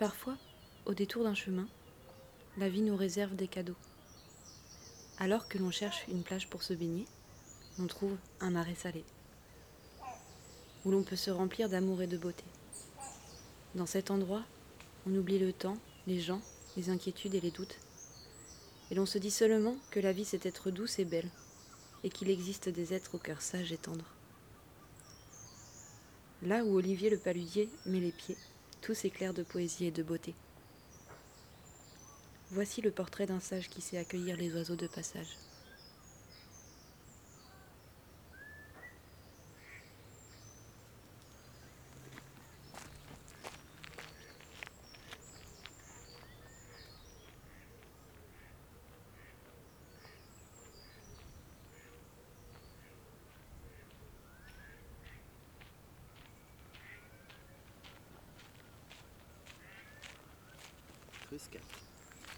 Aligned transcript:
Parfois, 0.00 0.38
au 0.86 0.94
détour 0.94 1.24
d'un 1.24 1.34
chemin, 1.34 1.68
la 2.56 2.70
vie 2.70 2.80
nous 2.80 2.96
réserve 2.96 3.36
des 3.36 3.48
cadeaux. 3.48 3.76
Alors 5.18 5.46
que 5.46 5.58
l'on 5.58 5.70
cherche 5.70 6.06
une 6.08 6.22
plage 6.22 6.48
pour 6.48 6.62
se 6.62 6.72
baigner, 6.72 7.04
on 7.78 7.86
trouve 7.86 8.16
un 8.40 8.48
marais 8.48 8.74
salé, 8.74 9.04
où 10.86 10.90
l'on 10.90 11.02
peut 11.02 11.16
se 11.16 11.30
remplir 11.30 11.68
d'amour 11.68 12.00
et 12.00 12.06
de 12.06 12.16
beauté. 12.16 12.44
Dans 13.74 13.84
cet 13.84 14.10
endroit, 14.10 14.42
on 15.06 15.14
oublie 15.14 15.38
le 15.38 15.52
temps, 15.52 15.76
les 16.06 16.18
gens, 16.18 16.40
les 16.78 16.88
inquiétudes 16.88 17.34
et 17.34 17.40
les 17.42 17.50
doutes, 17.50 17.76
et 18.90 18.94
l'on 18.94 19.04
se 19.04 19.18
dit 19.18 19.30
seulement 19.30 19.76
que 19.90 20.00
la 20.00 20.14
vie 20.14 20.24
c'est 20.24 20.46
être 20.46 20.70
douce 20.70 20.98
et 20.98 21.04
belle, 21.04 21.30
et 22.04 22.08
qu'il 22.08 22.30
existe 22.30 22.70
des 22.70 22.94
êtres 22.94 23.16
au 23.16 23.18
cœur 23.18 23.42
sage 23.42 23.70
et 23.70 23.76
tendre. 23.76 24.06
Là 26.40 26.64
où 26.64 26.74
Olivier 26.74 27.10
le 27.10 27.18
paludier 27.18 27.68
met 27.84 28.00
les 28.00 28.12
pieds, 28.12 28.38
tout 28.80 28.94
s'éclaire 28.94 29.34
de 29.34 29.42
poésie 29.42 29.86
et 29.86 29.90
de 29.90 30.02
beauté. 30.02 30.34
Voici 32.50 32.80
le 32.80 32.90
portrait 32.90 33.26
d'un 33.26 33.40
sage 33.40 33.68
qui 33.68 33.80
sait 33.80 33.98
accueillir 33.98 34.36
les 34.36 34.52
oiseaux 34.54 34.76
de 34.76 34.86
passage. 34.86 35.36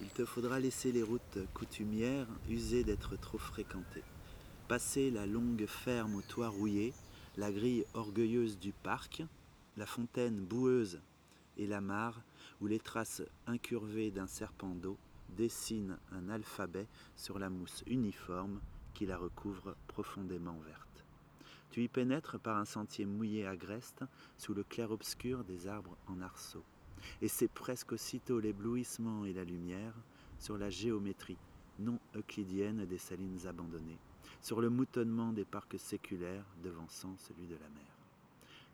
Il 0.00 0.08
te 0.08 0.24
faudra 0.24 0.60
laisser 0.60 0.92
les 0.92 1.02
routes 1.02 1.38
coutumières 1.54 2.26
usées 2.48 2.84
d'être 2.84 3.16
trop 3.16 3.38
fréquentées. 3.38 4.04
Passer 4.68 5.10
la 5.10 5.24
longue 5.26 5.66
ferme 5.66 6.16
au 6.16 6.22
toit 6.22 6.48
rouillé, 6.48 6.92
la 7.36 7.50
grille 7.50 7.86
orgueilleuse 7.94 8.58
du 8.58 8.72
parc, 8.72 9.22
la 9.78 9.86
fontaine 9.86 10.44
boueuse 10.44 11.00
et 11.56 11.66
la 11.66 11.80
mare 11.80 12.20
où 12.60 12.66
les 12.66 12.78
traces 12.78 13.22
incurvées 13.46 14.10
d'un 14.10 14.26
serpent 14.26 14.74
d'eau 14.74 14.98
dessinent 15.30 15.96
un 16.12 16.28
alphabet 16.28 16.86
sur 17.16 17.38
la 17.38 17.48
mousse 17.48 17.82
uniforme 17.86 18.60
qui 18.92 19.06
la 19.06 19.16
recouvre 19.16 19.74
profondément 19.88 20.58
verte. 20.66 21.04
Tu 21.70 21.82
y 21.82 21.88
pénètres 21.88 22.38
par 22.38 22.58
un 22.58 22.66
sentier 22.66 23.06
mouillé 23.06 23.46
agreste 23.46 24.04
sous 24.36 24.52
le 24.52 24.64
clair-obscur 24.64 25.44
des 25.44 25.66
arbres 25.66 25.96
en 26.06 26.20
arceaux 26.20 26.64
et 27.20 27.28
c'est 27.28 27.48
presque 27.48 27.92
aussitôt 27.92 28.40
l'éblouissement 28.40 29.24
et 29.24 29.32
la 29.32 29.44
lumière 29.44 29.94
sur 30.38 30.58
la 30.58 30.70
géométrie 30.70 31.38
non 31.78 31.98
euclidienne 32.14 32.84
des 32.86 32.98
salines 32.98 33.46
abandonnées, 33.46 33.98
sur 34.40 34.60
le 34.60 34.70
moutonnement 34.70 35.32
des 35.32 35.44
parcs 35.44 35.78
séculaires 35.78 36.44
devançant 36.62 37.16
celui 37.18 37.46
de 37.46 37.54
la 37.54 37.68
mer. 37.70 37.92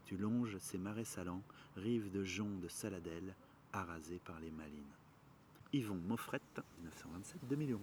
Tu 0.05 0.17
longes 0.17 0.57
ces 0.59 0.79
marais 0.79 1.05
salants, 1.05 1.43
rives 1.77 2.11
de 2.11 2.25
joncs 2.25 2.61
de 2.61 2.69
Saladelle, 2.69 3.35
arasés 3.73 4.21
par 4.25 4.41
les 4.41 4.51
malines. 4.51 4.95
Yvon 5.73 6.01
Moffrette, 6.09 6.63
1927-2011. 7.51 7.77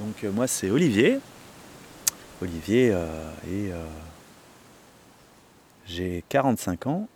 Donc 0.00 0.24
euh, 0.24 0.32
moi 0.32 0.46
c'est 0.46 0.70
Olivier. 0.70 1.20
Olivier 2.40 2.90
euh, 2.90 3.06
et 3.46 3.70
euh, 3.70 3.84
j'ai 5.86 6.24
45 6.30 6.86
ans 6.86 7.06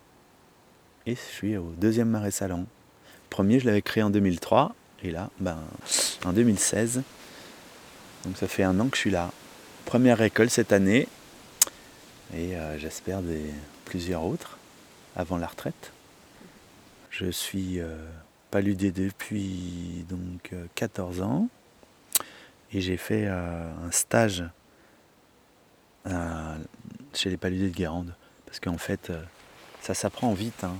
et 1.07 1.15
je 1.15 1.21
suis 1.21 1.57
au 1.57 1.73
deuxième 1.79 2.11
marais 2.11 2.31
salon. 2.31 2.67
Premier 3.31 3.59
je 3.59 3.65
l'avais 3.65 3.81
créé 3.81 4.03
en 4.03 4.11
2003 4.11 4.75
et 5.03 5.11
là 5.11 5.31
ben, 5.41 5.59
en 6.27 6.35
2016. 6.35 7.03
Donc 8.27 8.37
ça 8.37 8.47
fait 8.47 8.65
un 8.65 8.79
an 8.81 8.89
que 8.89 8.97
je 8.97 9.01
suis 9.01 9.11
là. 9.11 9.31
Première 9.87 10.19
récolte 10.19 10.51
cette 10.51 10.73
année 10.73 11.09
et 12.37 12.55
j'espère 12.79 13.21
plusieurs 13.85 14.25
autres 14.25 14.59
avant 15.15 15.37
la 15.37 15.47
retraite. 15.47 15.93
Je 17.11 17.31
suis 17.31 17.81
paludé 18.51 18.91
depuis 18.91 20.05
donc 20.09 20.53
14 20.75 21.21
ans. 21.21 21.49
Et 22.75 22.81
j'ai 22.81 22.97
fait 22.97 23.27
euh, 23.27 23.71
un 23.87 23.91
stage 23.93 24.45
euh, 26.07 26.57
chez 27.13 27.31
les 27.31 27.37
paludiers 27.37 27.69
de 27.69 27.75
Guérande. 27.75 28.15
Parce 28.47 28.59
qu'en 28.59 28.79
fait, 28.79 29.11
euh, 29.11 29.23
ça 29.81 29.95
s'apprend 29.95 30.35
vite. 30.35 30.65
Hein. 30.65 30.77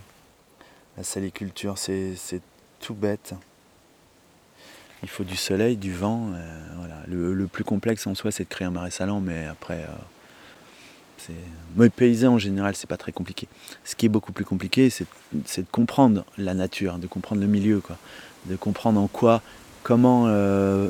La 0.97 1.05
saliculture, 1.05 1.79
c'est 1.79 2.17
tout 2.81 2.95
bête. 2.95 3.35
Il 5.05 5.09
faut 5.09 5.23
du 5.23 5.37
soleil, 5.37 5.77
du 5.77 5.93
vent. 5.93 6.31
voilà. 6.77 6.97
Le, 7.07 7.47
plus 7.47 7.65
complexe 7.65 8.07
en 8.07 8.15
soi, 8.15 8.33
c'est 8.33 8.45
de 8.45 8.49
créer 8.49 8.67
un 8.67 8.71
marais 8.71 8.91
salant, 8.91 9.21
mais 9.21 9.47
après, 9.47 9.85
c'est. 11.19 11.35
Mais 11.77 11.91
paysan 11.91 12.35
en 12.35 12.39
général, 12.39 12.75
c'est 12.77 12.87
pas 12.87 12.97
très 12.97 13.13
compliqué. 13.13 13.49
Ce 13.85 13.97
qui 13.97 14.07
est 14.07 14.09
beaucoup 14.09 14.33
plus 14.33 14.45
compliqué, 14.45 14.89
c'est 14.89 15.07
de 15.63 15.71
comprendre 15.71 16.25
la 16.39 16.55
nature, 16.55 16.99
de 16.99 17.09
comprendre 17.09 17.41
le 17.41 17.49
milieu, 17.49 17.81
quoi. 17.81 17.99
de 18.47 18.57
comprendre 18.57 19.01
en 19.01 19.09
quoi, 19.09 19.43
comment 19.85 20.25
euh, 20.27 20.89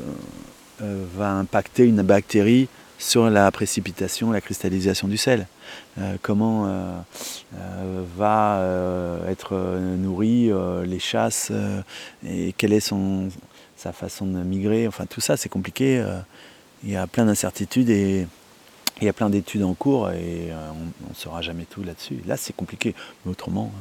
va 0.79 1.31
impacter 1.31 1.85
une 1.85 2.01
bactérie 2.01 2.67
sur 2.97 3.29
la 3.29 3.51
précipitation, 3.51 4.31
la 4.31 4.41
cristallisation 4.41 5.07
du 5.07 5.17
sel. 5.17 5.47
Euh, 5.99 6.17
comment 6.21 6.65
euh, 6.67 8.03
va 8.17 8.61
être 9.29 9.55
nourri 9.97 10.51
les 10.85 10.99
chasses 10.99 11.51
et 12.27 12.53
quelle 12.53 12.73
est 12.73 12.79
son, 12.79 13.29
sa 13.75 13.91
façon 13.93 14.25
de 14.25 14.39
migrer. 14.39 14.87
Enfin, 14.87 15.05
tout 15.05 15.21
ça, 15.21 15.37
c'est 15.37 15.49
compliqué. 15.49 16.03
il 16.83 16.91
y 16.91 16.95
a 16.95 17.07
plein 17.07 17.25
d'incertitudes 17.25 17.89
et 17.89 18.27
il 19.01 19.05
y 19.05 19.09
a 19.09 19.13
plein 19.13 19.29
d'études 19.29 19.63
en 19.63 19.73
cours 19.73 20.11
et 20.11 20.49
on 20.51 21.09
ne 21.09 21.15
saura 21.15 21.41
jamais 21.41 21.65
tout 21.65 21.83
là-dessus. 21.83 22.19
Là, 22.25 22.37
c'est 22.37 22.55
compliqué. 22.55 22.95
Mais 23.25 23.31
autrement, 23.31 23.71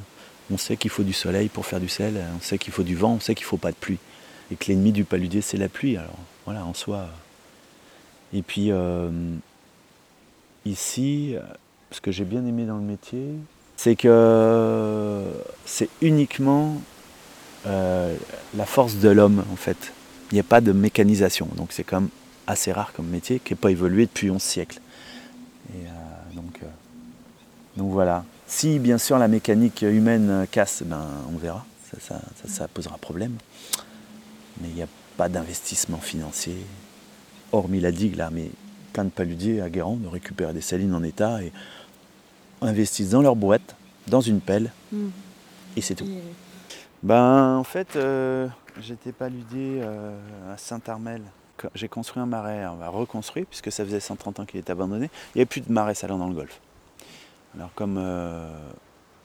on 0.51 0.59
sait 0.59 0.77
qu'il 0.77 0.91
faut 0.91 1.03
du 1.03 1.13
soleil 1.13 1.49
pour 1.49 1.67
faire 1.67 1.81
du 1.81 1.89
sel, 1.89 2.23
on 2.37 2.41
sait 2.41 2.59
qu'il 2.59 2.73
faut 2.73 2.83
du 2.83 2.97
vent, 2.97 3.15
on 3.15 3.21
sait 3.21 3.35
qu'il 3.35 3.45
ne 3.45 3.49
faut 3.49 3.57
pas 3.57 3.71
de 3.71 3.77
pluie. 3.77 3.99
Et 4.51 4.57
que 4.57 4.67
l'ennemi 4.69 4.93
du 4.93 5.05
paludier, 5.05 5.41
c'est 5.41 5.57
la 5.57 5.69
pluie. 5.69 5.97
Alors, 5.97 6.19
voilà, 6.45 6.65
en 6.65 6.75
soi. 6.75 7.07
Et 8.35 8.43
puis 8.43 8.73
euh, 8.73 9.11
ici, 10.65 11.37
ce 11.93 12.01
que 12.01 12.11
j'ai 12.11 12.25
bien 12.25 12.45
aimé 12.45 12.67
dans 12.67 12.77
le 12.77 12.83
métier, 12.83 13.29
c'est 13.77 13.95
que 13.95 15.25
c'est 15.65 15.89
uniquement 16.03 16.81
euh, 17.67 18.15
la 18.57 18.67
force 18.67 18.97
de 18.97 19.09
l'homme 19.09 19.45
en 19.53 19.57
fait. 19.57 19.93
Il 20.31 20.35
n'y 20.35 20.41
a 20.41 20.45
pas 20.45 20.61
de 20.61 20.73
mécanisation, 20.73 21.49
donc 21.57 21.69
c'est 21.71 21.85
quand 21.85 22.01
même 22.01 22.11
assez 22.47 22.73
rare 22.73 22.93
comme 22.93 23.07
métier 23.07 23.39
qui 23.39 23.53
n'a 23.53 23.59
pas 23.59 23.71
évolué 23.71 24.07
depuis 24.07 24.31
11 24.31 24.43
siècles. 24.43 24.81
Et 25.73 25.87
euh, 25.87 26.35
donc, 26.35 26.61
donc 27.77 27.93
voilà. 27.93 28.25
Si 28.49 28.81
bien 28.81 28.99
sûr 28.99 29.19
la 29.19 29.29
mécanique 29.29 29.83
humaine 29.83 30.47
casse, 30.51 30.83
ben, 30.85 31.07
on 31.33 31.39
verra, 31.39 31.65
ça, 31.91 31.99
ça, 32.01 32.49
ça 32.49 32.69
posera 32.69 32.99
problème. 32.99 33.37
Mais 34.61 34.69
il 34.69 34.75
n'y 34.75 34.83
a 34.83 34.89
pas 35.17 35.29
d'investissement 35.29 35.99
financier, 35.99 36.57
hormis 37.53 37.81
la 37.81 37.93
digue 37.93 38.17
là, 38.17 38.31
mais 38.31 38.51
plein 38.93 39.05
de 39.05 39.11
paludiers 39.11 39.61
à 39.61 39.69
Guérande 39.69 40.03
de 40.03 40.09
récupérer 40.09 40.53
des 40.53 40.61
salines 40.61 40.95
en 40.95 41.03
état 41.03 41.43
et 41.43 41.53
investissent 42.63 43.11
dans 43.11 43.23
leur 43.23 43.37
boîte, 43.37 43.77
dans 44.07 44.21
une 44.21 44.41
pelle, 44.41 44.73
hmm. 44.93 45.09
et 45.77 45.81
c'est 45.81 45.95
tout. 45.95 46.07
Ben 47.03 47.57
en 47.57 47.65
fait, 47.65 47.97
euh, 47.97 48.49
j'étais 48.81 49.13
paludier 49.13 49.81
euh, 49.83 50.17
à 50.53 50.57
Saint-Armel. 50.57 51.23
J'ai 51.75 51.89
construit 51.89 52.23
un 52.23 52.27
marais, 52.27 52.67
on 52.67 52.77
va 52.77 52.89
reconstruire, 52.89 53.47
puisque 53.47 53.71
ça 53.71 53.85
faisait 53.85 54.01
130 54.01 54.41
ans 54.41 54.45
qu'il 54.45 54.59
était 54.59 54.73
abandonné. 54.73 55.11
Il 55.35 55.39
n'y 55.39 55.41
avait 55.43 55.47
plus 55.47 55.61
de 55.61 55.71
marais 55.71 55.95
salants 55.95 56.19
dans 56.19 56.29
le 56.29 56.35
golfe. 56.35 56.61
Alors 57.55 57.73
comme 57.75 57.97
euh, 57.99 58.49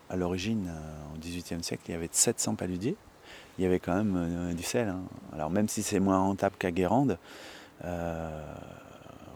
à 0.08 0.16
l'origine, 0.16 0.70
au 1.14 1.18
XVIIIe 1.18 1.62
siècle, 1.62 1.82
il 1.88 1.92
y 1.92 1.94
avait 1.94 2.08
700 2.10 2.54
paludiers, 2.54 2.96
il 3.60 3.64
y 3.64 3.66
avait 3.66 3.78
quand 3.78 3.94
même 3.94 4.16
euh, 4.16 4.54
du 4.54 4.62
sel. 4.62 4.88
Hein. 4.88 5.02
Alors 5.34 5.50
même 5.50 5.68
si 5.68 5.82
c'est 5.82 6.00
moins 6.00 6.18
rentable 6.18 6.56
qu'à 6.58 6.70
Guérande, 6.70 7.18
euh, 7.84 8.42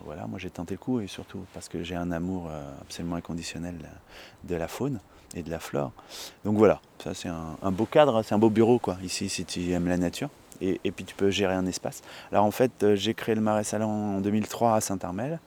voilà, 0.06 0.26
moi 0.26 0.38
j'ai 0.38 0.48
tenté 0.48 0.74
le 0.74 0.78
coup 0.78 1.00
et 1.00 1.06
surtout 1.06 1.44
parce 1.52 1.68
que 1.68 1.82
j'ai 1.82 1.94
un 1.94 2.10
amour 2.10 2.48
euh, 2.50 2.62
absolument 2.80 3.16
inconditionnel 3.16 3.74
de 4.44 4.54
la 4.54 4.66
faune 4.66 4.98
et 5.34 5.42
de 5.42 5.50
la 5.50 5.58
flore. 5.58 5.92
Donc 6.46 6.56
voilà, 6.56 6.80
ça 7.02 7.12
c'est 7.12 7.28
un, 7.28 7.70
beau 7.70 7.84
cadre, 7.84 8.22
c'est 8.22 8.34
un 8.34 8.38
beau 8.38 8.48
bureau 8.48 8.78
quoi, 8.78 8.96
ici 9.02 9.28
si 9.28 9.44
tu 9.44 9.70
aimes 9.72 9.88
la 9.88 9.98
nature. 9.98 10.30
Et, 10.62 10.78
puis 10.92 11.04
tu 11.04 11.14
peux 11.14 11.28
gérer 11.28 11.52
un 11.52 11.66
espace. 11.66 12.00
Alors 12.32 12.44
en 12.44 12.50
fait, 12.50 12.94
j'ai 12.94 13.12
créé 13.12 13.34
le 13.34 13.42
Marais 13.42 13.64
Salon 13.64 14.16
en 14.16 14.20
2003 14.20 14.76
à 14.76 14.80
Saint-Armel. 14.80 15.38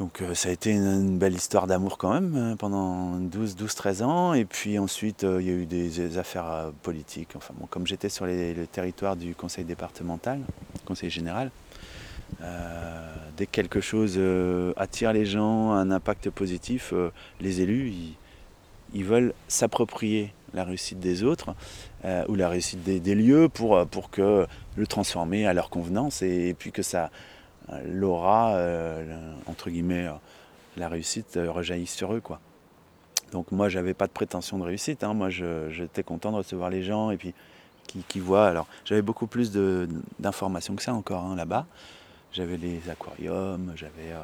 Donc 0.00 0.22
ça 0.34 0.48
a 0.48 0.52
été 0.52 0.72
une, 0.72 1.18
belle 1.18 1.34
histoire 1.34 1.66
d'amour 1.66 1.98
quand 1.98 2.12
même 2.12 2.56
pendant 2.58 3.20
12-13 3.20 4.02
ans. 4.02 4.34
Et 4.34 4.44
puis 4.44 4.78
ensuite, 4.78 5.22
il 5.22 5.46
y 5.46 5.50
a 5.50 5.52
eu 5.52 5.66
des, 5.66 6.18
affaires 6.18 6.72
politiques. 6.82 7.36
Enfin 7.36 7.54
comme 7.68 7.86
j'étais 7.86 8.08
sur 8.08 8.26
le 8.26 8.66
territoire 8.66 9.14
du 9.14 9.34
conseil 9.34 9.64
départemental, 9.64 10.40
conseil 10.86 11.10
général, 11.10 11.50
dès 13.36 13.46
que 13.46 13.50
quelque 13.50 13.80
chose 13.80 14.18
attire 14.76 15.12
les 15.12 15.26
gens, 15.26 15.72
un 15.72 15.90
impact 15.90 16.30
positif, 16.30 16.94
les 17.40 17.60
élus, 17.60 17.92
ils 18.94 19.04
veulent 19.04 19.34
s'approprier 19.48 20.32
la 20.54 20.64
réussite 20.64 21.00
des 21.00 21.22
autres 21.22 21.54
euh, 22.04 22.24
ou 22.28 22.34
la 22.34 22.48
réussite 22.48 22.82
des, 22.82 23.14
lieux 23.14 23.48
pour, 23.48 23.76
euh, 23.76 23.84
pour 23.84 24.10
que 24.10 24.46
le 24.76 24.86
transformer 24.86 25.46
à 25.46 25.52
leur 25.52 25.70
convenance 25.70 26.22
et, 26.22 26.54
puis 26.58 26.72
que 26.72 26.82
ça 26.82 27.04
euh, 27.04 27.08
l'aura, 27.86 28.56
entre 29.46 29.70
guillemets, 29.70 30.08
la 30.76 30.88
réussite 30.88 31.38
rejaillisse 31.42 31.94
sur 31.94 32.14
eux. 32.14 32.20
Quoi. 32.20 32.40
Donc 33.32 33.52
moi, 33.52 33.68
j'avais 33.68 33.94
pas 33.94 34.06
de 34.06 34.12
prétention 34.12 34.58
de 34.58 34.64
réussite. 34.64 35.04
Hein. 35.04 35.14
Moi, 35.14 35.30
j'étais 35.30 36.02
content 36.02 36.32
de 36.32 36.36
recevoir 36.36 36.70
les 36.70 36.82
gens 36.82 37.10
et 37.10 37.16
puis 37.16 37.34
qui, 37.86 38.02
qui 38.06 38.20
voient. 38.20 38.46
Alors, 38.46 38.66
j'avais 38.84 39.02
beaucoup 39.02 39.26
plus 39.26 39.52
d'informations 40.18 40.74
que 40.76 40.82
ça 40.82 40.94
encore 40.94 41.24
hein, 41.24 41.36
là-bas. 41.36 41.66
J'avais 42.32 42.56
les 42.56 42.80
aquariums, 42.88 43.72
j'avais 43.74 44.14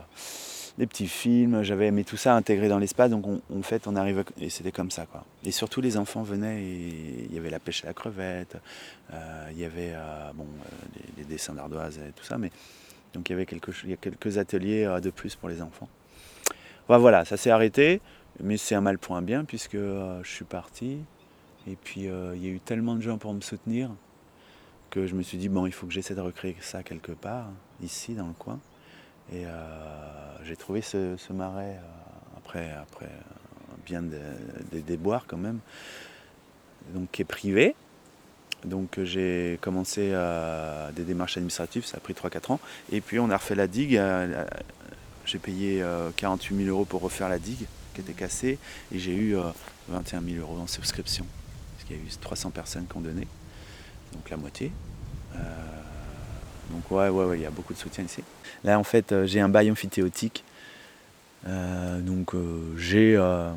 des 0.79 0.87
petits 0.87 1.09
films, 1.09 1.63
j'avais 1.63 1.91
tout 2.05 2.17
ça 2.17 2.35
intégré 2.35 2.69
dans 2.69 2.79
l'espace, 2.79 3.11
donc 3.11 3.25
en 3.27 3.63
fait 3.63 3.87
on 3.87 3.97
arrive 3.97 4.25
et 4.41 4.51
c'était 4.51 4.73
comme 4.73 4.91
ça 4.91 5.07
quoi. 5.07 5.25
Et 5.45 5.51
surtout 5.51 5.81
les 5.81 5.97
enfants 5.97 6.23
venaient 6.23 6.63
et 6.63 7.27
il 7.29 7.35
y 7.35 7.39
avait 7.39 7.51
la 7.51 7.59
pêche 7.59 7.85
à 7.85 7.89
la 7.89 7.95
crevette, 7.95 8.57
euh, 9.13 9.49
il 9.53 9.59
y 9.59 9.65
avait 9.65 9.93
euh, 9.95 10.33
bon 10.35 10.45
euh, 10.45 10.99
les, 11.17 11.25
dessins 11.25 11.55
d'ardoise 11.55 11.99
et 11.99 12.13
tout 12.13 12.25
ça, 12.25 12.37
mais 12.37 12.51
donc 13.17 13.29
il 13.29 13.33
y 13.33 13.35
avait 13.35 13.47
quelques, 13.47 13.71
a 13.71 13.97
quelques 13.97 14.39
ateliers 14.39 14.99
de 15.03 15.11
plus 15.11 15.35
pour 15.35 15.49
les 15.49 15.63
enfants. 15.63 15.89
voilà, 16.89 17.25
ça 17.25 17.37
s'est 17.37 17.51
arrêté, 17.51 18.01
mais 18.41 18.57
c'est 18.57 18.75
un 18.75 18.81
mal 18.81 18.99
pour 18.99 19.17
un 19.17 19.23
bien 19.23 19.45
puisque 19.45 19.77
je 19.77 20.29
suis 20.29 20.45
parti 20.45 20.99
et 21.67 21.77
puis 21.83 22.03
il 22.03 22.45
y 22.45 22.47
a 22.47 22.51
eu 22.51 22.61
tellement 22.61 22.95
de 22.95 23.01
gens 23.01 23.19
pour 23.19 23.33
me 23.33 23.41
soutenir 23.41 23.91
que 24.91 25.07
je 25.07 25.15
me 25.15 25.23
suis 25.23 25.39
dit 25.39 25.49
bon 25.49 25.67
il 25.67 25.73
faut 25.73 25.87
que 25.87 25.93
j'essaie 25.93 26.15
de 26.15 26.21
recréer 26.21 26.57
ça 26.61 26.83
quelque 26.83 27.13
part 27.13 27.49
ici 27.83 28.15
dans 28.15 28.27
le 28.27 28.35
coin. 28.35 28.61
Et 29.33 29.45
euh, 29.45 30.45
j'ai 30.45 30.57
trouvé 30.57 30.83
ce, 30.83 31.17
marais, 31.33 31.77
euh, 31.77 32.37
après, 32.37 32.71
après 32.71 33.11
bien 33.85 34.03
des 34.03 34.83
déboires 34.83 35.27
quand 35.27 35.37
même, 35.37 35.61
donc 36.95 37.11
qui 37.11 37.23
est 37.23 37.27
privé. 37.27 37.75
Donc 38.64 38.99
j'ai 39.03 39.58
commencé 39.61 40.12
des 40.94 41.03
démarches 41.03 41.37
administratives, 41.37 41.85
ça 41.85 41.99
a 41.99 42.00
pris 42.00 42.14
3-4 42.14 42.53
ans. 42.53 42.61
Et 42.91 43.00
puis 43.00 43.19
on 43.19 43.31
a 43.31 43.37
refait 43.37 43.55
la 43.55 43.67
digue. 43.67 43.97
Euh, 43.97 44.44
j'ai 45.25 45.38
payé 45.38 45.85
48 46.17 46.56
000 46.64 46.69
euros 46.69 46.85
pour 46.85 47.03
refaire 47.03 47.29
la 47.29 47.38
digue 47.38 47.67
qui 47.94 48.00
était 48.00 48.12
cassée. 48.12 48.58
Et 48.93 48.99
j'ai 48.99 49.14
eu 49.14 49.37
21 49.88 50.23
000 50.23 50.37
euros 50.41 50.58
en 50.61 50.67
subscription. 50.67 51.26
Parce 51.76 51.88
qu'il 51.88 51.97
y 51.97 52.00
a 52.00 52.03
eu 52.03 52.08
300 52.20 52.50
personnes 52.50 52.87
qui 52.91 52.97
ont 52.97 53.00
donné. 53.00 53.26
Donc 54.12 54.31
la 54.31 54.37
moitié. 54.37 54.73
Donc 56.70 56.91
ouais, 56.91 57.09
ouais, 57.09 57.25
ouais, 57.25 57.38
il 57.38 57.43
y 57.43 57.47
a 57.47 57.50
beaucoup 57.50 57.73
de 57.73 57.79
soutien 57.79 58.05
ici. 58.05 58.23
Là, 58.64 58.79
en 58.79 58.85
fait, 58.85 59.12
euh, 59.12 59.26
j'ai 59.26 59.41
un 59.41 59.49
bail 59.49 59.70
amphithéotique. 59.70 60.44
Euh, 61.47 62.00
donc 62.00 62.35
euh, 62.35 63.55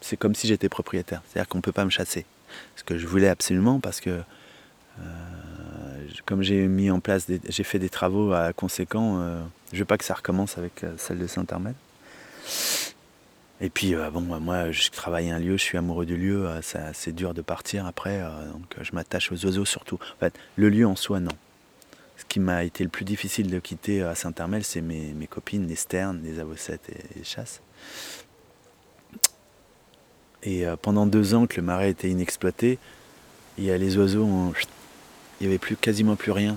c'est 0.00 0.16
comme 0.16 0.34
si 0.34 0.46
j'étais 0.46 0.68
propriétaire. 0.68 1.22
C'est-à-dire 1.26 1.48
qu'on 1.48 1.58
ne 1.58 1.62
peut 1.62 1.72
pas 1.72 1.84
me 1.84 1.90
chasser. 1.90 2.26
Ce 2.76 2.84
que 2.84 2.98
je 2.98 3.06
voulais 3.06 3.28
absolument 3.28 3.80
parce 3.80 4.00
que 4.00 4.20
comme 6.24 6.42
j'ai 6.42 6.66
mis 6.68 6.90
en 6.90 7.00
place, 7.00 7.26
j'ai 7.48 7.64
fait 7.64 7.78
des 7.78 7.88
travaux 7.88 8.32
à 8.32 8.52
conséquent, 8.52 9.20
je 9.72 9.78
veux 9.78 9.84
pas 9.84 9.98
que 9.98 10.04
ça 10.04 10.14
recommence 10.14 10.56
avec 10.58 10.84
celle 10.96 11.18
de 11.18 11.26
Saint-Armel. 11.26 11.74
Et 13.60 13.70
puis 13.70 13.94
bon, 14.12 14.20
moi 14.20 14.70
je 14.70 14.90
travaille 14.90 15.30
un 15.30 15.38
lieu, 15.38 15.56
je 15.56 15.62
suis 15.62 15.78
amoureux 15.78 16.06
du 16.06 16.16
lieu, 16.16 16.48
c'est 16.92 17.12
dur 17.12 17.34
de 17.34 17.42
partir 17.42 17.86
après, 17.86 18.20
donc 18.52 18.76
je 18.80 18.92
m'attache 18.92 19.32
aux 19.32 19.44
oiseaux 19.44 19.64
surtout. 19.64 19.98
En 20.16 20.20
fait, 20.20 20.34
le 20.56 20.68
lieu 20.68 20.86
en 20.86 20.96
soi, 20.96 21.20
non. 21.20 21.32
Ce 22.16 22.24
qui 22.24 22.38
m'a 22.40 22.64
été 22.64 22.84
le 22.84 22.90
plus 22.90 23.04
difficile 23.04 23.50
de 23.50 23.58
quitter 23.58 24.02
à 24.02 24.14
Saint-Armel, 24.14 24.64
c'est 24.64 24.80
mes, 24.80 25.12
mes, 25.14 25.26
copines, 25.26 25.66
les 25.66 25.74
sternes, 25.74 26.20
les 26.22 26.38
avocettes 26.38 26.88
et 26.88 27.18
les 27.18 27.24
chasses. 27.24 27.60
Et 30.44 30.66
euh, 30.66 30.76
pendant 30.80 31.06
deux 31.06 31.34
ans 31.34 31.46
que 31.46 31.56
le 31.56 31.62
marais 31.62 31.90
était 31.90 32.08
inexploité, 32.08 32.78
il 33.58 33.64
y 33.64 33.70
a 33.70 33.78
les 33.78 33.96
oiseaux, 33.96 34.28
il 35.40 35.46
n'y 35.46 35.46
avait 35.46 35.58
plus, 35.58 35.76
quasiment 35.76 36.16
plus 36.16 36.32
rien. 36.32 36.56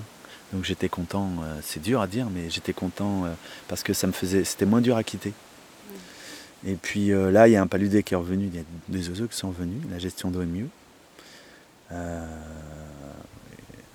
Donc 0.52 0.64
j'étais 0.64 0.88
content, 0.88 1.30
euh, 1.42 1.58
c'est 1.62 1.82
dur 1.82 2.00
à 2.00 2.06
dire, 2.06 2.28
mais 2.30 2.50
j'étais 2.50 2.72
content 2.72 3.24
euh, 3.24 3.28
parce 3.66 3.82
que 3.82 3.92
ça 3.92 4.06
me 4.06 4.12
faisait, 4.12 4.44
c'était 4.44 4.66
moins 4.66 4.80
dur 4.80 4.96
à 4.96 5.02
quitter. 5.02 5.32
Et 6.66 6.74
puis 6.74 7.10
là, 7.10 7.46
il 7.46 7.52
y 7.52 7.56
a 7.56 7.62
un 7.62 7.68
paludé 7.68 8.02
qui 8.02 8.14
est 8.14 8.16
revenu, 8.16 8.46
il 8.46 8.56
y 8.56 8.58
a 8.58 8.64
des 8.88 9.08
oiseaux 9.10 9.28
qui 9.28 9.36
sont 9.36 9.50
venus, 9.50 9.80
la 9.92 10.00
gestion 10.00 10.28
d'eau 10.32 10.42
est 10.42 10.46
mieux. 10.46 10.66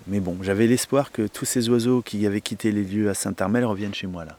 Mais 0.06 0.18
bon, 0.18 0.38
j'avais 0.40 0.66
l'espoir 0.66 1.12
que 1.12 1.26
tous 1.26 1.44
ces 1.44 1.68
oiseaux 1.68 2.00
qui 2.00 2.26
avaient 2.26 2.40
quitté 2.40 2.72
les 2.72 2.82
lieux 2.82 3.10
à 3.10 3.14
Saint-Armel 3.14 3.66
reviennent 3.66 3.92
chez 3.92 4.06
moi 4.06 4.24
là. 4.24 4.38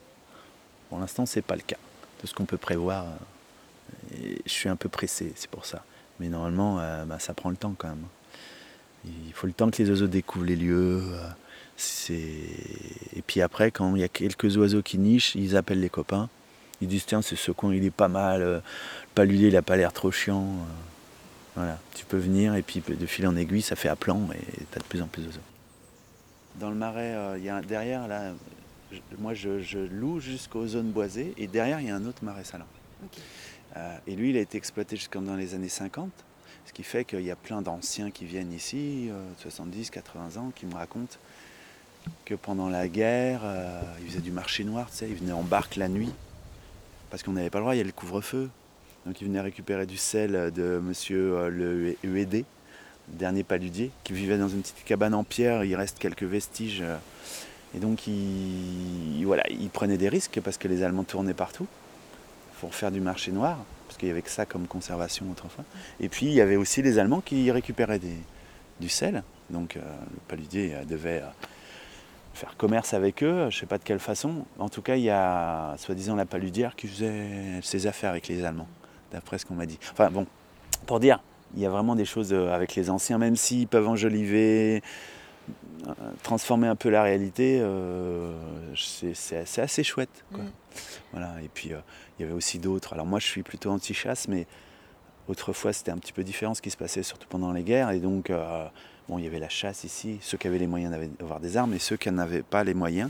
Pour 0.90 0.98
l'instant, 0.98 1.28
c'est 1.28 1.44
pas 1.44 1.56
le 1.56 1.62
cas. 1.62 1.78
De 2.24 2.28
ce 2.28 2.34
qu'on 2.34 2.46
peut 2.46 2.58
prévoir, 2.58 3.06
je 4.46 4.52
suis 4.52 4.70
un 4.70 4.76
peu 4.76 4.90
pressé, 4.90 5.34
c'est 5.36 5.50
pour 5.50 5.66
ça. 5.66 5.84
Mais 6.20 6.30
normalement, 6.30 6.80
euh, 6.80 7.06
bah, 7.06 7.20
ça 7.20 7.34
prend 7.34 7.50
le 7.50 7.58
temps 7.58 7.76
quand 7.78 7.90
même. 7.90 8.06
Il 9.06 9.34
faut 9.34 9.48
le 9.48 9.54
temps 9.54 9.70
que 9.70 9.82
les 9.82 9.90
oiseaux 9.90 10.08
découvrent 10.08 10.46
les 10.46 10.56
lieux. 10.56 11.04
Euh, 11.04 11.30
et 12.10 13.22
puis 13.22 13.42
après, 13.42 13.70
quand 13.70 13.96
il 13.96 14.02
y 14.02 14.04
a 14.04 14.08
quelques 14.08 14.58
oiseaux 14.58 14.82
qui 14.82 14.98
nichent, 14.98 15.36
ils 15.36 15.58
appellent 15.58 15.82
les 15.82 15.90
copains. 15.90 16.30
Ils 16.82 16.88
disent 16.88 17.06
tiens, 17.06 17.22
ce 17.22 17.52
coin, 17.52 17.74
il 17.74 17.84
est 17.86 17.92
pas 17.92 18.08
mal. 18.08 18.42
Le 18.42 18.62
paludier, 19.14 19.50
il 19.50 19.54
n'a 19.54 19.62
pas 19.62 19.76
l'air 19.76 19.94
trop 19.94 20.12
chiant. 20.12 20.48
Voilà, 21.56 21.80
tu 21.94 22.06
peux 22.06 22.18
venir 22.18 22.56
et 22.56 22.62
puis 22.62 22.84
de 22.86 23.06
fil 23.06 23.26
en 23.28 23.36
aiguille, 23.36 23.62
ça 23.62 23.78
fait 23.78 23.88
à 23.88 23.96
plan 23.96 24.28
et 24.34 24.40
tu 24.40 24.78
as 24.78 24.80
de 24.80 24.84
plus 24.84 25.02
en 25.02 25.08
plus 25.08 25.24
d'oiseaux. 25.24 25.40
Dans 26.60 26.70
le 26.70 26.76
marais, 26.76 27.16
euh, 27.16 27.38
y 27.38 27.50
a 27.50 27.62
derrière, 27.62 28.08
là, 28.10 28.34
moi 29.18 29.34
je, 29.34 29.78
loue 29.78 30.20
jusqu'aux 30.20 30.68
zones 30.68 30.92
boisées 30.92 31.34
et 31.38 31.48
derrière 31.48 31.80
il 31.80 31.88
y 31.88 31.92
a 31.92 31.96
un 31.96 32.06
autre 32.06 32.24
marais 32.24 32.44
salin. 32.44 32.66
Euh, 33.04 33.08
et 34.08 34.16
lui, 34.16 34.30
il 34.30 34.38
a 34.38 34.42
été 34.42 34.58
exploité 34.58 34.96
jusqu'en 34.96 35.22
dans 35.22 35.36
les 35.36 35.54
années 35.54 35.70
50, 35.70 36.10
ce 36.66 36.74
qui 36.74 36.84
fait 36.84 37.06
qu'il 37.06 37.22
y 37.22 37.32
a 37.32 37.36
plein 37.36 37.62
d'anciens 37.62 38.12
qui 38.12 38.26
viennent 38.26 38.54
ici, 38.54 39.10
70, 39.40 39.88
euh, 39.88 39.92
80 39.92 40.42
ans, 40.42 40.52
qui 40.56 40.66
me 40.66 40.76
racontent 40.76 41.18
que 42.24 42.36
pendant 42.36 42.70
la 42.70 42.88
guerre, 42.88 43.42
ils 44.02 44.08
faisaient 44.08 44.22
du 44.22 44.32
marché 44.32 44.64
noir, 44.64 44.90
tu 44.92 44.98
sais, 44.98 45.10
ils 45.10 45.16
venaient 45.16 45.32
en 45.32 45.42
barque 45.42 45.76
la 45.76 45.90
nuit, 45.90 46.12
parce 47.10 47.24
qu'on 47.24 47.34
n'avait 47.34 47.50
pas 47.50 47.58
le 47.58 47.64
droit, 47.64 47.76
il 47.76 47.80
y 47.80 47.82
a 47.82 47.84
le 47.84 47.92
couvre-feu. 47.92 48.50
Donc 49.06 49.22
ils 49.22 49.28
venaient 49.28 49.42
récupérer 49.42 49.86
du 49.86 49.98
sel 49.98 50.52
de 50.52 50.80
monsieur 50.84 51.50
le 51.50 51.96
UED, 52.04 52.46
dernier 53.08 53.44
paludier, 53.44 53.92
qui 54.04 54.14
vivait 54.14 54.38
dans 54.38 54.50
une 54.50 54.62
petite 54.62 54.84
cabane 54.84 55.14
en 55.14 55.24
pierre. 55.24 55.64
Il 55.64 55.76
reste 55.76 56.00
quelques 56.00 56.24
vestiges. 56.24 56.82
Euh, 56.82 56.98
et 57.76 57.80
donc, 57.80 58.08
il, 58.08 59.24
voilà, 59.26 59.44
il 59.50 59.70
prenait 59.70 59.98
des 59.98 60.10
risques 60.10 60.40
parce 60.44 60.58
que 60.58 60.68
les 60.68 60.84
Allemands 60.84 61.04
tournaient 61.04 61.34
partout 61.34 61.68
pour 62.60 62.74
faire 62.74 62.92
du 62.92 63.02
marché 63.02 63.32
noir, 63.32 63.58
parce 63.88 63.98
qu'il 63.98 64.08
y 64.08 64.12
avait 64.12 64.22
que 64.22 64.30
ça 64.30 64.46
comme 64.46 64.68
conservation 64.68 65.26
autrefois. 65.32 65.64
Et 66.00 66.10
puis, 66.10 66.28
il 66.28 66.34
y 66.34 66.42
avait 66.42 66.56
aussi 66.56 66.82
les 66.82 67.00
Allemands 67.00 67.22
qui 67.22 67.52
récupéraient 67.52 68.02
du 68.80 68.90
sel. 68.90 69.24
Donc, 69.50 69.78
euh, 69.78 69.82
le 69.82 70.20
paludier 70.28 70.76
euh, 70.76 70.86
devait 70.86 71.24
faire 72.34 72.56
commerce 72.58 72.94
avec 72.94 73.24
eux, 73.24 73.48
je 73.50 73.56
ne 73.56 73.60
sais 73.62 73.66
pas 73.66 73.78
de 73.78 73.84
quelle 73.84 74.00
façon. 74.00 74.46
En 74.60 74.70
tout 74.70 74.82
cas, 74.82 74.98
il 74.98 75.04
y 75.04 75.10
a 75.10 75.76
soi-disant 75.78 76.16
la 76.16 76.26
paludière 76.26 76.76
qui 76.76 76.88
faisait 76.88 77.62
ses 77.62 77.88
affaires 77.88 78.10
avec 78.10 78.28
les 78.28 78.44
Allemands, 78.44 78.68
d'après 79.12 79.38
ce 79.38 79.46
qu'on 79.46 79.56
m'a 79.56 79.66
dit. 79.66 79.80
Enfin 79.92 80.10
bon, 80.12 80.28
pour 80.86 81.00
dire, 81.00 81.20
il 81.56 81.62
y 81.62 81.66
a 81.66 81.70
vraiment 81.70 81.96
des 81.96 82.06
choses 82.06 82.34
euh, 82.34 82.54
avec 82.54 82.76
les 82.76 82.90
anciens, 82.90 83.18
même 83.18 83.36
s'ils 83.36 83.68
peuvent 83.68 83.88
enjoliver, 83.88 84.78
euh, 84.78 84.80
transformer 86.24 86.68
un 86.68 86.76
peu 86.76 86.90
la 86.90 87.04
réalité, 87.04 87.60
euh, 87.62 88.32
c'est 88.76 89.60
assez 89.60 89.84
chouette. 89.84 90.24
Mm. 90.32 90.38
Voilà. 91.12 91.36
Et 91.44 91.50
puis 91.54 91.70
il 91.70 92.22
y 92.22 92.26
avait 92.26 92.34
aussi 92.34 92.60
d'autres. 92.60 92.94
Alors 92.94 93.06
moi 93.06 93.20
je 93.20 93.28
suis 93.28 93.44
plutôt 93.44 93.70
anti-chasse, 93.70 94.28
mais 94.28 94.48
autrefois 95.28 95.74
c'était 95.74 95.92
un 95.92 95.98
petit 95.98 96.14
peu 96.14 96.24
différent 96.24 96.54
ce 96.54 96.62
qui 96.62 96.72
se 96.72 96.78
passait, 96.78 97.04
surtout 97.04 97.28
pendant 97.30 97.52
les 97.52 97.64
guerres. 97.64 97.92
Et 97.92 98.00
donc 98.00 98.32
bon, 99.08 99.20
il 99.20 99.24
y 99.24 99.28
avait 99.28 99.40
la 99.40 99.50
chasse 99.50 99.84
ici, 99.84 100.18
ceux 100.22 100.38
qui 100.38 100.48
avaient 100.48 100.58
les 100.58 100.68
moyens 100.68 100.96
d'avoir 101.20 101.40
des 101.40 101.58
armes, 101.58 101.74
et 101.74 101.80
ceux 101.80 101.98
qui 101.98 102.12
n'avaient 102.12 102.44
pas 102.44 102.64
les 102.64 102.74
moyens, 102.74 103.10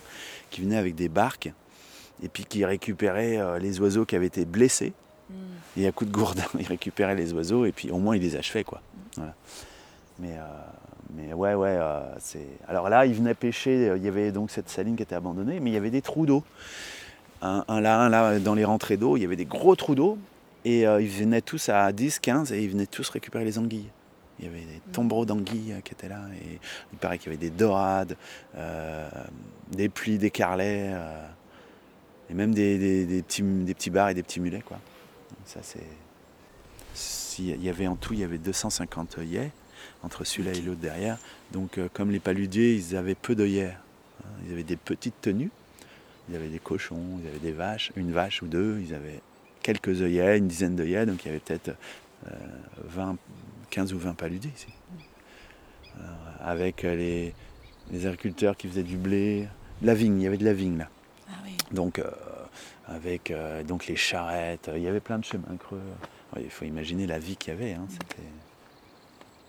qui 0.50 0.62
venaient 0.62 0.78
avec 0.78 0.96
des 0.96 1.10
barques, 1.10 1.52
et 2.22 2.30
puis 2.30 2.46
qui 2.46 2.66
récupéraient 2.66 3.60
les 3.60 3.80
oiseaux 3.80 4.06
qui 4.06 4.16
avaient 4.16 4.28
été 4.28 4.46
blessés 4.46 4.94
et 5.78 5.88
à 5.88 5.92
coup 5.92 6.06
de 6.06 6.12
gourdin, 6.12 6.46
il 6.60 6.68
récupérait 6.68 7.16
les 7.16 7.34
oiseaux 7.34 7.66
et 7.66 7.72
puis 7.72 7.92
au 7.92 7.98
moins 7.98 8.16
il 8.16 8.22
les 8.22 8.36
achevait. 8.36 8.64
Quoi. 8.64 8.82
Mais, 9.18 10.34
euh, 10.34 10.42
mais 10.95 10.95
ouais, 11.14 11.54
ouais, 11.54 11.78
euh, 11.80 12.02
c'est. 12.20 12.48
Alors 12.68 12.90
là, 12.90 13.06
il 13.06 13.14
venait 13.14 13.34
pêcher, 13.34 13.94
il 13.96 14.04
y 14.04 14.08
avait 14.08 14.32
donc 14.32 14.52
cette 14.52 14.70
saline 14.70 14.96
qui 14.96 15.04
était 15.04 15.16
abandonnée, 15.16 15.60
mais 15.60 15.70
il 15.70 15.74
y 15.74 15.78
avait 15.78 15.90
des 15.90 16.02
trous 16.02 16.26
d'eau. 16.26 16.44
Un, 17.42 17.64
là, 17.82 18.00
un 18.00 18.10
là, 18.10 18.40
dans 18.40 18.56
les 18.56 18.66
rentrées 18.66 18.98
d'eau, 18.98 19.18
il 19.18 19.22
y 19.22 19.26
avait 19.26 19.36
des 19.36 19.46
gros 19.46 19.76
trous 19.76 19.94
d'eau 19.94 20.18
et 20.64 20.88
euh, 20.88 21.02
ils 21.02 21.10
venaient 21.10 21.42
tous 21.42 21.70
à 21.70 21.92
10, 21.92 22.20
15 22.20 22.52
et 22.52 22.64
ils 22.64 22.70
venaient 22.70 22.88
tous 22.88 23.08
récupérer 23.10 23.46
les 23.46 23.60
anguilles. 23.60 23.90
Il 24.40 24.46
y 24.46 24.48
avait 24.48 24.62
des 24.62 24.82
tombereaux 24.92 25.26
d'anguilles 25.26 25.76
qui 25.84 25.94
étaient 25.94 26.10
là 26.10 26.22
et 26.42 26.60
il 26.92 26.98
paraît 26.98 27.20
qu'il 27.20 27.32
y 27.32 27.36
avait 27.36 27.46
des 27.46 27.52
dorades, 27.52 28.18
des 29.72 29.88
pluies, 29.88 30.18
des 30.18 30.32
carlets. 30.32 30.92
Et 32.30 32.34
même 32.34 32.54
des, 32.54 33.24
petits, 33.26 33.44
des 33.44 33.74
petits 33.74 33.92
bars 33.92 34.10
et 34.10 34.14
des 34.14 34.24
petits 34.24 34.42
mulets. 34.42 34.64
Quoi. 34.66 34.80
ça, 35.46 35.60
c'est... 35.62 35.88
Il 37.38 37.64
y 37.64 37.70
avait 37.70 37.88
en 37.88 37.96
tout, 37.96 38.14
il 38.14 38.22
y 38.22 38.24
avait 38.24 38.38
250 38.38 39.20
œillets 39.20 39.52
entre 40.06 40.24
celui-là 40.24 40.54
et 40.54 40.62
l'autre 40.62 40.80
derrière. 40.80 41.18
Donc, 41.52 41.78
euh, 41.78 41.90
comme 41.92 42.12
les 42.12 42.20
paludiers, 42.20 42.76
ils 42.76 42.96
avaient 42.96 43.16
peu 43.16 43.36
d'œillères. 43.36 43.82
Hein. 44.24 44.30
Ils 44.46 44.54
avaient 44.54 44.64
des 44.64 44.78
petites 44.78 45.20
tenues. 45.20 45.50
Ils 46.30 46.36
avaient 46.36 46.50
des 46.50 46.60
cochons, 46.60 47.20
ils 47.22 47.28
avaient 47.28 47.40
des 47.40 47.52
vaches, 47.52 47.92
une 47.96 48.12
vache 48.12 48.42
ou 48.42 48.48
deux. 48.48 48.80
Ils 48.82 48.94
avaient 48.94 49.22
quelques 49.62 50.02
œillets, 50.02 50.38
une 50.38 50.48
dizaine 50.48 50.76
d'œillets. 50.76 51.06
Donc, 51.06 51.26
il 51.26 51.28
y 51.28 51.32
avait 51.32 51.40
peut-être 51.40 51.72
20, 52.84 53.12
euh, 53.12 53.14
15 53.72 53.94
ou 53.94 54.00
20 54.00 54.14
paludiers 54.14 54.52
ici. 54.56 54.68
avec 56.40 56.84
les, 56.84 57.34
agriculteurs 57.92 58.58
qui 58.58 58.68
faisaient 58.68 58.84
du 58.84 58.98
blé, 58.98 59.48
la 59.82 59.96
vigne, 59.96 60.22
il 60.22 60.24
y 60.24 60.28
avait 60.28 60.38
de 60.38 60.46
la 60.46 60.54
vigne 60.54 60.78
là. 60.78 60.90
Ah 61.30 61.34
donc, 61.72 62.00
euh, 62.00 62.12
avec 62.88 63.34
donc 63.68 63.88
les 63.88 63.96
charrettes, 63.96 64.70
il 64.76 64.82
y 64.82 64.88
avait 64.88 65.00
plein 65.00 65.18
de 65.18 65.26
chemins 65.26 65.58
creux. 65.58 65.82
Il 66.38 66.50
faut 66.50 66.66
imaginer 66.66 67.08
la 67.08 67.18
vie 67.18 67.38
qu'il 67.38 67.54
y 67.54 67.56
avait. 67.56 67.74
Hein, 67.74 67.88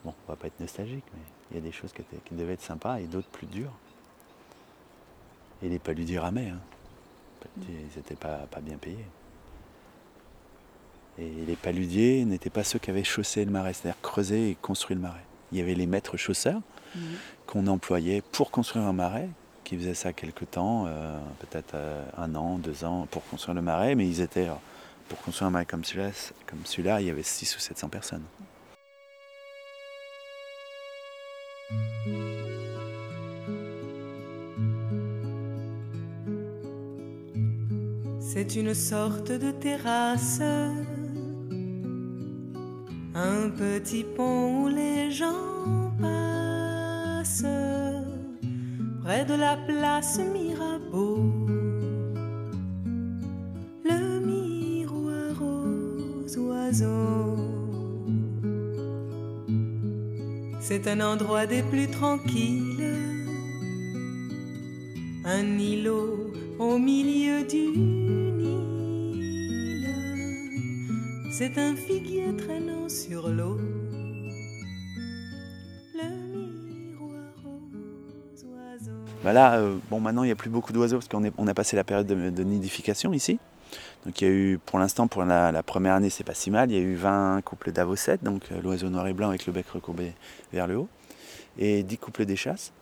bon, 0.07 0.15
on 0.27 0.33
va 0.33 0.37
pas 0.37 0.47
être 0.47 0.61
nostalgique, 0.61 1.05
mais 1.13 1.21
il 1.51 1.57
y 1.57 1.59
a 1.59 1.63
des 1.63 1.73
choses 1.73 1.93
qui, 1.93 2.03
devaient 2.35 2.55
être 2.55 2.63
sympas 2.63 3.01
et 3.01 3.05
d'autres 3.05 3.29
plus 3.29 3.47
dures. 3.47 3.73
Et 5.63 5.69
les 5.69 5.79
paludiers 5.79 6.19
ramaient. 6.19 6.51
Hein. 6.51 6.61
Ils 7.69 7.97
n'étaient 7.97 8.17
pas, 8.17 8.47
pas 8.51 8.61
bien 8.61 8.77
payés. 8.77 9.07
Et 11.19 11.31
les 11.47 11.57
paludiers 11.57 12.25
n'étaient 12.25 12.51
pas 12.51 12.65
ceux 12.65 12.79
qui 12.79 12.91
avaient 12.91 13.05
chaussé 13.05 13.45
le 13.45 13.51
marais, 13.51 13.73
c'est-à-dire 13.73 14.01
creusé 14.03 14.51
et 14.51 14.55
construit 14.55 14.95
le 14.95 15.03
marais. 15.03 15.25
Il 15.53 15.59
y 15.59 15.61
avait 15.61 15.75
les 15.75 15.87
maîtres 15.87 16.17
chausseurs 16.17 16.61
mhm. 16.95 17.03
qu'on 17.47 17.67
employait 17.69 18.21
pour 18.21 18.51
construire 18.51 18.85
un 18.85 18.93
marais, 18.93 19.29
qui 19.65 19.77
faisaient 19.77 19.95
ça 19.95 20.13
quelque 20.13 20.45
temps, 20.45 20.85
euh, 20.87 21.19
peut-être 21.41 21.75
euh, 21.75 22.05
un 22.17 22.35
an, 22.35 22.59
deux 22.59 22.85
ans, 22.85 23.07
pour 23.11 23.25
construire 23.27 23.55
le 23.55 23.63
marais, 23.63 23.95
mais 23.95 24.07
ils 24.07 24.21
étaient 24.21 24.49
pour 25.09 25.19
construire 25.23 25.49
un 25.49 25.51
marais 25.51 25.67
comme 25.67 25.85
celui-là, 25.85 26.11
comme 26.47 26.61
il 27.01 27.07
y 27.07 27.11
avait 27.11 27.23
6 27.23 27.57
ou 27.57 27.61
700 27.61 27.89
personnes. 27.89 28.23
Une 38.57 38.75
sorte 38.75 39.33
de 39.33 39.51
terrasse, 39.51 40.41
un 43.15 43.51
petit 43.51 44.05
pont 44.17 44.63
où 44.63 44.69
les 44.69 45.11
gens 45.11 45.93
passent, 46.01 47.45
près 49.03 49.25
de 49.27 49.35
la 49.35 49.57
place 49.57 50.19
Mirabeau. 50.33 51.47
C'est 60.61 60.89
un 60.89 61.01
endroit 61.01 61.47
des 61.47 61.63
plus 61.63 61.87
tranquilles, 61.87 62.97
un 65.25 65.59
îlot 65.59 66.33
au 66.59 66.79
milieu 66.79 67.45
du 67.45 68.26
C'est 71.39 71.59
un 71.59 71.77
figuier 71.77 72.35
traînant 72.35 72.89
sur 72.89 73.29
l'eau. 73.29 73.61
Voilà, 79.21 79.57
euh, 79.57 79.77
bon 79.91 80.01
maintenant 80.01 80.23
il 80.23 80.29
n'y 80.29 80.33
a 80.33 80.35
plus 80.35 80.49
beaucoup 80.49 80.73
d'oiseaux 80.73 80.97
parce 80.97 81.09
qu'on 81.09 81.31
on 81.37 81.47
a 81.47 81.53
passé 81.53 81.77
la 81.77 81.85
période 81.85 82.07
de 82.07 82.43
nidification 82.43 83.13
ici. 83.13 83.39
Donc 84.07 84.19
il 84.23 84.25
y 84.25 84.31
a 84.31 84.33
eu, 84.33 84.59
pour 84.65 84.79
l'instant, 84.79 85.09
pour 85.09 85.25
la, 85.27 85.63
première 85.63 85.93
année, 85.93 86.09
c'est 86.09 86.25
pas 86.25 86.33
si 86.33 86.51
mal. 86.51 86.71
Il 86.71 86.75
y 86.79 86.81
a 86.81 86.83
eu 86.83 86.95
20 86.95 87.43
couples 87.45 87.71
d'avocettes, 87.71 88.25
donc 88.25 88.45
euh, 88.51 88.63
l'oiseau 88.63 88.89
noir 88.89 89.07
et 89.07 89.13
blanc 89.13 89.29
avec 89.29 89.45
le 89.45 89.53
bec 89.53 89.69
recourbé 89.69 90.15
vers 90.55 90.67
le 90.67 90.79
haut, 90.79 90.89
et 91.59 91.83
10 91.83 91.99
couples 91.99 92.25
d'échasses. 92.25 92.73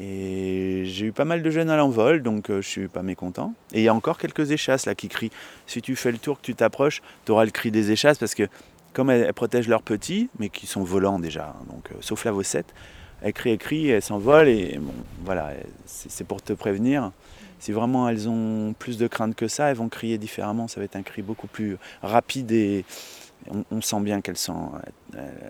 Et 0.00 0.82
j'ai 0.84 1.06
eu 1.06 1.12
pas 1.12 1.24
mal 1.24 1.42
de 1.42 1.50
jeunes 1.50 1.70
à 1.70 1.76
l'envol, 1.76 2.22
donc 2.22 2.50
euh, 2.50 2.62
je 2.62 2.68
suis 2.68 2.88
pas 2.88 3.02
mécontent. 3.02 3.52
Et 3.72 3.80
il 3.80 3.82
y 3.82 3.88
a 3.88 3.94
encore 3.94 4.16
quelques 4.16 4.52
échasses 4.52 4.86
là 4.86 4.94
qui 4.94 5.08
crient. 5.08 5.32
Si 5.66 5.82
tu 5.82 5.96
fais 5.96 6.12
le 6.12 6.18
tour, 6.18 6.38
que 6.40 6.46
tu 6.46 6.54
t'approches, 6.54 7.02
tu 7.24 7.32
auras 7.32 7.44
le 7.44 7.50
cri 7.50 7.72
des 7.72 7.90
échasses 7.90 8.18
parce 8.18 8.34
que 8.34 8.44
comme 8.92 9.10
elles, 9.10 9.32
protègent 9.34 9.68
leurs 9.68 9.82
petits, 9.82 10.28
mais 10.38 10.50
qui 10.50 10.66
sont 10.66 10.84
volants 10.84 11.18
déjà, 11.18 11.48
hein, 11.48 11.64
donc 11.70 11.90
euh, 11.90 11.96
sauf 12.00 12.24
l'avocette, 12.24 12.72
elles 13.22 13.32
crient, 13.32 13.50
elles 13.50 13.58
crient, 13.58 13.88
elles 13.88 14.02
s'envolent 14.02 14.48
et 14.48 14.78
bon, 14.78 14.94
voilà, 15.24 15.50
c'est 15.84 16.26
pour 16.26 16.42
te 16.42 16.52
prévenir. 16.52 17.10
Si 17.58 17.72
vraiment 17.72 18.08
elles 18.08 18.28
ont 18.28 18.74
plus 18.78 18.98
de 18.98 19.08
crainte 19.08 19.34
que 19.34 19.48
ça, 19.48 19.70
elles 19.70 19.76
vont 19.76 19.88
crier 19.88 20.16
différemment. 20.16 20.68
Ça 20.68 20.80
va 20.80 20.84
être 20.84 20.94
un 20.94 21.02
cri 21.02 21.22
beaucoup 21.22 21.48
plus 21.48 21.76
rapide 22.02 22.52
et 22.52 22.84
on, 23.72 23.80
sent 23.80 24.00
bien 24.00 24.20
qu'elles 24.20 24.36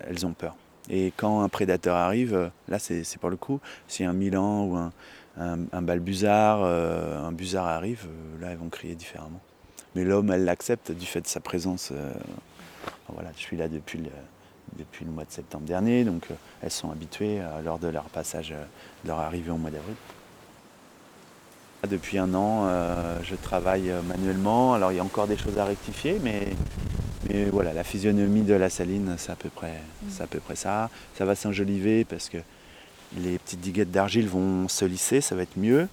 elles 0.07 0.25
ont 0.25 0.33
peur. 0.33 0.55
Et 0.89 1.13
quand 1.15 1.41
un 1.41 1.49
prédateur 1.49 1.95
arrive, 1.95 2.51
là 2.67 2.79
c'est 2.79 3.03
pour 3.19 3.29
le 3.29 3.37
coup, 3.37 3.59
si 3.87 4.03
un 4.03 4.13
Milan 4.13 4.65
ou 4.65 4.75
un, 4.75 4.91
un, 5.39 5.81
balbuzard, 5.81 6.61
euh, 6.63 7.17
un 7.23 7.31
busard 7.31 7.67
arrive, 7.67 8.07
euh, 8.07 8.41
là 8.41 8.51
elles 8.51 8.57
vont 8.57 8.69
crier 8.69 8.95
différemment. 8.95 9.39
Mais 9.95 10.03
l'homme, 10.03 10.31
elle 10.31 10.45
l'accepte 10.45 10.91
du 10.91 11.05
fait 11.05 11.21
de 11.21 11.27
sa 11.27 11.39
présence. 11.39 11.91
Euh, 11.91 12.13
voilà, 13.07 13.31
je 13.35 13.39
suis 13.39 13.57
là 13.57 13.67
depuis 13.67 13.99
le, 13.99 14.09
depuis 14.77 15.05
le 15.05 15.11
mois 15.11 15.25
de 15.25 15.31
septembre 15.31 15.65
dernier, 15.65 16.03
donc 16.03 16.27
elles 16.61 16.71
sont 16.71 16.91
habituées 16.91 17.41
lors 17.65 17.79
de 17.79 17.87
leur 17.87 18.05
passage, 18.05 18.49
de 18.49 19.07
leur 19.07 19.19
arrivée 19.19 19.51
au 19.51 19.57
mois 19.57 19.71
d'avril. 19.71 19.95
Depuis 21.87 22.17
un 22.17 22.33
an, 22.33 22.65
euh, 22.65 23.17
je 23.23 23.35
travaille 23.35 23.89
euh, 23.89 24.01
manuellement. 24.01 24.73
Alors 24.73 24.91
il 24.91 24.95
y 24.95 24.99
a 24.99 25.03
encore 25.03 25.27
des 25.27 25.37
choses 25.37 25.57
à 25.57 25.63
rectifier, 25.63 26.19
mais, 26.21 26.49
mais 27.29 27.45
voilà, 27.45 27.71
la 27.71 27.85
physionomie 27.85 28.41
de 28.41 28.53
la 28.53 28.69
saline, 28.69 29.15
c'est 29.17 29.31
à 29.31 29.37
peu 29.37 29.49
près, 29.49 29.81
mm. 30.03 30.21
à 30.21 30.27
peu 30.27 30.39
près 30.39 30.57
ça. 30.57 30.89
Ça 31.17 31.23
va 31.23 31.35
s'enjoliver 31.35 32.03
parce 32.03 32.27
que 32.27 32.37
les 33.17 33.39
petites 33.39 33.61
diguettes 33.61 33.91
d'argile 33.91 34.27
vont 34.27 34.67
se 34.67 34.83
lisser, 34.83 35.21
ça 35.21 35.35
va 35.35 35.43
être 35.43 35.57
mieux. 35.57 35.87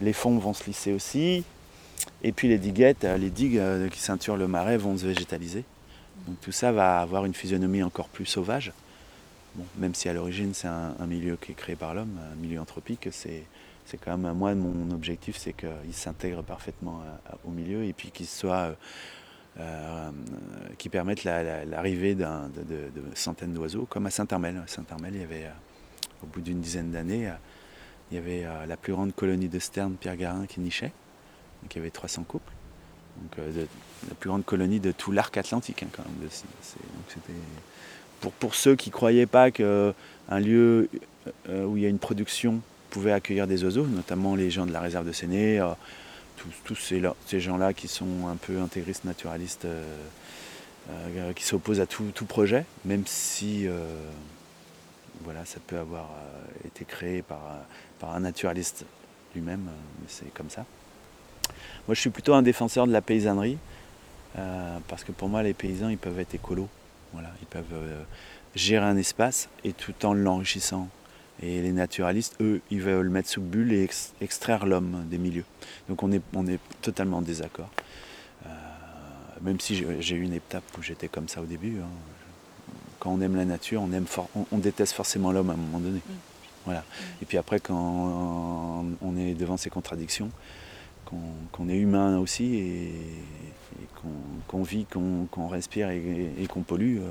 Les 0.00 0.14
fonds 0.14 0.38
vont 0.38 0.54
se 0.54 0.64
lisser 0.64 0.94
aussi. 0.94 1.44
Et 2.22 2.32
puis 2.32 2.48
les 2.48 2.58
diguettes, 2.58 3.04
euh, 3.04 3.18
les 3.18 3.30
digues 3.30 3.60
qui 3.90 4.00
ceinturent 4.00 4.38
le 4.38 4.48
marais 4.48 4.78
vont 4.78 4.96
se 4.96 5.04
végétaliser. 5.04 5.64
Donc 6.26 6.40
tout 6.40 6.52
ça 6.52 6.72
va 6.72 7.00
avoir 7.00 7.26
une 7.26 7.34
physionomie 7.34 7.82
encore 7.82 8.08
plus 8.08 8.26
sauvage. 8.26 8.72
même 9.76 9.94
si 9.94 10.08
à 10.08 10.14
l'origine 10.14 10.54
c'est 10.54 10.68
un, 10.68 11.06
milieu 11.06 11.36
qui 11.36 11.52
est 11.52 11.54
créé 11.54 11.76
par 11.76 11.92
l'homme, 11.92 12.18
un 12.32 12.36
milieu 12.36 12.58
anthropique, 12.58 13.08
c'est 13.12 13.42
c'est 13.86 13.98
quand 13.98 14.18
même, 14.18 14.36
moi, 14.36 14.54
mon 14.54 14.90
objectif, 14.90 15.36
c'est 15.36 15.52
qu'il 15.52 15.94
s'intègre 15.94 16.42
parfaitement 16.42 17.02
au 17.46 17.50
milieu 17.50 17.84
et 17.84 17.92
puis 17.92 18.10
qu'il 18.10 18.26
soit. 18.26 18.54
Euh, 18.56 18.74
euh, 19.58 20.10
qui 20.76 20.90
permettent 20.90 21.24
l'arrivée 21.24 22.14
de, 22.14 22.26
centaines 23.14 23.54
d'oiseaux, 23.54 23.86
comme 23.88 24.04
à 24.04 24.10
Saint-Armel. 24.10 24.62
Saint-Armel, 24.66 25.14
il 25.14 25.20
y 25.22 25.24
avait, 25.24 25.44
euh, 25.46 26.22
au 26.22 26.26
bout 26.26 26.42
d'une 26.42 26.60
dizaine 26.60 26.90
d'années, 26.90 27.32
il 28.10 28.16
y 28.16 28.18
avait 28.18 28.46
la 28.66 28.76
plus 28.76 28.92
grande 28.92 29.14
colonie 29.14 29.48
de 29.48 29.58
sternes 29.58 29.94
Pierre 29.94 30.18
Garin 30.18 30.44
qui 30.44 30.60
nichait. 30.60 30.92
Donc 31.62 31.74
il 31.74 31.78
y 31.78 31.80
avait 31.80 31.90
300 31.90 32.24
couples. 32.24 32.52
Donc 33.22 33.46
la 33.46 34.14
plus 34.14 34.28
grande 34.28 34.44
colonie 34.44 34.78
de 34.78 34.92
tout 34.92 35.10
l'arc 35.10 35.34
atlantique, 35.38 35.82
hein, 35.82 35.88
quand 35.90 36.04
même. 36.04 36.28
pour, 38.20 38.32
pour 38.32 38.54
ceux 38.54 38.76
qui 38.76 38.90
ne 38.90 38.92
croyaient 38.92 39.24
pas 39.24 39.50
qu'un 39.50 39.94
lieu 40.38 40.90
où 41.48 41.78
il 41.78 41.82
y 41.82 41.86
a 41.86 41.88
une 41.88 41.98
production 41.98 42.60
pouvait 42.96 43.12
accueillir 43.12 43.46
des 43.46 43.62
oiseaux, 43.62 43.86
notamment 43.86 44.34
les 44.36 44.50
gens 44.50 44.64
de 44.64 44.72
la 44.72 44.80
réserve 44.80 45.06
de 45.06 45.12
Séné, 45.12 45.60
euh, 45.60 45.66
tous, 46.64 46.74
ces, 46.76 47.40
gens-là 47.40 47.74
qui 47.74 47.88
sont 47.88 48.26
un 48.26 48.36
peu 48.36 48.58
intégristes, 48.58 49.04
naturalistes, 49.04 49.66
euh, 49.66 49.84
euh, 50.88 51.34
qui 51.34 51.44
s'opposent 51.44 51.82
à 51.82 51.86
tout, 51.86 52.10
projet, 52.26 52.64
même 52.86 53.02
si 53.04 53.66
voilà, 55.24 55.44
ça 55.44 55.58
peut 55.66 55.76
avoir 55.76 56.08
été 56.64 56.86
créé 56.86 57.20
par, 57.20 57.42
par 57.98 58.14
un 58.14 58.20
naturaliste 58.20 58.86
lui-même, 59.34 59.68
c'est 60.08 60.32
comme 60.32 60.48
ça. 60.48 60.64
Moi, 61.86 61.94
je 61.94 62.00
suis 62.00 62.08
plutôt 62.08 62.32
un 62.32 62.42
défenseur 62.42 62.86
de 62.86 62.92
la 62.92 63.02
paysannerie, 63.02 63.58
parce 64.88 65.04
que 65.04 65.12
pour 65.12 65.28
moi, 65.28 65.42
les 65.42 65.52
paysans, 65.52 65.90
ils 65.90 65.98
peuvent 65.98 66.18
être 66.18 66.34
écolos. 66.34 66.68
Voilà, 67.12 67.28
ils 67.42 67.46
peuvent 67.46 68.06
gérer 68.54 68.86
un 68.86 68.96
espace 68.96 69.50
et 69.64 69.74
tout 69.74 70.06
en 70.06 70.14
l'enrichissant 70.14 70.88
et 71.42 71.60
les 71.60 71.72
naturalistes, 71.72 72.36
eux, 72.40 72.62
ils 72.70 72.80
veulent 72.80 73.10
mettre 73.10 73.28
sous 73.28 73.42
bulle 73.42 73.72
et 73.72 73.88
extraire 74.20 74.64
l'homme 74.64 75.04
des 75.10 75.18
milieux. 75.18 75.44
Donc 75.88 76.02
on 76.02 76.10
est, 76.10 76.22
on 76.34 76.46
est 76.46 76.60
totalement 76.80 77.18
en 77.18 77.22
désaccord. 77.22 77.70
Euh, 78.46 78.48
même 79.42 79.60
si 79.60 79.84
j'ai 80.00 80.16
eu 80.16 80.22
une 80.22 80.32
étape 80.32 80.64
où 80.78 80.82
j'étais 80.82 81.08
comme 81.08 81.28
ça 81.28 81.42
au 81.42 81.46
début. 81.46 81.78
Hein. 81.80 81.88
Quand 82.98 83.10
on 83.10 83.20
aime 83.20 83.36
la 83.36 83.44
nature, 83.44 83.82
on, 83.82 83.92
aime 83.92 84.06
on, 84.50 84.58
déteste 84.58 84.94
forcément 84.94 85.30
l'homme 85.30 85.50
à 85.50 85.52
un 85.52 85.56
moment 85.56 85.78
donné. 85.78 86.00
Voilà. 86.64 86.80
Mm. 86.80 87.22
Et 87.22 87.26
puis 87.26 87.38
après, 87.38 87.60
quand 87.60 88.86
on 89.02 89.16
est 89.18 89.34
devant 89.34 89.58
ces 89.58 89.68
contradictions, 89.68 90.30
qu'on 91.52 91.68
est 91.68 91.76
humain 91.76 92.18
aussi 92.18 92.56
et, 92.56 92.92
qu'on 94.48 94.62
vit, 94.62 94.86
qu'on 94.86 95.48
respire 95.48 95.90
et, 95.90 96.46
qu'on 96.48 96.62
pollue, 96.62 96.98
euh, 96.98 97.10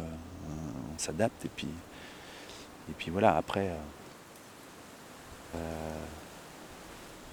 on 0.49 0.97
s'adapte. 0.97 1.45
Et 1.45 1.49
puis, 1.55 1.67
et 2.89 2.93
puis 2.97 3.11
voilà, 3.11 3.37
après. 3.37 3.67
Euh, 3.67 3.75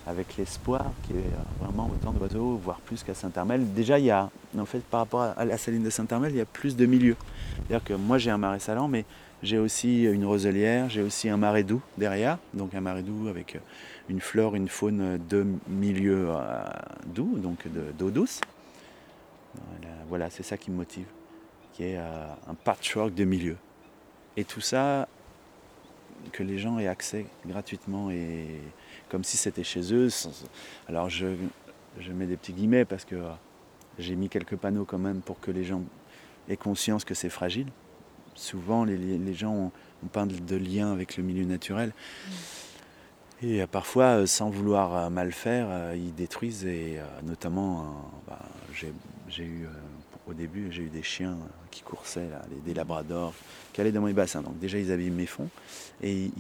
avec 0.07 0.37
l'espoir 0.37 0.93
ait 1.11 1.15
euh, 1.15 1.65
vraiment 1.65 1.89
autant 1.93 2.13
d'oiseaux, 2.13 2.61
voire 2.63 2.81
plus 2.81 3.03
qu'à 3.03 3.15
Saint-Hermel. 3.15 3.73
Déjà, 3.73 3.99
il 3.99 4.07
y 4.07 4.11
a, 4.11 4.31
en 4.59 4.65
fait, 4.65 4.81
par 4.81 5.01
rapport 5.01 5.23
à 5.23 5.45
la 5.45 5.59
saline 5.59 5.83
de 5.83 5.91
Saint-Hermel, 5.91 6.33
il 6.33 6.39
y 6.39 6.41
a 6.41 6.45
plus 6.47 6.77
de 6.77 6.87
milieux. 6.87 7.17
C'est-à-dire 7.55 7.85
que 7.85 7.95
moi, 7.95 8.19
j'ai 8.19 8.31
un 8.31 8.39
marais 8.39 8.59
salant, 8.59 8.89
mais 8.89 9.05
j'ai 9.43 9.59
aussi 9.59 10.05
une 10.05 10.25
roselière, 10.25 10.91
j'ai 10.91 11.03
aussi 11.03 11.29
un 11.29 11.37
marais 11.37 11.63
doux 11.63 11.83
derrière, 11.99 12.39
donc 12.55 12.75
un 12.75 12.81
marais 12.81 13.03
doux 13.03 13.29
avec 13.29 13.59
une 14.09 14.21
flore, 14.21 14.57
une 14.57 14.69
faune 14.69 15.21
de 15.29 15.47
milieux 15.69 16.29
euh, 16.31 16.63
doux, 17.07 17.39
donc 17.39 17.67
d'eau 17.97 18.11
douce. 18.11 18.41
Voilà, 20.13 20.29
c'est 20.29 20.43
ça 20.43 20.59
qui 20.59 20.71
me 20.71 20.77
motive, 20.77 21.07
qui 21.73 21.85
est 21.85 21.97
euh, 21.97 22.27
un 22.47 22.53
patchwork 22.53 23.15
de 23.15 23.25
milieux. 23.25 23.57
Et 24.37 24.45
tout 24.45 24.61
ça, 24.61 25.09
que 26.31 26.43
les 26.43 26.59
gens 26.59 26.79
aient 26.79 26.87
accès 26.87 27.27
gratuitement 27.47 28.11
et 28.11 28.47
comme 29.09 29.25
si 29.25 29.37
c'était 29.37 29.65
chez 29.65 29.93
eux. 29.93 30.09
Alors 30.89 31.11
je, 31.11 31.27
mets 32.11 32.27
des 32.27 32.37
petits 32.37 32.53
guillemets 32.53 32.85
parce 32.85 33.05
que 33.05 33.17
euh, 33.17 33.31
j'ai 33.99 34.17
mis 34.17 34.29
quelques 34.29 34.57
panneaux 34.57 34.85
quand 34.85 34.99
même 34.99 35.21
pour 35.21 35.41
que 35.41 35.51
les 35.51 35.65
gens 35.65 35.83
aient 36.49 36.57
conscience 36.57 37.05
que 37.05 37.15
c'est 37.15 37.29
fragile. 37.29 37.67
Souvent, 38.35 38.85
les, 38.85 39.35
gens 39.35 39.53
ont, 39.53 39.73
pas 40.13 40.25
de 40.25 40.57
lien 40.57 40.91
avec 40.91 41.17
le 41.17 41.23
milieu 41.23 41.45
naturel. 41.45 41.91
Mm. 41.91 42.33
Et 43.45 43.63
euh, 43.63 43.67
parfois, 43.67 44.21
euh, 44.21 44.27
sans 44.27 44.49
vouloir 44.49 45.11
mal 45.11 45.33
faire, 45.33 45.95
ils 45.95 46.15
détruisent. 46.15 46.65
Et 46.65 46.99
notamment, 47.23 48.11
bah, 48.27 48.39
j'ai 48.73 49.45
eu 49.45 49.67
au 50.29 50.35
début, 50.35 50.71
j'ai 50.71 50.83
eu 50.83 50.89
des 50.89 51.03
chiens 51.03 51.37
qui 51.71 51.83
coursaient, 51.83 52.29
des 52.65 52.75
labradors, 52.75 53.35
qui 53.73 53.81
allaient 53.81 53.93
dans 53.93 54.03
mes 54.03 54.13
bassins. 54.13 54.43
Donc 54.43 54.59
déjà, 54.59 54.79
ils 54.79 54.93
abîment 54.93 55.17
mes 55.17 55.27
fonds 55.27 55.49
et 56.03 56.31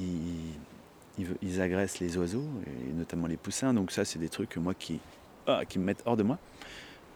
ils, 1.42 1.60
agressent 1.60 2.00
les 2.00 2.16
oiseaux, 2.16 2.48
et 2.66 2.92
notamment 2.92 3.26
les 3.26 3.36
poussins. 3.36 3.74
Donc 3.74 3.90
ça, 3.90 4.04
c'est 4.04 4.18
des 4.18 4.28
trucs 4.28 4.56
moi 4.56 4.74
qui, 4.74 5.00
ah, 5.46 5.62
qui 5.68 5.78
me 5.78 5.84
mettent 5.84 6.02
hors 6.06 6.16
de 6.16 6.22
moi. 6.22 6.38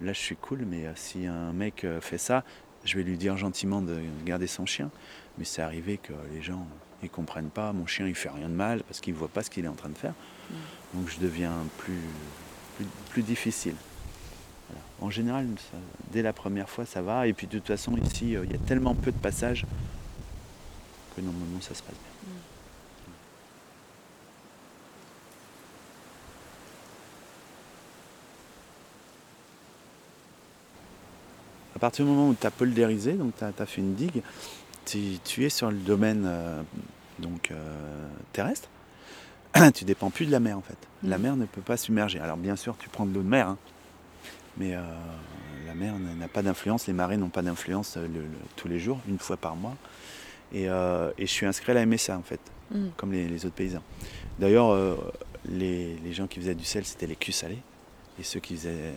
Là, 0.03 0.13
je 0.13 0.19
suis 0.19 0.37
cool, 0.37 0.65
mais 0.67 0.87
euh, 0.87 0.93
si 0.95 1.27
un 1.27 1.53
mec 1.53 1.85
euh, 1.85 2.01
fait 2.01 2.19
ça, 2.19 2.45
je 2.85 2.97
vais 2.97 3.03
lui 3.03 3.17
dire 3.17 3.37
gentiment 3.37 3.81
de 3.81 3.99
garder 4.25 4.47
son 4.47 4.67
chien. 4.67 4.91
Mais 5.39 5.45
c'est 5.45 5.63
arrivé 5.63 5.99
que 5.99 6.13
les 6.33 6.43
gens 6.43 6.67
ne 7.03 7.09
comprennent 7.09 7.51
pas. 7.51 7.73
Mon 7.73 7.87
chien, 7.87 8.07
il 8.07 8.15
fait 8.15 8.29
rien 8.29 8.49
de 8.49 8.55
mal 8.55 8.83
parce 8.85 9.01
qu'il 9.01 9.15
ne 9.15 9.19
voit 9.19 9.29
pas 9.29 9.43
ce 9.43 9.51
qu'il 9.51 9.65
est 9.65 9.69
en 9.69 9.75
train 9.75 9.89
de 9.89 9.99
faire. 9.99 10.15
Mm. 10.51 10.55
Donc 10.95 11.09
je 11.09 11.19
deviens 11.19 11.55
plus, 11.79 12.01
plus, 13.11 13.23
difficile. 13.23 13.75
En 15.01 15.11
général, 15.11 15.47
dès 16.13 16.23
la 16.23 16.33
première 16.33 16.69
fois, 16.69 16.87
ça 16.87 17.03
va. 17.03 17.27
Et 17.27 17.33
puis 17.33 17.47
de 17.47 17.59
toute 17.59 17.67
façon, 17.67 17.97
ici, 17.97 18.35
euh, 18.35 18.45
il 18.45 18.53
y 18.53 18.55
a 18.55 18.59
tellement 18.59 18.95
peu 18.95 19.13
de 19.13 19.19
passages 19.19 19.67
que 21.15 21.21
normalement, 21.21 21.61
ça 21.61 21.75
se 21.75 21.83
passe 21.83 21.95
bien. 21.95 22.33
Mm. 22.33 22.39
À 31.77 31.79
partir 31.79 32.07
du 32.07 32.11
moment 32.11 32.31
où 32.31 32.35
tu 32.35 32.47
as 32.47 32.51
poldérisé, 32.51 33.13
donc 33.13 33.35
tu 33.37 33.45
as, 33.45 33.67
fait 33.67 33.83
une 33.83 33.95
digue, 33.95 34.23
tu, 34.87 35.45
es 35.45 35.51
sur 35.51 35.71
le 35.71 35.77
domaine 35.77 36.25
euh, 36.27 36.63
donc, 37.19 37.51
euh, 37.51 38.09
terrestre, 38.33 38.71
tu 39.75 39.85
dépends 39.85 40.09
plus 40.09 40.25
de 40.25 40.33
la 40.33 40.41
mer 40.41 40.57
en 40.57 40.63
fait. 40.63 40.79
La 41.03 41.19
mm. 41.19 41.23
mer 41.23 41.37
ne 41.37 41.45
peut 41.45 41.61
pas 41.61 41.77
submerger. 41.77 42.19
Alors 42.19 42.39
bien 42.39 42.57
sûr, 42.57 42.77
tu 42.79 42.89
prends 42.89 43.05
de 43.05 43.13
l'eau 43.13 43.23
de 43.23 43.29
mer, 43.29 43.49
hein, 43.49 43.59
mais 44.59 44.75
euh, 44.75 44.81
la 45.67 45.75
mer 45.75 45.95
n'a 45.99 46.29
pas 46.29 46.43
d'influence, 46.43 46.87
les 46.87 46.93
marées 46.93 47.17
n'ont 47.17 47.29
pas 47.29 47.43
d'influence 47.43 47.99
tous 48.57 48.69
les 48.69 48.79
jours, 48.79 48.99
une 49.09 49.19
fois 49.19 49.37
par 49.37 49.57
mois. 49.57 49.77
Et, 50.53 50.67
je 50.67 51.25
suis 51.27 51.47
inscrit 51.47 51.73
à 51.73 51.75
la 51.75 51.87
MSA 51.87 52.17
en 52.17 52.23
fait, 52.23 52.41
mm. 52.71 52.89
comme 52.97 53.13
les, 53.13 53.45
autres 53.45 53.55
paysans. 53.55 53.83
D'ailleurs, 54.39 54.77
les, 55.49 55.97
les, 55.97 56.13
gens 56.13 56.27
qui 56.27 56.41
faisaient 56.41 56.55
du 56.55 56.65
sel, 56.65 56.85
c'était 56.85 57.07
les 57.07 57.17
culs 57.17 57.33
salés 57.33 57.59
et 58.19 58.23
ceux 58.23 58.41
qui 58.41 58.55
faisaient, 58.57 58.93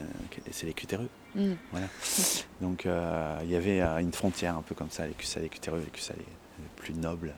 c'est 0.52 0.66
les 0.66 0.74
cutéreux. 0.74 1.10
Mm. 1.36 1.54
Voilà. 1.72 1.88
Donc 2.62 2.86
euh, 2.86 3.40
il 3.44 3.52
y 3.52 3.56
avait 3.56 3.82
euh, 3.82 3.98
une 3.98 4.14
frontière 4.14 4.58
un 4.58 4.62
peu 4.62 4.76
comme 4.76 4.90
ça, 4.90 5.06
les 5.06 5.14
cussas, 5.14 5.42
les 5.42 5.50
cutéreux, 5.50 5.82
les 5.84 5.92
cussas, 5.92 6.14
les, 6.18 6.26
plus 6.76 6.94
nobles. 6.94 7.34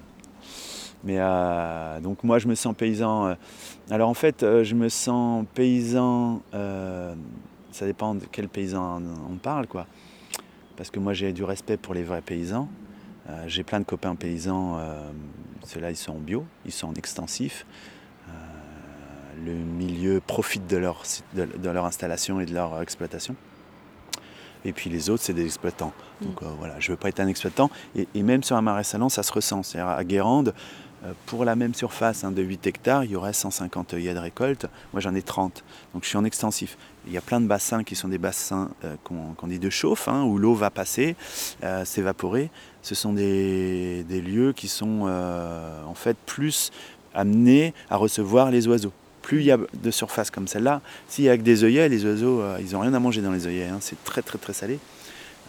Mais 1.04 1.16
euh, 1.18 2.00
donc 2.00 2.24
moi 2.24 2.38
je 2.38 2.48
me 2.48 2.54
sens 2.54 2.76
paysan. 2.76 3.36
alors 3.90 4.08
en 4.08 4.14
fait 4.14 4.42
je 4.42 4.76
me 4.76 4.88
sens 4.88 5.46
paysan, 5.56 6.42
ça 7.72 7.86
dépend 7.86 8.16
de 8.16 8.26
quel 8.32 8.48
paysan 8.48 9.02
on 9.30 9.36
parle 9.36 9.68
quoi. 9.68 9.88
Parce 10.78 10.90
que 10.90 11.00
moi 11.00 11.14
j'ai 11.14 11.34
du 11.34 11.44
respect 11.44 11.78
pour 11.78 11.94
les 11.94 12.04
vrais 12.04 12.22
paysans. 12.22 12.70
j'ai 13.48 13.64
plein 13.64 13.80
de 13.80 13.86
copains 13.86 14.16
paysans, 14.16 14.80
ceux-là 15.64 15.92
ils 15.92 15.98
sont 15.98 16.14
en 16.14 16.20
bio, 16.20 16.46
ils 16.66 16.72
sont 16.72 16.88
en 16.88 16.94
extensif 16.94 17.66
le 19.46 19.54
milieu 19.54 20.22
profite 20.26 20.68
de 20.68 20.78
leur, 20.78 21.04
de, 21.34 21.70
leur 21.70 21.86
installation 21.86 22.40
et 22.40 22.46
de 22.46 22.54
leur 22.54 22.82
exploitation. 22.82 23.36
Et 24.64 24.74
puis 24.74 24.90
les 24.90 25.10
autres, 25.10 25.24
c'est 25.24 25.34
des 25.34 25.46
exploitants. 25.46 25.94
Donc 26.22 26.42
mm. 26.42 26.46
euh, 26.46 26.50
voilà, 26.60 26.80
je 26.80 26.90
ne 26.90 26.94
veux 26.94 27.00
pas 27.00 27.10
être 27.10 27.20
un 27.20 27.28
exploitant. 27.28 27.72
Et, 27.96 28.24
même 28.24 28.44
sur 28.44 28.56
un 28.56 28.62
marais 28.62 28.84
salant, 28.84 29.10
ça 29.10 29.24
se 29.24 29.34
ressent. 29.34 29.64
C'est-à-dire 29.64 29.90
à 29.90 30.04
Guérande, 30.04 30.54
euh, 31.04 31.14
pour 31.26 31.46
la 31.46 31.56
même 31.56 31.74
surface 31.74 32.24
hein, 32.24 32.32
de 32.32 32.44
8 32.44 32.68
hectares, 32.68 33.04
il 33.04 33.12
y 33.12 33.16
aurait 33.16 33.34
150 33.34 33.96
œillets 33.96 34.14
de 34.14 34.20
récolte. 34.20 34.68
Moi, 34.94 35.02
j'en 35.02 35.16
ai 35.16 35.24
30. 35.24 35.64
Donc 35.94 36.04
je 36.04 36.10
suis 36.10 36.18
en 36.18 36.26
extensif. 36.26 36.78
Il 37.08 37.14
y 37.14 37.18
a 37.18 37.22
plein 37.22 37.42
de 37.42 37.48
bassins 37.48 37.84
qui 37.84 37.96
sont 37.96 38.08
des 38.08 38.18
bassins 38.18 38.70
euh, 38.86 38.96
qu'on 39.04 39.48
dit 39.48 39.60
de 39.60 39.70
chauffe, 39.70 40.08
hein, 40.08 40.24
où 40.24 40.38
l'eau 40.38 40.54
va 40.54 40.70
passer, 40.70 41.16
s'évaporer. 41.84 42.50
Ce 42.82 42.96
sont 42.96 43.14
des, 43.14 44.04
des, 44.04 44.22
lieux 44.22 44.54
qui 44.54 44.68
sont 44.68 45.08
en 45.88 45.94
fait 45.94 46.18
plus 46.26 46.72
amenés 47.14 47.74
à 47.90 47.98
recevoir 47.98 48.52
les 48.52 48.68
oiseaux 48.68 48.94
plus 49.22 49.40
il 49.40 49.46
y 49.46 49.52
a 49.52 49.58
de 49.58 49.92
surface 49.92 50.32
comme 50.32 50.48
celle-là, 50.48 50.82
s'il 51.08 51.26
y 51.26 51.30
a 51.30 51.38
que 51.38 51.44
des 51.44 51.64
œillets, 51.64 51.88
les 51.90 52.06
oiseaux, 52.06 52.42
euh, 52.42 52.58
ils 52.60 52.74
n'ont 52.74 52.82
rien 52.82 52.94
à 52.94 53.00
manger 53.00 53.22
dans 53.22 53.32
les 53.32 53.48
œillets, 53.48 53.68
hein. 53.68 53.78
c'est 53.80 54.04
très 54.04 54.22
très 54.22 54.38
très 54.38 54.54
salé. 54.54 54.80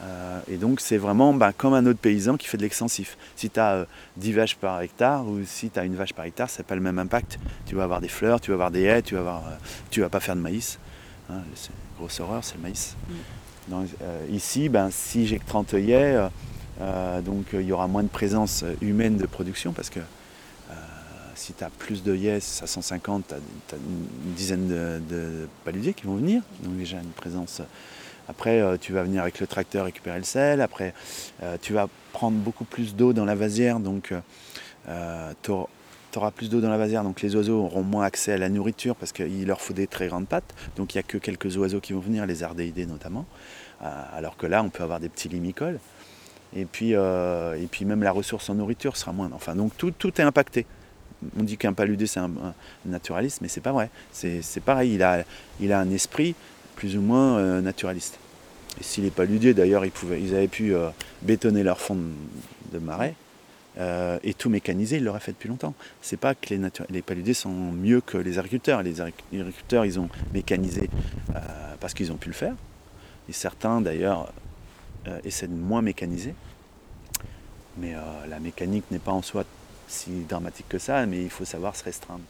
Euh, 0.03 0.41
et 0.51 0.57
donc 0.57 0.81
c'est 0.81 0.97
vraiment 0.97 1.33
bah, 1.33 1.53
comme 1.53 1.75
un 1.75 1.87
autre 1.87 1.99
paysan 1.99 2.37
qui 2.37 2.49
fait 2.49 2.57
de 2.57 2.63
l'extensif. 2.63 3.17
Si 3.37 3.51
tu 3.51 3.61
as 3.61 3.87
10 4.17 4.33
vaches 4.33 4.57
par 4.57 4.81
hectare 4.81 5.27
ou 5.27 5.41
si 5.45 5.71
tu 5.71 5.79
as 5.79 5.85
une 5.85 5.95
vache 5.95 6.13
par 6.13 6.25
hectare, 6.25 6.51
c'est 6.51 6.67
pas 6.67 6.75
le 6.75 6.81
même 6.81 6.99
impact. 6.99 7.39
Tu 7.67 7.77
vas 7.77 7.85
avoir 7.85 8.01
des 8.01 8.09
fleurs, 8.09 8.41
tu 8.41 8.51
vas 8.51 8.55
avoir 8.55 8.71
des 8.71 8.83
haies, 8.83 9.03
tu 9.03 9.15
vas, 9.15 9.21
avoir, 9.21 9.43
euh, 9.47 10.01
vas 10.01 10.09
pas 10.09 10.21
faire 10.21 10.35
de 10.35 10.41
maïs. 10.41 10.79
Hein, 11.33 11.43
c'est 11.55 11.71
une 11.71 11.99
grosse 11.99 12.21
horreur, 12.21 12.45
c'est 12.45 12.57
le 12.57 12.63
maïs. 12.63 12.97
Mm. 13.69 13.75
ici, 14.31 14.69
ben, 14.69 14.91
si 14.91 15.27
j'ai 15.27 15.39
que 15.39 15.47
30 15.47 15.75
œillets, 15.75 16.19
donc 17.25 17.47
il 17.53 17.63
y 17.63 17.73
aura 17.73 17.87
moins 17.87 18.03
de 18.03 18.09
présence 18.09 18.65
humaine 18.81 19.17
de 19.17 19.27
production 19.27 19.73
parce 19.73 19.89
que 19.89 20.01
si 21.43 21.53
tu 21.53 21.65
as 21.65 21.71
plus 21.71 22.03
de 22.03 22.15
yes 22.15 22.63
à 22.63 22.67
150, 22.67 23.27
tu 23.29 23.35
as, 23.35 23.39
une 23.77 24.33
dizaine 24.35 24.69
de, 24.69 25.49
paludiers 25.65 25.93
qui 25.93 26.07
vont 26.07 26.17
venir. 26.17 26.43
Donc 26.63 26.77
déjà 26.77 26.99
une 26.99 27.11
présence. 27.11 27.63
Après, 28.29 28.61
euh, 28.61 28.77
tu 28.81 28.93
vas 28.93 29.03
venir 29.03 29.23
avec 29.23 29.41
le 29.41 29.47
tracteur 29.47 29.87
récupérer 29.87 30.19
le 30.19 30.25
sel. 30.25 30.61
Après, 30.61 30.95
euh, 31.43 31.57
tu 31.61 31.73
vas 31.73 31.89
prendre 32.13 32.37
beaucoup 32.37 32.65
plus 32.65 32.95
d'eau 32.95 33.13
dans 33.13 33.25
la 33.25 33.35
vasière. 33.35 33.81
Donc 33.81 34.15
euh, 34.89 35.33
tu 35.43 35.51
auras 35.51 35.69
plus 36.35 36.51
d'eau 36.51 36.61
dans 36.61 36.71
la 36.71 36.79
vasière, 36.79 37.05
donc 37.05 37.23
les 37.23 37.35
oiseaux 37.37 37.65
auront 37.65 37.83
moins 37.83 38.05
accès 38.05 38.33
à 38.33 38.39
la 38.39 38.49
nourriture 38.49 38.97
parce 38.97 39.13
qu'il 39.13 39.47
leur 39.47 39.61
faut 39.61 39.73
des 39.73 39.87
très 39.87 40.09
grandes 40.09 40.29
pattes. 40.29 40.55
Donc 40.77 40.95
il 40.95 40.99
n'y 40.99 41.01
a 41.01 41.05
que 41.05 41.19
quelques 41.19 41.57
oiseaux 41.57 41.81
qui 41.81 41.93
vont 41.93 42.01
venir, 42.01 42.27
les 42.27 42.43
ardéidés 42.43 42.87
notamment. 42.87 43.27
alors 43.81 44.37
que 44.37 44.47
là, 44.47 44.63
on 44.63 44.69
peut 44.69 44.83
avoir 44.83 45.01
des 45.01 45.09
petits 45.09 45.29
limicoles. 45.29 45.79
Et 46.55 46.67
puis, 46.67 46.93
et 46.93 47.69
puis 47.71 47.85
même 47.85 48.03
la 48.03 48.13
ressource 48.13 48.51
en 48.51 48.55
nourriture 48.55 48.97
sera 48.97 49.13
moins. 49.13 49.31
Enfin, 49.33 49.55
donc 49.55 49.77
tout, 49.77 49.91
tout 49.91 50.21
est 50.21 50.25
impacté 50.25 50.67
on 51.39 51.43
dit 51.43 51.57
qu'un 51.57 51.73
paludé 51.73 52.07
c'est 52.07 52.21
un, 52.21 52.31
naturaliste, 52.85 53.41
mais 53.41 53.49
c'est 53.49 53.61
pas 53.61 53.73
vrai. 53.73 53.91
C'est 54.13 54.61
pareil, 54.65 54.95
il 54.95 55.03
a, 55.03 55.25
il 55.61 55.73
a 55.73 55.81
un 55.81 55.91
esprit 55.91 56.35
plus 56.77 56.97
ou 56.97 57.01
moins 57.01 57.39
euh, 57.39 57.61
naturaliste. 57.61 58.19
Et 58.81 58.83
si 58.83 59.01
les 59.01 59.11
paludés, 59.11 59.55
d'ailleurs, 59.55 59.85
ils, 59.85 60.35
avaient 60.35 60.49
pu 60.49 60.75
euh, 60.75 60.89
bétonner 61.23 61.63
leur 61.63 61.79
fond 61.79 61.99
de, 62.73 62.79
marais 62.79 63.15
euh, 63.79 64.19
et 64.23 64.35
tout 64.35 64.51
mécaniser, 64.51 64.97
ils 64.97 65.05
l'auraient 65.05 65.21
fait 65.21 65.33
depuis 65.33 65.49
longtemps. 65.49 65.75
C'est 66.01 66.17
pas 66.17 66.35
que 66.35 66.55
les, 66.91 67.03
paludés 67.03 67.35
sont 67.35 67.51
mieux 67.73 68.01
que 68.01 68.19
les 68.19 68.39
agriculteurs. 68.39 68.83
Les 68.83 69.01
agriculteurs, 69.01 69.85
ils 69.85 69.99
ont 69.99 70.09
mécanisé 70.33 70.91
parce 71.81 71.95
qu'ils 71.95 72.13
ont 72.13 72.17
pu 72.17 72.29
le 72.29 72.35
faire. 72.35 72.55
Et 73.29 73.33
certains, 73.33 73.81
d'ailleurs, 73.81 74.33
essaient 75.25 75.49
de 75.49 75.55
moins 75.55 75.83
mécaniser. 75.83 76.35
Mais 77.79 77.95
la 78.29 78.39
mécanique 78.41 78.85
n'est 78.91 78.99
pas 78.99 79.13
en 79.13 79.23
soi 79.23 79.45
si 79.89 80.25
dramatique 80.29 80.69
que 80.69 80.79
ça, 80.79 81.07
mais 81.07 81.23
il 81.23 81.31
faut 81.31 81.45
savoir 81.45 81.75
se 81.77 81.85
restreindre. 81.85 82.23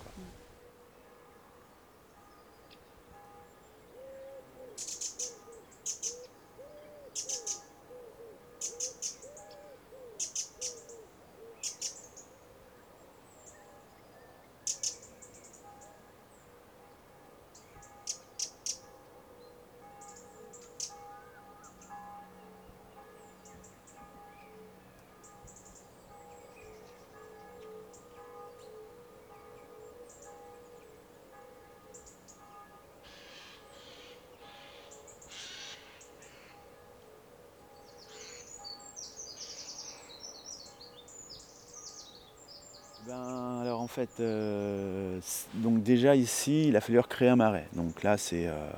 Euh, 44.20 45.20
donc 45.54 45.82
déjà 45.82 46.14
ici, 46.16 46.68
il 46.68 46.76
a 46.76 46.80
fallu 46.80 46.98
recréer 46.98 47.28
un 47.28 47.36
marais. 47.36 47.66
Donc 47.74 48.02
là, 48.02 48.18
c'est 48.18 48.46
euh, 48.46 48.70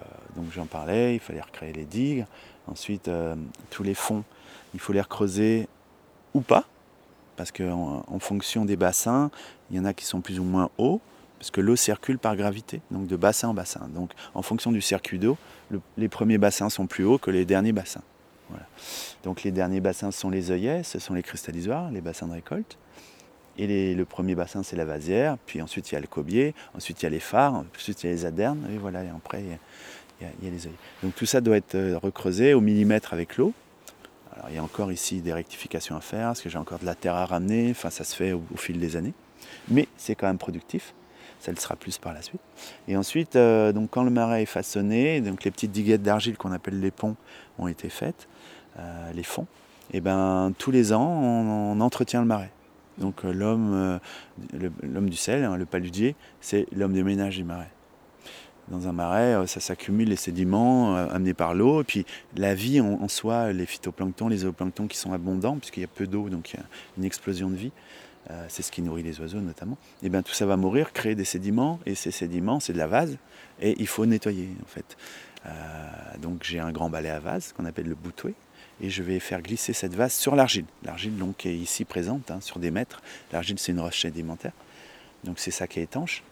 j'en 0.52 0.66
parlais, 0.66 1.14
il 1.14 1.20
fallait 1.20 1.40
recréer 1.40 1.72
les 1.72 1.84
digues. 1.84 2.26
Ensuite, 2.66 3.08
euh, 3.08 3.34
tous 3.70 3.82
les 3.82 3.94
fonds, 3.94 4.24
il 4.72 4.80
faut 4.80 4.92
les 4.92 5.00
recreuser 5.00 5.68
ou 6.32 6.40
pas, 6.40 6.64
parce 7.36 7.52
qu'en 7.52 8.04
en, 8.06 8.18
fonction 8.18 8.64
des 8.64 8.76
bassins, 8.76 9.30
il 9.70 9.76
y 9.76 9.80
en 9.80 9.84
a 9.84 9.92
qui 9.92 10.04
sont 10.04 10.20
plus 10.20 10.40
ou 10.40 10.44
moins 10.44 10.70
hauts, 10.78 11.00
parce 11.38 11.50
que 11.50 11.60
l'eau 11.60 11.76
circule 11.76 12.18
par 12.18 12.36
gravité, 12.36 12.80
donc 12.90 13.06
de 13.06 13.16
bassin 13.16 13.48
en 13.48 13.54
bassin. 13.54 13.88
Donc 13.94 14.12
en 14.34 14.42
fonction 14.42 14.72
du 14.72 14.80
circuit 14.80 15.18
d'eau, 15.18 15.36
les 15.96 16.08
premiers 16.08 16.38
bassins 16.38 16.70
sont 16.70 16.86
plus 16.86 17.04
hauts 17.04 17.18
que 17.18 17.30
les 17.30 17.44
derniers 17.44 17.72
bassins. 17.72 18.02
Donc 19.22 19.42
les 19.42 19.50
derniers 19.50 19.80
bassins 19.80 20.10
sont 20.10 20.30
les 20.30 20.50
œillets, 20.50 20.82
ce 20.82 20.98
sont 20.98 21.14
les 21.14 21.22
cristallisoires, 21.22 21.90
les 21.90 22.00
bassins 22.00 22.26
de 22.26 22.32
récolte. 22.32 22.78
Et 23.56 23.94
le 23.94 24.04
premier 24.04 24.34
bassin, 24.34 24.62
c'est 24.62 24.76
la 24.76 24.84
vasière, 24.84 25.36
puis 25.46 25.62
ensuite 25.62 25.90
il 25.92 25.94
y 25.94 25.98
a 25.98 26.00
le 26.00 26.08
cobier, 26.08 26.54
ensuite 26.74 27.02
il 27.02 27.04
y 27.04 27.06
a 27.06 27.10
les 27.10 27.20
phares, 27.20 27.64
ensuite 27.76 28.02
il 28.02 28.06
y 28.06 28.10
a 28.10 28.12
les 28.12 28.24
adernes, 28.24 28.68
et 28.74 28.78
voilà, 28.78 29.04
et 29.04 29.08
après 29.08 29.42
il 29.42 30.26
y, 30.26 30.26
a, 30.26 30.50
les 30.50 30.66
œillets. 30.66 30.76
Donc 31.02 31.14
tout 31.14 31.26
ça 31.26 31.40
doit 31.40 31.56
être 31.56 31.76
euh, 31.76 31.98
recreusé 31.98 32.54
au 32.54 32.60
millimètre 32.60 33.12
avec 33.12 33.36
l'eau. 33.36 33.52
Alors 34.34 34.46
il 34.50 34.56
y 34.56 34.58
a 34.58 34.62
encore 34.62 34.90
ici 34.90 35.20
des 35.20 35.32
rectifications 35.32 35.96
à 35.96 36.00
faire, 36.00 36.28
parce 36.28 36.40
que 36.40 36.48
j'ai 36.48 36.58
encore 36.58 36.80
de 36.80 36.86
la 36.86 36.96
terre 36.96 37.14
à 37.14 37.26
ramener, 37.26 37.70
enfin 37.70 37.90
ça 37.90 38.02
se 38.02 38.16
fait 38.16 38.32
au, 38.32 38.42
fil 38.56 38.80
des 38.80 38.96
années. 38.96 39.14
Mais 39.68 39.86
c'est 39.96 40.16
quand 40.16 40.26
même 40.26 40.38
productif, 40.38 40.92
ça 41.38 41.52
le 41.52 41.56
sera 41.56 41.76
plus 41.76 41.98
par 41.98 42.12
la 42.12 42.22
suite. 42.22 42.40
Et 42.88 42.96
ensuite, 42.96 43.36
euh, 43.36 43.70
donc 43.70 43.90
quand 43.90 44.02
le 44.02 44.10
marais 44.10 44.42
est 44.42 44.46
façonné, 44.46 45.20
donc 45.20 45.44
les 45.44 45.52
petites 45.52 45.70
diguettes 45.70 46.02
d'argile 46.02 46.36
qu'on 46.36 46.50
appelle 46.50 46.80
les 46.80 46.90
ponts 46.90 47.14
ont 47.60 47.68
été 47.68 47.88
faites, 47.88 48.26
euh, 48.80 49.12
les 49.12 49.22
fonds, 49.22 49.46
et 49.92 50.00
ben 50.00 50.52
tous 50.58 50.72
les 50.72 50.92
ans 50.92 51.06
on 51.06 51.80
entretient 51.80 52.20
le 52.20 52.26
marais. 52.26 52.50
Donc 52.98 53.24
euh, 53.24 53.32
l'homme, 53.32 53.72
euh, 53.74 54.68
l'homme 54.82 55.10
du 55.10 55.16
sel, 55.16 55.44
hein, 55.44 55.56
le 55.56 55.66
paludier, 55.66 56.14
c'est 56.40 56.66
l'homme 56.74 56.92
des 56.92 57.02
ménages 57.02 57.36
du 57.36 57.44
marais. 57.44 57.70
Dans 58.68 58.88
un 58.88 58.92
marais, 58.92 59.34
euh, 59.34 59.46
ça 59.46 59.60
s'accumule 59.60 60.08
les 60.08 60.16
sédiments 60.16 60.96
amenés 60.96 61.34
par 61.34 61.54
l'eau, 61.54 61.82
et 61.82 61.84
puis 61.84 62.06
la 62.36 62.54
vie 62.54 62.80
en, 62.80 63.08
soi, 63.08 63.52
les 63.52 63.66
phytoplanctons, 63.66 64.28
les 64.28 64.38
zooplanctons 64.38 64.86
qui 64.86 64.96
sont 64.96 65.12
abondants, 65.12 65.56
puisqu'il 65.56 65.80
y 65.80 65.84
a 65.84 65.88
peu 65.88 66.06
d'eau, 66.06 66.28
donc 66.28 66.52
il 66.52 66.56
y 66.56 66.60
a 66.60 66.64
une 66.98 67.04
explosion 67.04 67.50
de 67.50 67.56
vie. 67.56 67.72
c'est 68.48 68.62
ce 68.62 68.72
qui 68.72 68.80
nourrit 68.80 69.02
les 69.02 69.20
oiseaux 69.20 69.40
notamment. 69.40 69.76
Et 70.02 70.08
bien 70.08 70.22
tout 70.22 70.32
ça 70.32 70.46
va 70.46 70.56
mourir, 70.56 70.92
créer 70.92 71.14
des 71.14 71.26
sédiments, 71.26 71.78
et 71.84 71.94
ces 71.94 72.10
sédiments, 72.10 72.58
c'est 72.58 72.72
de 72.72 72.78
la 72.78 72.86
vase, 72.86 73.18
et 73.60 73.74
il 73.78 73.86
faut 73.86 74.06
nettoyer 74.06 74.48
en 74.62 74.68
fait. 74.68 74.96
donc 76.22 76.42
j'ai 76.42 76.58
un 76.58 76.72
grand 76.72 76.88
balai 76.88 77.10
à 77.10 77.20
vase 77.20 77.52
qu'on 77.52 77.66
appelle 77.66 77.88
le 77.88 77.94
boutoué, 77.94 78.34
et 78.80 78.90
je 78.90 79.02
vais 79.02 79.20
faire 79.20 79.42
glisser 79.42 79.72
cette 79.72 79.94
vase 79.94 80.12
sur 80.12 80.36
l'argile. 80.36 80.66
L'argile 80.82 81.16
donc 81.16 81.46
est 81.46 81.54
ici 81.54 81.84
présente 81.84 82.30
hein, 82.30 82.40
sur 82.40 82.58
des 82.58 82.70
mètres. 82.70 83.02
L'argile 83.32 83.58
c'est 83.58 83.72
une 83.72 83.80
roche 83.80 84.02
sédimentaire, 84.02 84.52
donc 85.24 85.38
c'est 85.38 85.50
ça 85.50 85.66
qui 85.66 85.80
est 85.80 85.84
étanche. 85.84 86.22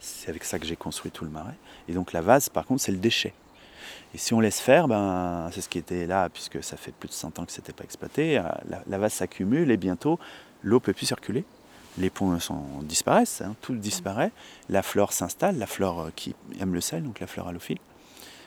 C'est 0.00 0.30
avec 0.30 0.44
ça 0.44 0.58
que 0.58 0.66
j'ai 0.66 0.76
construit 0.76 1.10
tout 1.10 1.24
le 1.24 1.30
marais. 1.30 1.56
Et 1.88 1.92
donc 1.92 2.12
la 2.12 2.20
vase 2.20 2.48
par 2.48 2.66
contre 2.66 2.82
c'est 2.82 2.92
le 2.92 2.98
déchet. 2.98 3.32
Et 4.14 4.18
si 4.18 4.32
on 4.32 4.40
laisse 4.40 4.60
faire, 4.60 4.88
ben, 4.88 5.50
c'est 5.52 5.60
ce 5.60 5.68
qui 5.68 5.78
était 5.78 6.06
là, 6.06 6.28
puisque 6.28 6.62
ça 6.64 6.76
fait 6.76 6.92
plus 6.92 7.08
de 7.08 7.12
100 7.12 7.38
ans 7.38 7.44
que 7.44 7.52
ce 7.52 7.60
n'était 7.60 7.72
pas 7.72 7.84
exploité, 7.84 8.38
euh, 8.38 8.42
la, 8.86 8.98
vase 8.98 9.12
s'accumule 9.12 9.70
et 9.70 9.76
bientôt 9.76 10.18
l'eau 10.62 10.76
ne 10.76 10.80
peut 10.80 10.92
plus 10.92 11.06
circuler. 11.06 11.44
Les 11.98 12.10
ponts 12.10 12.38
sont, 12.38 12.62
disparaissent, 12.82 13.42
hein, 13.42 13.54
tout 13.60 13.74
disparaît. 13.74 14.30
La 14.68 14.82
flore 14.82 15.12
s'installe, 15.12 15.58
la 15.58 15.66
flore 15.66 16.00
euh, 16.00 16.10
qui 16.14 16.34
aime 16.60 16.74
le 16.74 16.80
sel, 16.80 17.02
donc 17.02 17.20
la 17.20 17.26
flore 17.26 17.48
halophile. 17.48 17.78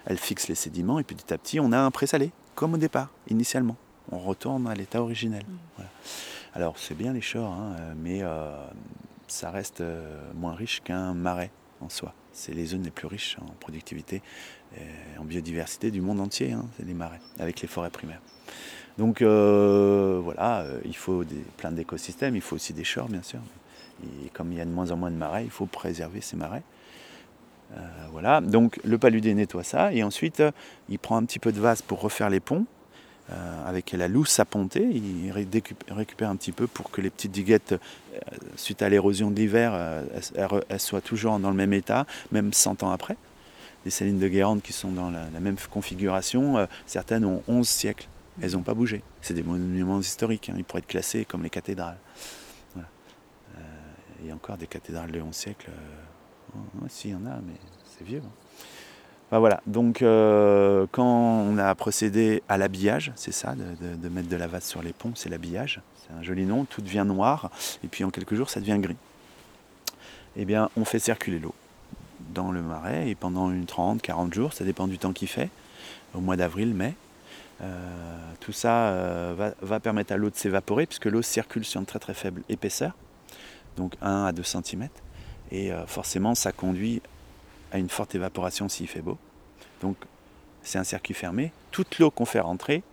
Elle 0.05 0.17
fixe 0.17 0.47
les 0.47 0.55
sédiments 0.55 0.99
et 0.99 1.03
petit 1.03 1.33
à 1.33 1.37
petit 1.37 1.59
on 1.59 1.71
a 1.71 1.79
un 1.79 1.91
présalé 1.91 2.31
comme 2.55 2.73
au 2.73 2.77
départ, 2.77 3.09
initialement. 3.29 3.77
On 4.11 4.19
retourne 4.19 4.67
à 4.67 4.75
l'état 4.75 5.01
originel. 5.01 5.43
Mm. 5.47 5.83
Alors 6.53 6.77
c'est 6.77 6.95
bien 6.95 7.13
les 7.13 7.21
chores, 7.21 7.51
hein, 7.51 7.75
mais 7.97 8.19
euh, 8.21 8.51
ça 9.27 9.51
reste 9.51 9.81
euh, 9.81 10.31
moins 10.35 10.53
riche 10.53 10.81
qu'un 10.83 11.13
marais 11.13 11.49
en 11.79 11.89
soi. 11.89 12.13
C'est 12.33 12.53
les 12.53 12.65
zones 12.65 12.83
les 12.83 12.91
plus 12.91 13.07
riches 13.07 13.37
en 13.41 13.51
productivité 13.59 14.21
et 14.77 15.17
en 15.17 15.23
biodiversité 15.23 15.91
du 15.91 16.01
monde 16.01 16.19
entier, 16.19 16.51
hein, 16.51 16.65
c'est 16.77 16.85
les 16.85 16.93
marais, 16.93 17.19
avec 17.39 17.61
les 17.61 17.67
forêts 17.67 17.89
primaires. 17.89 18.21
Donc 18.97 19.21
euh, 19.21 20.19
voilà, 20.23 20.65
il 20.85 20.95
faut 20.95 21.23
des, 21.23 21.43
plein 21.57 21.71
d'écosystèmes, 21.71 22.35
il 22.35 22.41
faut 22.41 22.57
aussi 22.57 22.73
des 22.73 22.83
chores 22.83 23.09
bien 23.09 23.23
sûr. 23.23 23.39
Et 24.03 24.29
comme 24.29 24.51
il 24.51 24.57
y 24.57 24.61
a 24.61 24.65
de 24.65 24.71
moins 24.71 24.91
en 24.91 24.97
moins 24.97 25.11
de 25.11 25.15
marais, 25.15 25.45
il 25.45 25.51
faut 25.51 25.65
préserver 25.65 26.21
ces 26.21 26.35
marais. 26.35 26.63
Euh, 27.77 27.79
voilà, 28.11 28.41
donc 28.41 28.79
le 28.83 28.97
paludé 28.97 29.33
nettoie 29.33 29.63
ça 29.63 29.93
et 29.93 30.03
ensuite 30.03 30.41
euh, 30.41 30.51
il 30.89 30.99
prend 30.99 31.15
un 31.15 31.23
petit 31.23 31.39
peu 31.39 31.51
de 31.51 31.59
vase 31.59 31.81
pour 31.81 32.01
refaire 32.01 32.29
les 32.29 32.39
ponts. 32.39 32.65
Euh, 33.31 33.69
avec 33.69 33.91
la 33.93 34.09
lousse 34.09 34.41
appontée, 34.41 34.83
il 34.83 35.31
récupère 35.31 36.29
un 36.29 36.35
petit 36.35 36.51
peu 36.51 36.67
pour 36.67 36.91
que 36.91 36.99
les 36.99 37.09
petites 37.09 37.31
diguettes, 37.31 37.75
suite 38.57 38.81
à 38.81 38.89
l'érosion 38.89 39.31
de 39.31 39.37
l'hiver, 39.37 39.73
elles, 40.35 40.79
soient 40.81 40.99
toujours 40.99 41.39
dans 41.39 41.49
le 41.49 41.55
même 41.55 41.71
état, 41.71 42.05
même 42.33 42.51
100 42.51 42.83
ans 42.83 42.91
après. 42.91 43.15
Les 43.85 43.91
salines 43.91 44.19
de 44.19 44.27
Guérande 44.27 44.61
qui 44.61 44.73
sont 44.73 44.91
dans 44.91 45.09
la, 45.11 45.39
même 45.39 45.55
configuration, 45.69 46.67
certaines 46.85 47.23
ont 47.23 47.41
11 47.47 47.65
siècles, 47.65 48.09
elles 48.41 48.51
n'ont 48.51 48.63
pas 48.63 48.73
bougé. 48.73 49.01
C'est 49.21 49.35
des 49.35 49.43
monuments 49.43 50.01
historiques, 50.01 50.49
hein. 50.49 50.55
ils 50.57 50.65
pourraient 50.65 50.79
être 50.79 50.87
classés 50.87 51.23
comme 51.23 51.43
les 51.43 51.49
cathédrales. 51.49 51.99
il 54.19 54.27
y 54.27 54.31
a 54.31 54.35
encore 54.35 54.57
des 54.57 54.67
cathédrales 54.67 55.11
de 55.11 55.21
11 55.21 55.33
siècles 55.33 55.69
si, 56.89 57.09
il 57.09 57.11
y 57.11 57.15
en 57.15 57.25
a, 57.25 57.35
mais 57.35 57.53
c'est 57.85 58.05
vieux. 58.05 58.21
Hein. 59.31 59.39
voilà, 59.39 59.61
donc 59.67 60.01
euh, 60.01 60.85
quand 60.91 61.05
on 61.05 61.57
a 61.57 61.73
procédé 61.75 62.43
à 62.49 62.57
l'habillage, 62.57 63.11
c'est 63.15 63.31
ça, 63.31 63.55
de, 63.55 64.09
mettre 64.09 64.29
de 64.29 64.35
la 64.35 64.47
vase 64.47 64.65
sur 64.65 64.81
les 64.81 64.93
ponts, 64.93 65.13
c'est 65.15 65.29
l'habillage, 65.29 65.81
c'est 65.97 66.13
un 66.13 66.23
joli 66.23 66.45
nom, 66.45 66.65
tout 66.65 66.81
devient 66.81 67.05
noir, 67.05 67.51
et 67.83 67.87
puis 67.87 68.03
en 68.03 68.09
quelques 68.09 68.35
jours 68.35 68.49
ça 68.49 68.59
devient 68.59 68.79
gris. 68.79 68.97
Eh 70.37 70.45
bien, 70.45 70.69
on 70.77 70.85
fait 70.85 70.99
circuler 70.99 71.39
l'eau 71.39 71.53
dans 72.33 72.51
le 72.51 72.61
marais, 72.61 73.09
et 73.09 73.15
pendant 73.15 73.51
une 73.51 73.65
30, 73.65 74.01
40 74.01 74.33
jours, 74.33 74.53
ça 74.53 74.63
dépend 74.63 74.87
du 74.87 74.97
temps 74.97 75.13
qu'il 75.13 75.27
fait, 75.27 75.49
au 76.13 76.21
mois 76.21 76.37
d'avril, 76.37 76.73
mai, 76.73 76.95
euh, 77.61 78.33
tout 78.39 78.53
ça 78.53 78.87
euh, 78.89 79.33
va, 79.37 79.53
va, 79.61 79.79
permettre 79.79 80.13
à 80.13 80.17
l'eau 80.17 80.29
de 80.29 80.35
s'évaporer, 80.35 80.85
puisque 80.85 81.05
l'eau 81.05 81.21
circule 81.21 81.63
sur 81.63 81.79
une 81.79 81.85
très 81.85 81.99
très 81.99 82.13
faible 82.13 82.41
épaisseur, 82.49 82.93
donc 83.77 83.95
1 84.01 84.25
à 84.25 84.31
2 84.31 84.43
cm. 84.43 84.87
Et 85.51 85.71
euh, 85.71 85.85
forcément, 85.85 86.35
ça 86.35 86.51
conduit 86.51 87.01
à 87.71 87.77
une 87.77 87.89
forte 87.89 88.15
évaporation 88.15 88.69
s'il 88.69 88.87
fait 88.87 89.01
beau. 89.01 89.17
Donc, 89.81 89.97
c'est 90.63 90.77
un 90.77 90.83
circuit 90.83 91.13
fermé. 91.13 91.51
Toute 91.71 91.99
l'eau 91.99 92.11
qu'on 92.11 92.25
fait 92.25 92.39
rentrer 92.39 92.83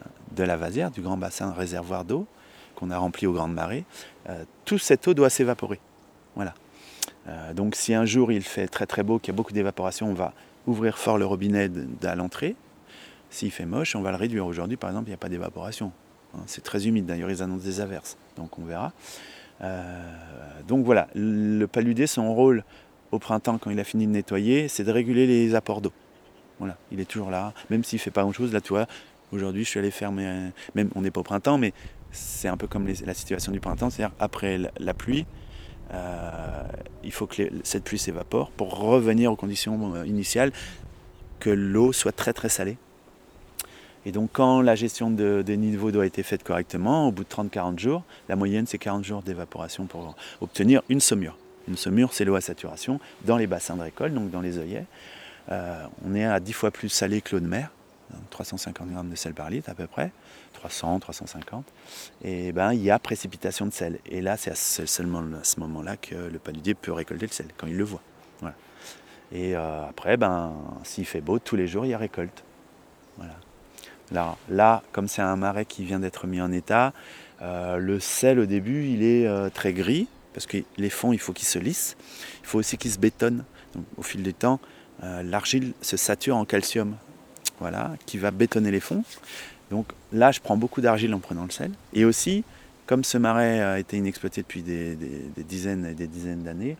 euh, 0.00 0.04
de 0.32 0.42
la 0.42 0.56
vasière, 0.56 0.90
du 0.90 1.00
grand 1.00 1.16
bassin 1.16 1.52
réservoir 1.52 2.04
d'eau 2.04 2.26
qu'on 2.74 2.90
a 2.90 2.98
rempli 2.98 3.26
aux 3.26 3.32
grandes 3.32 3.52
marées, 3.52 3.84
euh, 4.28 4.44
toute 4.64 4.82
cette 4.82 5.06
eau 5.06 5.14
doit 5.14 5.30
s'évaporer. 5.30 5.78
Voilà. 6.34 6.54
donc, 7.52 7.76
si 7.76 7.92
un 7.92 8.06
jour 8.06 8.32
il 8.32 8.42
fait 8.42 8.66
très 8.66 8.86
très 8.86 9.02
beau, 9.02 9.18
qu'il 9.18 9.34
y 9.34 9.34
a 9.34 9.36
beaucoup 9.36 9.52
d'évaporation, 9.52 10.08
on 10.08 10.14
va 10.14 10.32
ouvrir 10.66 10.96
fort 10.96 11.18
le 11.18 11.26
robinet 11.26 11.70
à 12.02 12.14
l'entrée. 12.14 12.56
S'il 13.28 13.50
fait 13.50 13.66
moche, 13.66 13.94
on 13.94 14.00
va 14.00 14.10
le 14.10 14.16
réduire. 14.16 14.46
Aujourd'hui, 14.46 14.78
par 14.78 14.88
exemple, 14.88 15.08
il 15.08 15.10
n'y 15.10 15.14
a 15.14 15.18
pas 15.18 15.28
d'évaporation. 15.28 15.92
Hein, 16.34 16.40
c'est 16.46 16.64
très 16.64 16.86
humide. 16.86 17.04
D'ailleurs, 17.04 17.30
ils 17.30 17.42
annoncent 17.42 17.64
des 17.64 17.80
averses. 17.80 18.16
Donc, 18.36 18.58
on 18.58 18.64
verra. 18.64 18.92
Euh, 19.62 20.02
donc 20.66 20.84
voilà, 20.84 21.08
le 21.14 21.66
paludé, 21.66 22.06
son 22.06 22.34
rôle 22.34 22.64
au 23.10 23.18
printemps, 23.18 23.58
quand 23.58 23.70
il 23.70 23.80
a 23.80 23.84
fini 23.84 24.06
de 24.06 24.12
nettoyer, 24.12 24.68
c'est 24.68 24.84
de 24.84 24.90
réguler 24.90 25.26
les 25.26 25.54
apports 25.54 25.80
d'eau. 25.80 25.92
Voilà, 26.58 26.76
il 26.90 27.00
est 27.00 27.04
toujours 27.04 27.30
là, 27.30 27.52
même 27.70 27.84
s'il 27.84 27.96
ne 27.96 28.02
fait 28.02 28.10
pas 28.10 28.22
grand-chose. 28.22 28.52
Là, 28.52 28.60
tu 28.60 28.70
vois, 28.70 28.86
aujourd'hui, 29.32 29.64
je 29.64 29.70
suis 29.70 29.78
allé 29.78 29.90
faire, 29.90 30.12
même 30.12 30.52
on 30.94 31.02
n'est 31.02 31.10
pas 31.10 31.20
au 31.20 31.24
printemps, 31.24 31.58
mais 31.58 31.72
c'est 32.10 32.48
un 32.48 32.56
peu 32.56 32.66
comme 32.66 32.86
la 32.86 33.14
situation 33.14 33.52
du 33.52 33.60
printemps, 33.60 33.90
c'est-à-dire 33.90 34.14
après 34.20 34.58
la, 34.78 34.94
pluie, 34.94 35.26
euh, 35.92 36.62
il 37.02 37.12
faut 37.12 37.26
que 37.26 37.42
cette 37.64 37.84
pluie 37.84 37.98
s'évapore 37.98 38.50
pour 38.50 38.78
revenir 38.78 39.32
aux 39.32 39.36
conditions 39.36 39.94
euh, 39.94 40.06
initiales, 40.06 40.52
que 41.40 41.50
l'eau 41.50 41.92
soit 41.92 42.12
très 42.12 42.32
très 42.32 42.48
salée 42.48 42.76
et 44.04 44.12
donc 44.12 44.30
quand 44.32 44.60
la 44.60 44.74
gestion 44.74 45.10
des 45.10 45.56
niveaux 45.56 45.90
d'eau 45.90 46.00
a 46.00 46.06
été 46.06 46.22
faite 46.22 46.42
correctement, 46.42 47.08
au 47.08 47.12
bout 47.12 47.24
de 47.24 47.28
30-40 47.28 47.78
jours, 47.78 48.02
la 48.28 48.36
moyenne 48.36 48.66
c'est 48.66 48.78
40 48.78 49.04
jours 49.04 49.22
d'évaporation 49.22 49.86
pour 49.86 50.14
obtenir 50.40 50.82
une 50.88 51.00
saumure. 51.00 51.36
Une 51.68 51.76
saumure, 51.76 52.12
c'est 52.12 52.24
l'eau 52.24 52.34
à 52.34 52.40
saturation 52.40 52.98
dans 53.24 53.36
les 53.36 53.46
bassins 53.46 53.76
de 53.76 53.82
récolte, 53.82 54.14
donc 54.14 54.30
dans 54.30 54.40
les 54.40 54.58
œillets. 54.58 54.84
Euh, 55.50 55.84
on 56.04 56.14
est 56.14 56.24
à 56.24 56.40
10 56.40 56.52
fois 56.52 56.70
plus 56.70 56.88
salé 56.88 57.20
que 57.20 57.36
l'eau 57.36 57.40
de 57.40 57.46
mer, 57.46 57.70
350 58.30 58.90
grammes 58.90 59.10
de 59.10 59.14
sel 59.14 59.34
par 59.34 59.48
litre 59.48 59.70
à 59.70 59.74
peu 59.74 59.86
près, 59.86 60.10
300, 60.54 60.98
350. 61.00 61.64
Et 62.24 62.52
ben 62.52 62.72
il 62.72 62.82
y 62.82 62.90
a 62.90 62.98
précipitation 62.98 63.66
de 63.66 63.72
sel. 63.72 63.98
Et 64.06 64.20
là, 64.20 64.36
c'est 64.36 64.86
seulement 64.86 65.20
à 65.20 65.44
ce 65.44 65.60
moment-là 65.60 65.96
que 65.96 66.14
le 66.14 66.38
paludier 66.38 66.74
peut 66.74 66.92
récolter 66.92 67.26
le 67.26 67.32
sel, 67.32 67.46
quand 67.56 67.66
il 67.66 67.76
le 67.76 67.84
voit. 67.84 68.02
Et 69.34 69.56
euh, 69.56 69.88
après, 69.88 70.18
ben, 70.18 70.54
s'il 70.84 71.06
fait 71.06 71.22
beau, 71.22 71.38
tous 71.38 71.56
les 71.56 71.66
jours, 71.66 71.86
il 71.86 71.88
y 71.88 71.94
a 71.94 71.98
récolte. 71.98 72.44
Voilà. 73.16 73.34
Là, 74.12 74.82
comme 74.92 75.08
c'est 75.08 75.22
un 75.22 75.36
marais 75.36 75.64
qui 75.64 75.84
vient 75.84 76.00
d'être 76.00 76.26
mis 76.26 76.40
en 76.40 76.52
état, 76.52 76.92
euh, 77.42 77.78
le 77.78 77.98
sel 77.98 78.38
au 78.38 78.46
début 78.46 78.86
il 78.86 79.02
est 79.02 79.26
euh, 79.26 79.48
très 79.50 79.72
gris 79.72 80.06
parce 80.32 80.46
que 80.46 80.58
les 80.76 80.90
fonds 80.90 81.12
il 81.12 81.18
faut 81.18 81.32
qu'ils 81.32 81.48
se 81.48 81.58
lissent. 81.58 81.96
Il 82.42 82.46
faut 82.46 82.58
aussi 82.58 82.78
qu'ils 82.78 82.92
se 82.92 82.98
bétonnent. 82.98 83.44
au 83.96 84.02
fil 84.02 84.22
du 84.22 84.34
temps, 84.34 84.60
euh, 85.02 85.22
l'argile 85.22 85.72
se 85.80 85.96
sature 85.96 86.36
en 86.36 86.44
calcium, 86.44 86.96
voilà, 87.58 87.92
qui 88.06 88.18
va 88.18 88.30
bétonner 88.30 88.70
les 88.70 88.80
fonds. 88.80 89.04
Donc 89.70 89.86
là, 90.12 90.30
je 90.32 90.40
prends 90.40 90.56
beaucoup 90.56 90.82
d'argile 90.82 91.14
en 91.14 91.18
prenant 91.18 91.44
le 91.44 91.50
sel. 91.50 91.72
Et 91.94 92.04
aussi, 92.04 92.44
comme 92.86 93.04
ce 93.04 93.16
marais 93.18 93.60
a 93.60 93.78
été 93.78 93.96
inexploité 93.96 94.42
depuis 94.42 94.62
des, 94.62 94.96
dizaines 95.38 95.86
et 95.86 95.94
des 95.94 96.06
dizaines 96.06 96.42
d'années, 96.42 96.76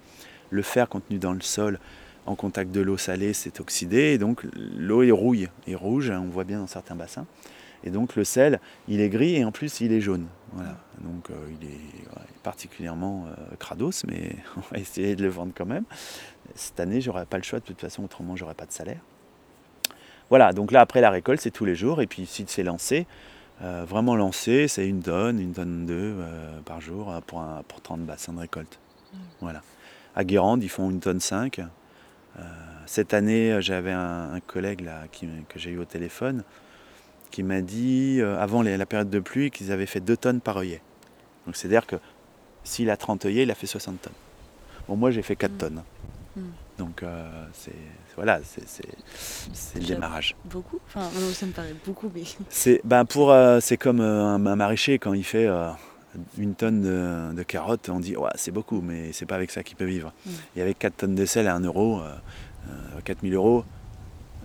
le 0.51 0.63
fer 0.63 0.89
contenu 0.89 1.19
dans 1.19 1.33
le 1.33 1.41
sol 1.41 1.79
en 2.27 2.35
contact 2.35 2.71
de 2.71 2.81
l'eau 2.81 2.97
salée 2.97 3.33
s'est 3.33 3.61
oxydé 3.61 4.13
et 4.13 4.19
donc 4.19 4.45
l'eau 4.77 5.03
est 5.03 5.11
rouille 5.11 5.49
et 5.67 5.75
rouge, 5.75 6.11
on 6.11 6.29
voit 6.29 6.45
bien 6.45 6.61
dans 6.61 6.67
certains 6.67 6.95
bassins. 6.95 7.27
Et 7.85 7.91
donc 7.91 8.15
le 8.15 8.25
sel, 8.25 8.61
il 8.89 9.01
est 9.01 9.09
gris 9.09 9.37
et 9.37 9.45
en 9.45 9.53
plus 9.53 9.81
il 9.81 9.93
est 9.93 10.01
jaune. 10.01 10.27
Voilà. 10.53 10.77
Donc 11.01 11.31
euh, 11.31 11.35
il 11.61 11.69
est 11.69 11.81
particulièrement 12.43 13.27
euh, 13.27 13.57
crados, 13.59 14.05
mais 14.07 14.37
on 14.57 14.61
va 14.73 14.79
essayer 14.79 15.17
de 15.17 15.23
le 15.23 15.29
vendre 15.29 15.53
quand 15.55 15.67
même. 15.67 15.85
Cette 16.55 16.79
année, 16.81 17.01
j'aurai 17.01 17.27
pas 17.27 17.39
le 17.39 17.43
choix 17.43 17.59
de 17.59 17.65
toute 17.65 17.81
façon, 17.81 18.05
autrement 18.05 18.37
j'aurais 18.37 18.55
pas 18.55 18.67
de 18.67 18.73
salaire. 18.73 19.01
Voilà, 20.31 20.53
donc 20.53 20.71
là 20.73 20.81
après 20.81 21.01
la 21.01 21.11
récolte, 21.11 21.41
c'est 21.41 21.51
tous 21.51 21.65
les 21.65 21.75
jours. 21.75 22.01
Et 22.01 22.07
puis 22.07 22.27
si 22.27 22.45
c'est 22.47 22.63
lancé, 22.63 23.07
euh, 23.63 23.85
vraiment 23.87 24.15
lancé, 24.15 24.69
c'est 24.69 24.87
une 24.87 25.03
tonne, 25.03 25.41
une 25.41 25.53
tonne 25.53 25.87
deux 25.87 26.17
par 26.65 26.81
jour 26.81 27.13
pour, 27.27 27.41
un, 27.41 27.63
pour 27.67 27.81
30 27.81 28.03
bassins 28.03 28.33
de 28.33 28.39
récolte. 28.39 28.79
Mmh. 29.13 29.17
Voilà. 29.41 29.63
À 30.15 30.25
Guérande, 30.25 30.63
ils 30.63 30.69
font 30.69 30.91
une 30.91 31.01
tonne 31.01 31.21
5. 31.21 31.61
Cette 32.87 33.15
année, 33.15 33.57
j'avais 33.61 33.93
un, 33.93 34.41
collègue 34.47 34.81
là, 34.83 35.05
que 35.11 35.59
j'ai 35.59 35.71
eu 35.71 35.79
au 35.79 35.85
téléphone 35.85 36.45
qui 37.33 37.43
m'a 37.43 37.63
dit, 37.63 38.19
euh, 38.21 38.39
avant 38.39 38.63
la 38.63 38.87
période 38.87 39.11
de 39.11 39.19
pluie, 39.19 39.51
qu'ils 39.51 39.73
avaient 39.73 39.87
fait 39.87 40.01
2 40.01 40.17
tonnes 40.17 40.41
par 40.41 40.59
œillet. 40.59 40.81
Donc 41.47 41.57
c'est-à-dire 41.57 41.87
que 41.87 41.97
s'il 42.63 42.91
a 42.91 42.97
30 42.97 43.25
œillets, 43.25 43.43
il 43.43 43.51
a 43.51 43.57
fait 43.57 43.67
60 43.67 44.03
tonnes. 44.03 44.13
Bon, 44.87 44.95
moi 44.95 45.11
j'ai 45.11 45.23
fait 45.23 45.35
4 45.35 45.51
mm. 45.51 45.57
tonnes. 45.57 45.83
Mm. 46.37 46.41
Donc 46.79 47.03
euh, 47.03 47.47
c'est 47.53 47.75
voilà, 48.15 48.41
c'est 48.45 49.79
le 49.81 49.87
démarrage. 49.87 50.37
Beaucoup 50.45 50.79
Enfin, 50.87 51.09
ça 51.33 51.47
me 51.47 51.53
paraît 51.53 51.75
beaucoup, 51.87 52.11
mais. 52.15 52.25
C'est 52.51 52.83
ben 52.85 53.07
pour 53.07 53.33
euh, 53.33 53.59
c'est 53.61 53.79
comme 53.79 54.01
un, 54.01 54.39
maraîcher 54.39 54.99
quand 54.99 55.15
il 55.15 55.25
fait 55.25 55.49
une 56.39 56.55
tonne 56.55 57.35
de, 57.35 57.43
carottes, 57.43 57.89
on 57.89 58.01
dit 58.01 58.17
ouais, 58.17 58.31
c'est 58.35 58.51
beaucoup, 58.51 58.81
mais 58.81 59.13
c'est 59.13 59.27
pas 59.27 59.37
avec 59.37 59.51
ça 59.51 59.63
qu'il 59.63 59.77
peut 59.77 59.85
vivre. 59.85 60.13
Mm. 60.25 60.31
Et 60.57 60.63
avec 60.63 60.79
4 60.79 60.97
tonnes 60.97 61.15
de 61.15 61.25
sel 61.25 61.49
à 61.49 61.55
1 61.55 61.61
euro, 61.61 62.01
4000 63.05 63.35
euros, 63.35 63.65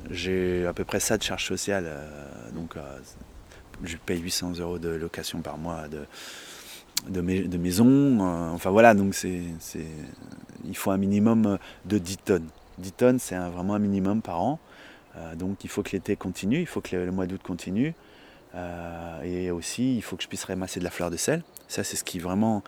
j'ai 0.10 0.66
à 0.66 0.74
peu 0.74 0.84
près 0.84 1.00
ça 1.00 1.18
de 1.18 1.24
charge 1.24 1.46
sociale. 1.46 1.86
Euh, 1.88 2.52
donc, 2.52 2.76
euh, 2.76 3.00
je 3.84 3.98
paye 3.98 4.20
800 4.20 4.54
euros 4.60 4.80
de 4.80 4.90
location 4.90 5.42
par 5.42 5.58
mois 5.58 5.88
de, 5.88 6.06
de, 7.10 7.58
maison. 7.58 7.88
Euh, 7.88 8.50
enfin 8.52 8.70
voilà, 8.70 8.94
donc 8.94 9.14
c'est, 9.14 9.42
il 10.66 10.78
faut 10.78 10.92
un 10.92 10.98
minimum 10.98 11.58
de 11.86 11.98
10 11.98 12.18
tonnes. 12.18 12.48
10 12.80 12.92
tonnes, 12.94 13.20
c'est 13.20 13.38
vraiment 13.38 13.76
un 13.76 13.80
minimum 13.80 14.22
par 14.22 14.42
an. 14.42 14.60
donc 15.36 15.64
il 15.64 15.70
faut 15.70 15.84
que 15.84 15.92
l'été 15.92 16.16
continue, 16.16 16.60
il 16.60 16.68
faut 16.68 16.82
que 16.82 16.96
le, 16.96 17.12
mois 17.12 17.26
d'août 17.26 17.42
continue. 17.44 17.94
Et 19.24 19.52
aussi, 19.52 19.96
il 19.98 20.02
faut 20.02 20.16
que 20.16 20.24
je 20.24 20.28
puisse 20.28 20.44
ramasser 20.46 20.80
de 20.80 20.84
la 20.84 20.92
fleur 20.92 21.10
de 21.10 21.18
sel. 21.18 21.44
Ça, 21.68 21.84
c'est 21.84 21.96
ce 21.96 22.04
qui 22.04 22.20
vraiment 22.20 22.64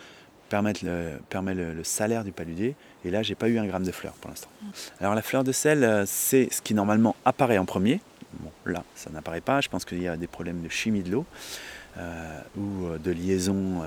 le, 0.84 1.20
permet 1.30 1.54
le, 1.54 1.84
salaire 1.84 2.24
du 2.24 2.32
paludier. 2.32 2.76
Et 3.06 3.12
là, 3.12 3.24
j'ai 3.24 3.36
pas 3.36 3.48
eu 3.48 3.58
un 3.60 3.66
gramme 3.66 3.84
de 3.84 3.92
fleurs 3.92 4.14
pour 4.14 4.30
l'instant. 4.30 4.50
Alors 5.00 5.16
la 5.16 5.22
fleur 5.22 5.44
de 5.44 5.52
sel, 5.52 5.84
euh, 5.84 6.04
c'est 6.06 6.50
ce 6.52 6.62
qui 6.62 6.74
normalement 6.74 7.16
apparaît 7.26 7.58
en 7.58 7.66
premier. 7.66 8.02
Bon, 8.34 8.52
là, 8.66 8.84
ça 8.96 9.10
n'apparaît 9.10 9.42
pas. 9.42 9.62
Je 9.62 9.70
pense 9.70 9.86
qu'il 9.86 10.02
y 10.02 10.08
a 10.08 10.18
des 10.18 10.28
problèmes 10.28 10.62
de 10.62 10.70
chimie 10.70 11.02
de 11.02 11.12
l'eau 11.12 11.26
euh, 11.98 12.42
ou 12.58 12.86
euh, 12.86 12.98
de 12.98 13.12
liaison 13.12 13.82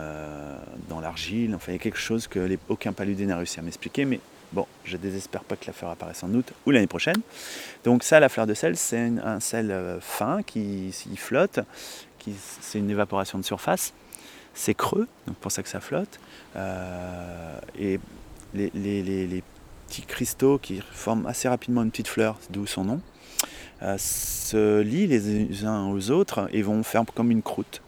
dans 0.89 1.01
l'argile. 1.01 1.55
Enfin, 1.55 1.73
il 1.73 1.75
y 1.75 1.79
a 1.79 1.83
quelque 1.83 1.99
chose 1.99 2.27
que 2.27 2.39
les, 2.39 2.59
aucun 2.69 2.93
paludier 2.93 3.27
n'a 3.27 3.37
réussi 3.37 3.61
à 3.61 3.63
m'expliquer. 3.63 4.05
Mais 4.05 4.21
bon, 4.53 4.67
je 4.85 4.97
désespère 4.97 5.45
pas 5.45 5.57
que 5.57 5.67
la 5.67 5.73
fleur 5.73 5.91
apparaisse 5.91 6.23
en 6.23 6.33
août 6.33 6.53
ou 6.67 6.71
l'année 6.71 6.87
prochaine. 6.87 7.21
Donc 7.85 8.03
ça, 8.03 8.21
la 8.21 8.29
fleur 8.29 8.47
de 8.47 8.55
sel, 8.55 8.77
c'est 8.77 9.13
un 9.25 9.41
sel 9.41 9.99
fin 10.01 10.43
qui, 10.43 10.95
qui 10.95 11.17
flotte. 11.17 11.61
c'est 12.61 12.79
une 12.79 12.91
évaporation 12.91 13.39
de 13.39 13.45
surface 13.45 13.93
c'est 14.55 14.75
creux, 14.75 15.09
donc 15.27 15.37
pour 15.37 15.53
ça 15.53 15.63
que 15.63 15.69
ça 15.69 15.81
flotte. 15.81 16.21
Euh, 16.57 17.59
et 17.79 18.01
les, 18.55 19.43
petits 19.89 20.03
cristaux 20.03 20.59
qui 20.59 20.81
forment 20.93 21.27
assez 21.27 21.49
rapidement 21.49 21.83
une 21.83 21.91
petite 21.91 22.09
fleur, 22.09 22.39
d'où 22.51 22.67
son 22.67 22.85
nom, 22.85 23.01
euh, 23.83 23.97
se 23.99 24.81
lient 24.81 25.07
les 25.07 25.65
uns 25.65 25.89
aux 25.89 26.11
autres 26.11 26.49
et 26.53 26.63
vont 26.63 26.83
faire 26.83 27.05
comme 27.15 27.31
une 27.31 27.43
croûte, 27.43 27.83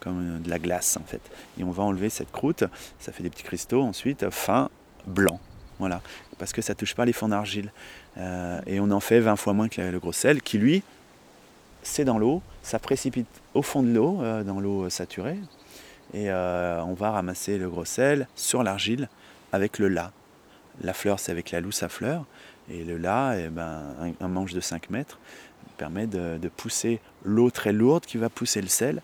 comme 0.00 0.40
de 0.40 0.50
la 0.50 0.58
glace 0.58 0.96
en 0.96 1.04
fait. 1.04 1.20
Et 1.58 1.64
on 1.64 1.70
va 1.70 1.84
enlever 1.84 2.10
cette 2.10 2.32
croûte, 2.32 2.64
ça 2.98 3.12
fait 3.12 3.22
des 3.22 3.30
petits 3.30 3.44
cristaux 3.44 3.82
ensuite 3.82 4.28
fins, 4.30 4.68
blancs. 5.06 5.40
Voilà, 5.78 6.00
parce 6.38 6.52
que 6.52 6.62
ça 6.62 6.74
touche 6.74 6.94
pas 6.94 7.04
les 7.04 7.12
fonds 7.12 7.28
d'argile. 7.28 7.72
Euh, 8.16 8.60
et 8.66 8.80
on 8.80 8.90
en 8.90 9.00
fait 9.00 9.20
20 9.20 9.36
fois 9.36 9.52
moins 9.52 9.68
que 9.68 9.80
le 9.80 9.98
gros 9.98 10.12
sel, 10.12 10.40
qui 10.42 10.58
lui, 10.58 10.82
c'est 11.82 12.04
dans 12.04 12.18
l'eau, 12.18 12.42
ça 12.62 12.78
précipite 12.78 13.26
au 13.54 13.62
fond 13.62 13.82
de 13.82 13.92
l'eau, 13.92 14.22
dans 14.44 14.60
l'eau 14.60 14.88
saturée, 14.88 15.36
et 16.14 16.30
euh, 16.30 16.82
on 16.84 16.94
va 16.94 17.10
ramasser 17.10 17.58
le 17.58 17.68
gros 17.68 17.84
sel 17.84 18.28
sur 18.36 18.62
l'argile 18.62 19.08
avec 19.52 19.78
le 19.78 19.88
lait. 19.88 20.02
La 20.82 20.92
fleur, 20.92 21.18
c'est 21.18 21.32
avec 21.32 21.50
la 21.50 21.60
lousse 21.60 21.82
à 21.82 21.88
fleurs. 21.88 22.24
Et 22.70 22.84
le 22.84 22.96
lait, 22.96 23.46
eh 23.46 23.48
ben, 23.48 23.82
un, 24.20 24.28
manche 24.28 24.52
de 24.52 24.60
5 24.60 24.90
mètres, 24.90 25.18
permet 25.76 26.06
de, 26.06 26.48
pousser 26.56 27.00
l'eau 27.24 27.50
très 27.50 27.72
lourde 27.72 28.06
qui 28.06 28.16
va 28.16 28.28
pousser 28.28 28.60
le 28.60 28.68
sel. 28.68 29.02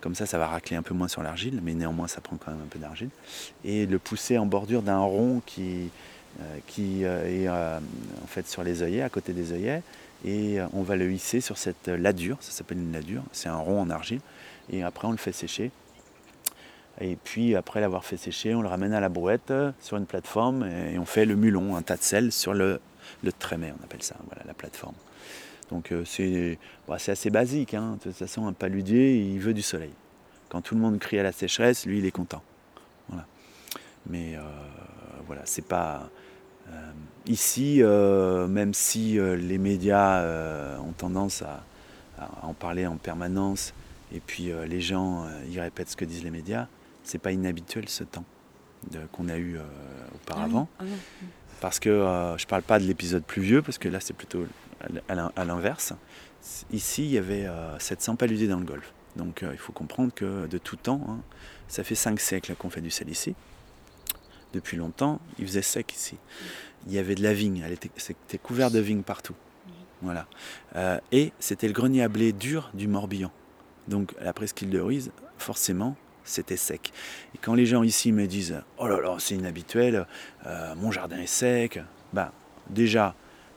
Comme 0.00 0.14
ça, 0.14 0.26
ça 0.26 0.38
va 0.38 0.46
racler 0.46 0.76
un 0.76 0.82
peu 0.82 0.94
moins 0.94 1.08
sur 1.08 1.22
l'argile, 1.22 1.60
mais 1.62 1.74
néanmoins, 1.74 2.08
ça 2.08 2.20
prend 2.20 2.36
quand 2.36 2.50
même 2.50 2.62
un 2.62 2.68
peu 2.68 2.78
d'argile. 2.78 3.10
Et 3.64 3.86
le 3.86 3.98
pousser 3.98 4.38
en 4.38 4.46
bordure 4.46 4.82
d'un 4.82 5.00
rond 5.00 5.42
qui, 5.44 5.90
euh, 6.40 6.58
qui 6.66 7.04
euh, 7.04 7.26
est 7.26 7.48
en 7.48 8.26
fait 8.26 8.48
sur 8.48 8.62
les 8.62 8.82
œillets, 8.82 9.02
à 9.02 9.08
côté 9.08 9.32
des 9.32 9.52
œillets. 9.52 9.82
Et 10.24 10.58
on 10.74 10.82
va 10.82 10.96
le 10.96 11.10
hisser 11.10 11.40
sur 11.40 11.56
cette 11.56 11.88
ladure, 11.88 12.36
ça 12.40 12.52
s'appelle 12.52 12.78
une 12.78 12.92
ladure, 12.92 13.22
c'est 13.32 13.48
un 13.48 13.56
rond 13.56 13.80
en 13.80 13.88
argile. 13.88 14.20
Et 14.70 14.82
après, 14.82 15.08
on 15.08 15.12
le 15.12 15.16
fait 15.16 15.32
sécher 15.32 15.70
et 17.00 17.16
puis 17.16 17.56
après 17.56 17.80
l'avoir 17.80 18.04
fait 18.04 18.18
sécher, 18.18 18.54
on 18.54 18.62
le 18.62 18.68
ramène 18.68 18.92
à 18.92 19.00
la 19.00 19.08
brouette 19.08 19.50
euh, 19.50 19.72
sur 19.80 19.96
une 19.96 20.06
plateforme 20.06 20.64
et 20.64 20.98
on 20.98 21.06
fait 21.06 21.24
le 21.24 21.34
mulon, 21.34 21.76
un 21.76 21.82
tas 21.82 21.96
de 21.96 22.02
sel 22.02 22.30
sur 22.30 22.52
le, 22.52 22.80
le 23.22 23.32
trémé, 23.32 23.72
on 23.78 23.84
appelle 23.84 24.02
ça, 24.02 24.16
voilà 24.26 24.42
la 24.46 24.54
plateforme. 24.54 24.94
Donc 25.70 25.92
euh, 25.92 26.04
bah, 26.88 26.98
c'est 26.98 27.12
assez 27.12 27.30
basique, 27.30 27.74
hein. 27.74 27.96
de 27.98 28.10
toute 28.10 28.16
façon 28.16 28.46
un 28.46 28.52
paludier 28.52 29.16
il 29.16 29.38
veut 29.38 29.54
du 29.54 29.62
soleil. 29.62 29.92
Quand 30.48 30.60
tout 30.60 30.74
le 30.74 30.80
monde 30.80 30.98
crie 30.98 31.18
à 31.18 31.22
la 31.22 31.32
sécheresse, 31.32 31.86
lui 31.86 31.98
il 31.98 32.06
est 32.06 32.10
content. 32.10 32.42
Voilà. 33.08 33.26
Mais 34.08 34.36
euh, 34.36 34.40
voilà, 35.26 35.42
c'est 35.44 35.66
pas. 35.66 36.10
ici, 37.26 37.82
même 37.82 38.74
si 38.74 39.18
les 39.18 39.58
médias 39.58 40.24
ont 40.80 40.92
tendance 40.92 41.42
à, 41.42 41.62
en 42.42 42.52
parler 42.52 42.86
en 42.86 42.96
permanence, 42.96 43.72
et 44.12 44.20
puis 44.20 44.50
les 44.66 44.80
gens 44.80 45.26
y 45.48 45.60
répètent 45.60 45.90
ce 45.90 45.96
que 45.96 46.04
disent 46.04 46.24
les 46.24 46.32
médias, 46.32 46.66
c'est 47.04 47.18
pas 47.18 47.32
inhabituel 47.32 47.88
ce 47.88 48.04
temps 48.04 48.24
qu'on 49.12 49.28
a 49.28 49.36
eu 49.36 49.56
euh, 49.56 49.62
auparavant. 50.14 50.68
Ah 50.78 50.84
ah 50.84 51.24
parce 51.60 51.78
que 51.78 51.90
euh, 51.90 52.38
je 52.38 52.46
parle 52.46 52.62
pas 52.62 52.78
de 52.78 52.84
l'épisode 52.84 53.22
plus 53.22 53.42
vieux, 53.42 53.62
parce 53.62 53.78
que 53.78 53.88
là 53.88 54.00
c'est 54.00 54.14
plutôt 54.14 54.46
à 55.08 55.44
l'inverse. 55.44 55.92
Ici, 56.72 57.04
il 57.04 57.10
y 57.10 57.18
avait 57.18 57.46
700 57.78 58.12
euh, 58.12 58.16
paludés 58.16 58.48
dans 58.48 58.58
le 58.58 58.64
golfe. 58.64 58.92
Donc 59.16 59.42
il 59.42 59.58
faut 59.58 59.72
comprendre 59.72 60.14
que 60.14 60.46
de 60.46 60.58
tout 60.58 60.76
temps, 60.76 61.04
hein, 61.08 61.18
ça 61.66 61.82
fait 61.82 61.96
5 61.96 62.20
siècles 62.20 62.54
qu'on 62.54 62.70
fait 62.70 62.80
du 62.80 62.90
sel 62.90 63.08
ici. 63.08 63.34
Depuis 64.52 64.76
longtemps, 64.76 65.20
il 65.38 65.46
faisait 65.46 65.62
sec 65.62 65.92
ici. 65.92 66.16
Il 66.86 66.92
y 66.92 66.98
avait 66.98 67.14
de 67.14 67.22
la 67.22 67.34
vigne, 67.34 67.64
c'était 67.96 68.38
couvert 68.38 68.70
de 68.70 68.78
vigne 68.78 69.02
partout. 69.02 69.34
Voilà. 70.02 70.26
et 71.12 71.32
c'était 71.40 71.66
le 71.66 71.74
grenier 71.74 72.02
à 72.02 72.08
blé 72.08 72.32
dur 72.32 72.70
du 72.72 72.88
Morbihan. 72.88 73.30
Donc 73.88 74.14
la 74.20 74.32
presqu'île 74.32 74.70
de 74.70 74.80
Ruiz, 74.80 75.10
forcément, 75.38 75.96
c'était 76.24 76.56
sec. 76.56 76.92
Et 77.34 77.38
quand 77.38 77.54
les 77.54 77.66
gens 77.66 77.82
ici 77.82 78.12
me 78.12 78.26
disent 78.26 78.62
Oh 78.78 78.86
là 78.86 79.00
là, 79.00 79.16
c'est 79.18 79.34
inhabituel, 79.34 80.06
euh, 80.46 80.74
mon 80.76 80.90
jardin 80.90 81.18
est 81.18 81.26
sec, 81.26 81.80
bah, 82.12 82.32
déjà, 82.68 83.14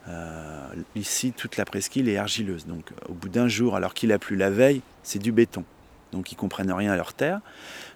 euh, 0.10 0.68
ici, 0.96 1.32
toute 1.32 1.58
la 1.58 1.66
presqu'île 1.66 2.10
est 2.10 2.18
argileuse. 2.18 2.66
Donc, 2.66 2.92
au 3.08 3.14
bout 3.14 3.30
d'un 3.30 3.48
jour, 3.48 3.76
alors 3.76 3.94
qu'il 3.94 4.12
a 4.12 4.20
plu 4.20 4.36
la 4.36 4.50
veille, 4.50 4.82
c'est 5.02 5.20
du 5.20 5.32
béton. 5.32 5.64
Donc, 6.12 6.32
ils 6.32 6.36
comprennent 6.36 6.72
rien 6.72 6.92
à 6.92 6.96
leur 6.96 7.14
terre. 7.14 7.40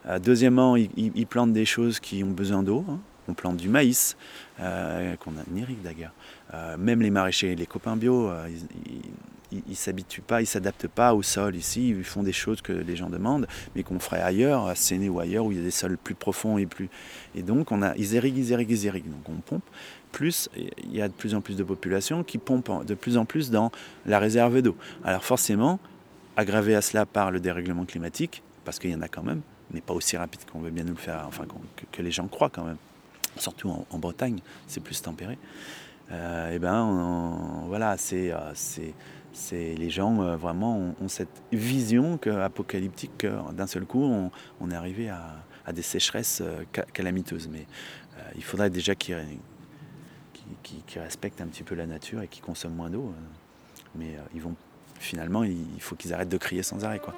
Euh, 0.07 0.19
deuxièmement, 0.19 0.75
ils, 0.75 1.27
plantent 1.27 1.53
des 1.53 1.65
choses 1.65 1.99
qui 1.99 2.23
ont 2.23 2.31
besoin 2.31 2.63
d'eau. 2.63 2.85
Hein. 2.89 2.99
On 3.29 3.33
plante 3.33 3.57
du 3.57 3.67
maïs, 3.67 4.15
qu'on 4.57 4.63
a 4.63 5.43
d'ailleurs. 5.83 6.13
même 6.77 7.01
les 7.01 7.09
maraîchers, 7.09 7.55
les 7.55 7.65
copains 7.65 7.97
bio, 7.97 8.31
ils, 9.51 9.61
ne 9.67 9.75
s'habituent 9.75 10.21
pas, 10.21 10.41
ils 10.41 10.45
s'adaptent 10.45 10.87
pas 10.87 11.13
au 11.13 11.21
sol 11.23 11.55
ici, 11.55 11.89
ils 11.89 12.03
font 12.03 12.23
des 12.23 12.31
choses 12.33 12.61
que 12.61 12.71
les 12.71 12.95
gens 12.95 13.09
demandent, 13.09 13.47
mais 13.75 13.83
qu'on 13.83 13.99
ferait 13.99 14.21
ailleurs, 14.21 14.67
à 14.67 14.75
Séné 14.75 15.09
ou 15.09 15.19
ailleurs, 15.19 15.45
où 15.45 15.51
il 15.51 15.57
y 15.57 15.61
a 15.61 15.63
des 15.63 15.71
sols 15.71 15.97
plus 15.97 16.15
profonds 16.15 16.57
et 16.57 16.65
plus... 16.65 16.89
Et 17.35 17.41
donc, 17.41 17.71
on 17.71 17.81
a, 17.81 17.95
ils 17.97 18.13
irriguent, 18.13 18.37
ils 18.37 18.49
irriguent, 18.49 18.71
ils 18.71 18.85
irriguent. 18.85 19.11
Donc, 19.11 19.27
on 19.29 19.41
pompe. 19.41 19.63
Plus, 20.11 20.49
il 20.55 20.95
y 20.95 21.01
a 21.01 21.07
de 21.07 21.13
plus 21.13 21.35
en 21.35 21.41
plus 21.41 21.55
de 21.55 21.63
populations 21.63 22.23
qui 22.23 22.37
pompent 22.37 22.85
de 22.85 22.93
plus 22.95 23.17
en 23.17 23.25
plus 23.25 23.51
dans 23.51 23.71
la 24.05 24.19
réserve 24.19 24.61
d'eau. 24.61 24.75
Alors, 25.03 25.23
forcément, 25.23 25.79
aggravé 26.35 26.75
à 26.75 26.81
cela 26.81 27.05
par 27.05 27.31
le 27.31 27.39
dérèglement 27.39 27.85
climatique, 27.85 28.43
parce 28.63 28.79
qu'il 28.79 28.91
y 28.91 28.95
en 28.95 29.01
a 29.01 29.07
quand 29.07 29.23
même, 29.23 29.41
mais 29.71 29.81
pas 29.81 29.93
aussi 29.93 30.17
rapide 30.17 30.41
qu'on 30.51 30.59
veut 30.59 30.71
bien 30.71 30.83
nous 30.83 30.93
le 30.93 30.99
faire, 30.99 31.25
enfin, 31.27 31.45
que, 31.91 32.01
les 32.01 32.11
gens 32.11 32.27
croient 32.27 32.49
quand 32.49 32.63
même. 32.63 32.77
Surtout 33.37 33.69
en, 33.69 33.99
Bretagne, 33.99 34.39
c'est 34.67 34.79
plus 34.79 35.01
tempéré. 35.01 35.37
Euh, 36.11 36.51
et 36.53 36.59
ben, 36.59 37.65
voilà, 37.67 37.97
c'est... 37.97 38.31
Euh, 38.31 38.53
c'est 39.33 39.75
les 39.75 39.91
gens 39.91 40.19
euh, 40.23 40.35
vraiment 40.35 40.95
ont, 40.99 41.07
cette 41.07 41.43
vision 41.51 42.17
que, 42.17 42.31
apocalyptique 42.31 43.19
que 43.19 43.51
d'un 43.53 43.67
seul 43.67 43.85
coup 43.85 44.03
on, 44.59 44.71
est 44.71 44.73
arrivé 44.73 45.09
à, 45.09 45.71
des 45.71 45.83
sécheresses 45.83 46.41
ca- 46.73 46.85
calamiteuses. 46.91 47.47
Mais 47.47 47.67
il 48.35 48.43
faudrait 48.43 48.71
déjà 48.71 48.95
qu'ils 48.95 49.15
qu'ils 50.63 51.01
respectent 51.01 51.41
un 51.41 51.47
petit 51.47 51.63
peu 51.63 51.75
la 51.75 51.85
nature 51.85 52.21
et 52.21 52.27
qu'ils 52.27 52.43
consomment 52.43 52.75
moins 52.75 52.89
d'eau. 52.89 53.13
euh. 53.15 53.21
Mais 53.95 54.15
euh, 54.15 54.21
ils 54.33 54.41
vont 54.41 54.55
finalement, 54.99 55.43
il 55.43 55.57
il 55.75 55.81
faut 55.81 55.95
qu'ils 55.95 56.13
arrêtent 56.13 56.29
de 56.29 56.37
crier 56.37 56.63
sans 56.63 56.83
arrêt. 56.85 56.99
Quoi. 56.99 57.15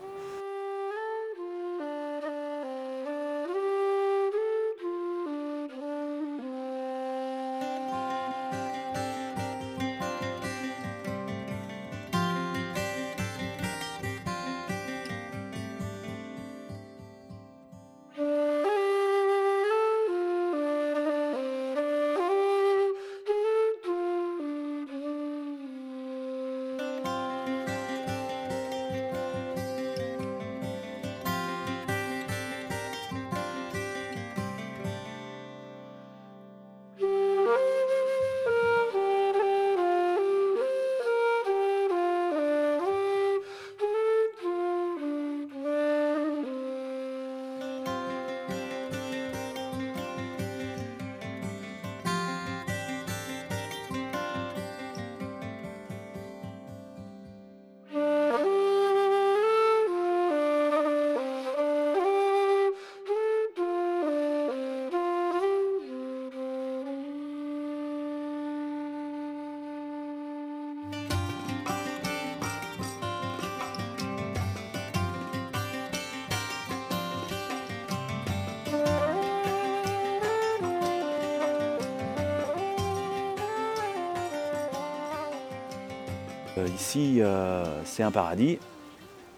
Ici, 86.68 87.18
euh, 87.22 87.64
c'est 87.86 88.04
un 88.04 88.12
paradis. 88.12 88.58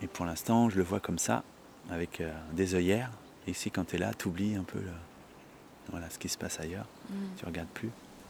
Et 0.03 0.07
pour 0.07 0.25
l'instant, 0.25 0.69
je 0.69 0.77
le 0.77 0.83
vois 0.83 0.99
comme 0.99 1.19
ça, 1.19 1.43
avec 1.91 2.21
euh, 2.21 2.31
des 2.53 2.75
œillères. 2.75 3.11
Et 3.47 3.51
ici, 3.51 3.71
quand 3.71 3.85
tu 3.85 3.95
es 3.95 3.99
là, 3.99 4.11
tu 4.17 4.27
oublies 4.27 4.55
un 4.55 4.63
peu 4.63 4.79
le- 4.79 4.85
voilà, 5.91 6.09
ce 6.09 6.17
qui 6.19 6.29
se 6.29 6.37
passe 6.37 6.59
ailleurs. 6.59 6.85
Tu 7.37 7.45
regardes 7.45 7.67
plus. 7.69 7.89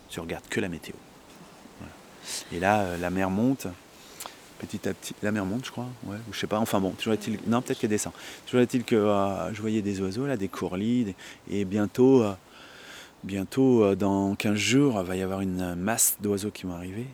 Tu 0.09 0.19
regardes 0.19 0.47
que 0.49 0.59
la 0.59 0.67
météo. 0.69 0.95
Voilà. 1.79 1.93
Et 2.51 2.59
là, 2.59 2.79
euh, 2.81 2.97
la 2.97 3.09
mer 3.09 3.29
monte. 3.29 3.67
Petit 4.59 4.87
à 4.87 4.93
petit, 4.93 5.15
la 5.23 5.31
mer 5.31 5.43
monte, 5.45 5.65
je 5.65 5.71
crois. 5.71 5.87
Ouais, 6.05 6.17
ou 6.29 6.33
je 6.33 6.39
sais 6.39 6.47
pas. 6.47 6.59
Enfin 6.59 6.79
bon, 6.79 6.91
toujours 6.91 7.13
est-il. 7.13 7.39
Non, 7.47 7.61
peut-être 7.61 7.79
qu'elle 7.79 7.89
descend. 7.89 8.13
Toujours 8.45 8.61
est-il 8.61 8.83
que 8.83 8.95
euh, 8.95 9.53
je 9.53 9.59
voyais 9.61 9.81
des 9.81 9.99
oiseaux, 10.01 10.25
là, 10.27 10.37
des 10.37 10.47
courlis. 10.49 11.03
des- 11.05 11.15
Et 11.49 11.65
bientôt, 11.65 12.21
euh, 12.23 12.33
bientôt, 13.23 13.83
euh, 13.83 13.95
dans 13.95 14.35
15 14.35 14.55
jours, 14.55 14.99
il 15.01 15.07
va 15.07 15.15
y 15.15 15.21
avoir 15.21 15.41
une 15.41 15.75
masse 15.75 16.17
d'oiseaux 16.21 16.51
qui 16.51 16.65
vont 16.67 16.75
arriver. 16.75 17.07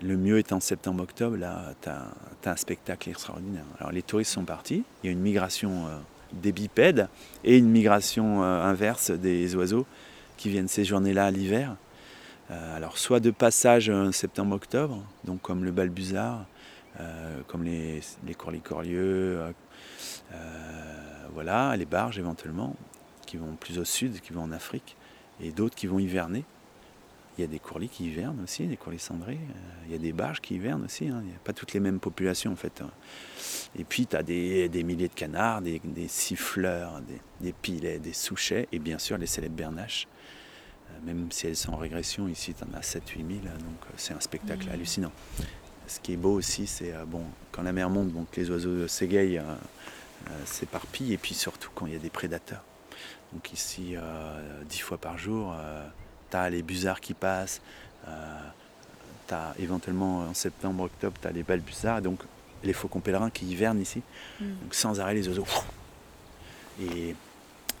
Le 0.00 0.16
mieux 0.16 0.38
est 0.38 0.52
en 0.52 0.60
septembre-octobre, 0.60 1.36
là, 1.36 1.74
tu 1.82 1.88
as, 1.88 2.50
un 2.50 2.56
spectacle 2.56 3.10
extraordinaire. 3.10 3.64
Alors 3.78 3.92
les 3.92 4.02
touristes 4.02 4.32
sont 4.32 4.44
partis, 4.44 4.84
il 5.02 5.06
y 5.06 5.08
a 5.10 5.12
une 5.12 5.20
migration 5.20 5.86
euh, 5.86 5.98
des 6.32 6.50
bipèdes 6.50 7.08
et 7.44 7.56
une 7.58 7.68
migration 7.68 8.42
euh, 8.42 8.62
inverse 8.62 9.10
des 9.10 9.54
oiseaux 9.54 9.86
qui 10.36 10.48
viennent 10.48 10.68
séjourner 10.68 11.12
là 11.12 11.26
à 11.26 11.30
l'hiver. 11.30 11.76
Euh, 12.50 12.76
alors 12.76 12.98
soit 12.98 13.20
de 13.20 13.30
passage 13.30 13.92
septembre-octobre, 14.10 15.04
donc 15.24 15.40
comme 15.42 15.64
le 15.64 15.70
balbuzard, 15.70 16.46
comme 17.46 17.64
les, 17.64 18.00
les 18.26 18.34
corlicorlieux, 18.34 19.40
voilà, 21.32 21.74
les 21.76 21.86
barges 21.86 22.18
éventuellement, 22.18 22.76
qui 23.26 23.38
vont 23.38 23.54
plus 23.58 23.78
au 23.78 23.84
sud, 23.84 24.20
qui 24.20 24.32
vont 24.32 24.42
en 24.42 24.52
Afrique, 24.52 24.96
et 25.40 25.52
d'autres 25.52 25.74
qui 25.74 25.86
vont 25.86 25.98
hiverner. 25.98 26.44
Il 27.38 27.40
y 27.40 27.44
a 27.44 27.46
des 27.46 27.58
courlis 27.58 27.88
qui 27.88 28.06
hivernent 28.06 28.40
aussi, 28.42 28.66
des 28.66 28.76
courlis 28.76 28.98
cendrés. 28.98 29.38
Euh, 29.40 29.84
Il 29.86 29.92
y 29.92 29.94
a 29.94 29.98
des 29.98 30.12
barges 30.12 30.40
qui 30.40 30.54
hivernent 30.56 30.84
aussi. 30.84 31.08
hein. 31.08 31.20
Il 31.22 31.28
n'y 31.28 31.34
a 31.34 31.38
pas 31.42 31.52
toutes 31.54 31.72
les 31.72 31.80
mêmes 31.80 31.98
populations 32.00 32.52
en 32.52 32.56
fait. 32.56 32.82
Et 33.78 33.84
puis 33.84 34.06
tu 34.06 34.16
as 34.16 34.22
des, 34.22 34.68
des 34.68 34.82
milliers 34.82 35.08
de 35.08 35.14
canards, 35.14 35.62
des, 35.62 35.80
des 35.82 36.08
siffleurs, 36.08 37.00
des, 37.00 37.20
des 37.40 37.52
pilets, 37.52 37.98
des 37.98 38.12
souchets 38.12 38.68
et 38.70 38.78
bien 38.78 38.98
sûr 38.98 39.16
les 39.16 39.26
célèbres 39.26 39.56
bernaches. 39.56 40.06
Euh, 40.90 41.06
Même 41.06 41.32
si 41.32 41.46
elles 41.46 41.56
sont 41.56 41.72
en 41.72 41.78
régression, 41.78 42.28
ici 42.28 42.52
tu 42.54 42.64
en 42.64 42.76
as 42.76 42.80
7-8 42.82 43.16
000, 43.16 43.28
donc 43.28 43.48
euh, 43.86 43.92
c'est 43.96 44.12
un 44.12 44.20
spectacle 44.20 44.68
hallucinant. 44.70 45.12
Ce 45.86 46.00
qui 46.00 46.12
est 46.12 46.16
beau 46.16 46.34
aussi, 46.34 46.66
c'est 46.66 46.92
bon, 47.06 47.22
quand 47.50 47.62
la 47.62 47.72
mer 47.72 47.90
monte, 47.90 48.12
donc 48.12 48.36
les 48.36 48.48
oiseaux 48.50 48.68
euh, 48.70 48.86
euh, 48.86 49.56
s'éparpillent 50.44 51.12
et 51.12 51.18
puis 51.18 51.34
surtout 51.34 51.70
quand 51.74 51.86
il 51.86 51.92
y 51.94 51.96
a 51.96 51.98
des 51.98 52.10
prédateurs. 52.10 52.62
Donc 53.32 53.52
ici, 53.52 53.94
euh, 53.96 54.62
dix 54.68 54.78
fois 54.78 54.98
par 54.98 55.18
jour, 55.18 55.54
euh, 56.34 56.38
tu 56.40 56.46
as 56.46 56.50
les 56.50 56.62
busards 56.62 57.00
qui 57.00 57.14
passent, 57.14 57.60
euh, 58.08 58.40
tu 59.28 59.34
as 59.34 59.54
éventuellement 59.58 60.20
en 60.20 60.34
septembre, 60.34 60.84
octobre, 60.84 61.16
tu 61.20 61.28
as 61.28 61.32
les 61.32 61.42
balbuzards, 61.42 62.02
donc 62.02 62.20
les 62.64 62.72
faucons 62.72 63.00
pèlerins 63.00 63.30
qui 63.30 63.46
hivernent 63.46 63.80
ici. 63.80 64.02
Mm. 64.40 64.44
Donc 64.62 64.74
sans 64.74 65.00
arrêt 65.00 65.14
les 65.14 65.28
oiseaux. 65.28 65.46
Et 66.80 67.14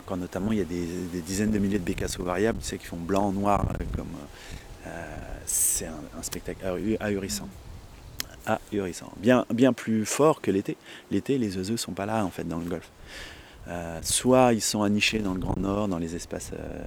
quand 0.06 0.16
notamment 0.16 0.52
il 0.52 0.58
y 0.58 0.60
a 0.60 0.64
des, 0.64 0.86
des 1.12 1.20
dizaines 1.20 1.50
de 1.50 1.58
milliers 1.58 1.78
de 1.78 1.84
bécassos 1.84 2.24
variables, 2.24 2.58
tu 2.58 2.66
sais, 2.66 2.78
qui 2.78 2.86
font 2.86 2.96
blanc, 2.96 3.32
noir, 3.32 3.64
euh, 3.80 3.84
comme 3.96 4.08
euh, 4.86 5.16
c'est 5.46 5.86
un, 5.86 6.18
un 6.18 6.22
spectacle 6.22 6.64
ahu- 6.64 6.96
ahurissant. 7.00 7.48
Ahurissant. 8.44 9.12
Bien, 9.18 9.46
bien 9.54 9.72
plus 9.72 10.04
fort 10.04 10.40
que 10.40 10.50
l'été. 10.50 10.76
L'été, 11.10 11.38
les 11.38 11.56
oiseaux 11.56 11.76
sont 11.76 11.92
pas 11.92 12.06
là 12.06 12.24
en 12.24 12.30
fait 12.30 12.44
dans 12.44 12.58
le 12.58 12.64
golfe. 12.64 12.90
Euh, 13.68 14.00
soit 14.02 14.52
ils 14.54 14.60
sont 14.60 14.82
anichés 14.82 15.20
dans 15.20 15.34
le 15.34 15.38
Grand 15.38 15.56
Nord, 15.56 15.86
dans 15.86 15.98
les 15.98 16.16
espaces 16.16 16.50
euh, 16.52 16.82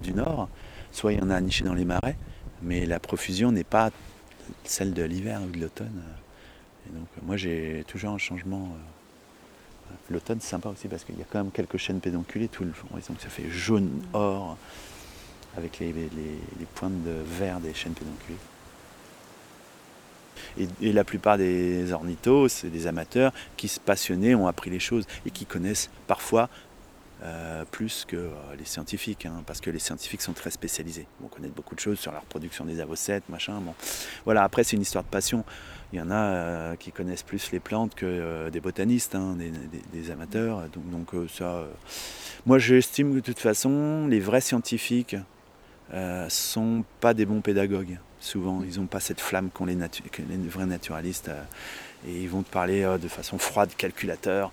du 0.00 0.12
Nord, 0.14 0.48
soit 0.92 1.12
il 1.12 1.20
y 1.20 1.22
en 1.22 1.30
a 1.30 1.36
anichés 1.36 1.64
dans 1.64 1.74
les 1.74 1.84
marais, 1.84 2.16
mais 2.62 2.86
la 2.86 2.98
profusion 3.00 3.52
n'est 3.52 3.64
pas 3.64 3.90
celle 4.64 4.92
de 4.92 5.02
l'hiver 5.02 5.40
ou 5.42 5.50
de 5.50 5.58
l'automne. 5.60 6.02
Et 6.88 6.92
donc 6.98 7.06
moi 7.22 7.36
j'ai 7.36 7.84
toujours 7.88 8.10
un 8.10 8.18
changement. 8.18 8.64
euh, 8.74 9.94
L'automne 10.10 10.38
c'est 10.40 10.50
sympa 10.50 10.68
aussi 10.68 10.88
parce 10.88 11.04
qu'il 11.04 11.18
y 11.18 11.22
a 11.22 11.26
quand 11.30 11.38
même 11.42 11.52
quelques 11.52 11.76
chaînes 11.76 12.00
pédonculées 12.00 12.48
tout 12.48 12.64
le 12.64 12.72
horizon, 12.92 13.14
ça 13.18 13.28
fait 13.28 13.48
jaune 13.50 13.90
or 14.12 14.56
avec 15.56 15.78
les, 15.80 15.92
les- 15.92 16.08
les 16.58 16.66
pointes 16.74 17.02
de 17.04 17.10
vert 17.38 17.58
des 17.60 17.74
chaînes 17.74 17.92
pédonculées. 17.94 18.38
Et, 20.58 20.68
et 20.80 20.92
la 20.92 21.04
plupart 21.04 21.38
des 21.38 21.92
ornithos, 21.92 22.48
c'est 22.48 22.68
des 22.70 22.86
amateurs 22.86 23.32
qui 23.56 23.68
se 23.68 23.78
passionnaient, 23.78 24.34
ont 24.34 24.46
appris 24.46 24.70
les 24.70 24.80
choses 24.80 25.06
et 25.26 25.30
qui 25.30 25.44
connaissent 25.46 25.90
parfois 26.06 26.48
euh, 27.22 27.64
plus 27.70 28.04
que 28.08 28.16
euh, 28.16 28.30
les 28.58 28.64
scientifiques, 28.64 29.26
hein, 29.26 29.42
parce 29.46 29.60
que 29.60 29.70
les 29.70 29.78
scientifiques 29.78 30.22
sont 30.22 30.32
très 30.32 30.50
spécialisés. 30.50 31.06
Ils 31.18 31.22
vont 31.24 31.28
connaître 31.28 31.54
beaucoup 31.54 31.74
de 31.74 31.80
choses 31.80 31.98
sur 31.98 32.12
la 32.12 32.20
reproduction 32.20 32.64
des 32.64 32.80
avocettes, 32.80 33.28
machin. 33.28 33.60
Bon. 33.60 33.74
Voilà, 34.24 34.42
après 34.42 34.64
c'est 34.64 34.76
une 34.76 34.82
histoire 34.82 35.04
de 35.04 35.10
passion. 35.10 35.44
Il 35.92 35.98
y 35.98 36.02
en 36.02 36.10
a 36.10 36.14
euh, 36.14 36.76
qui 36.76 36.92
connaissent 36.92 37.22
plus 37.24 37.50
les 37.52 37.60
plantes 37.60 37.94
que 37.94 38.48
des 38.48 38.60
botanistes, 38.60 39.14
hein, 39.14 39.34
des, 39.36 39.50
des- 39.50 39.82
des 39.92 40.10
amateurs. 40.10 40.62
Donc, 40.72 40.90
donc, 40.90 41.28
ça, 41.30 41.64
moi 42.46 42.58
j'estime 42.58 43.10
que 43.10 43.16
de 43.16 43.20
toute 43.20 43.40
façon, 43.40 44.06
les 44.08 44.20
vrais 44.20 44.40
scientifiques 44.40 45.16
euh, 45.92 46.28
sont 46.28 46.84
pas 47.00 47.12
des 47.12 47.26
bons 47.26 47.40
pédagogues. 47.40 47.98
Souvent, 48.20 48.62
ils 48.62 48.78
n'ont 48.78 48.86
pas 48.86 49.00
cette 49.00 49.20
flamme 49.20 49.50
qu'ont 49.50 49.64
les, 49.64 49.74
natu- 49.76 50.08
que 50.10 50.22
les 50.22 50.36
vrais 50.48 50.66
naturalistes. 50.66 51.30
et 52.06 52.22
ils 52.22 52.28
vont 52.28 52.42
te 52.42 52.50
parler 52.50 52.82
de 53.02 53.08
façon 53.08 53.38
froide, 53.38 53.70
calculateur, 53.76 54.52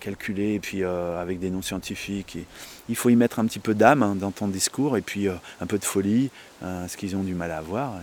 calculé, 0.00 0.54
et 0.54 0.60
puis 0.60 0.82
euh, 0.82 1.20
avec 1.20 1.38
des 1.38 1.50
noms 1.50 1.62
scientifiques. 1.62 2.36
Et 2.36 2.44
il 2.88 2.96
faut 2.96 3.10
y 3.10 3.16
mettre 3.16 3.38
un 3.38 3.46
petit 3.46 3.58
peu 3.58 3.74
d'âme 3.74 4.02
hein, 4.02 4.14
dans 4.16 4.30
ton 4.30 4.48
discours, 4.48 4.96
et 4.96 5.02
puis 5.02 5.28
euh, 5.28 5.34
un 5.60 5.66
peu 5.66 5.78
de 5.78 5.84
folie, 5.84 6.30
euh, 6.62 6.86
ce 6.88 6.96
qu'ils 6.96 7.16
ont 7.16 7.22
du 7.22 7.34
mal 7.34 7.50
à 7.50 7.58
avoir, 7.58 7.94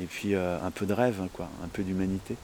et 0.00 0.04
puis 0.06 0.34
un 0.34 0.70
peu 0.74 0.86
de 0.86 0.92
rêve, 0.94 1.20
quoi, 1.34 1.48
un 1.64 1.68
peu 1.68 1.82
d'humanité. 1.82 2.36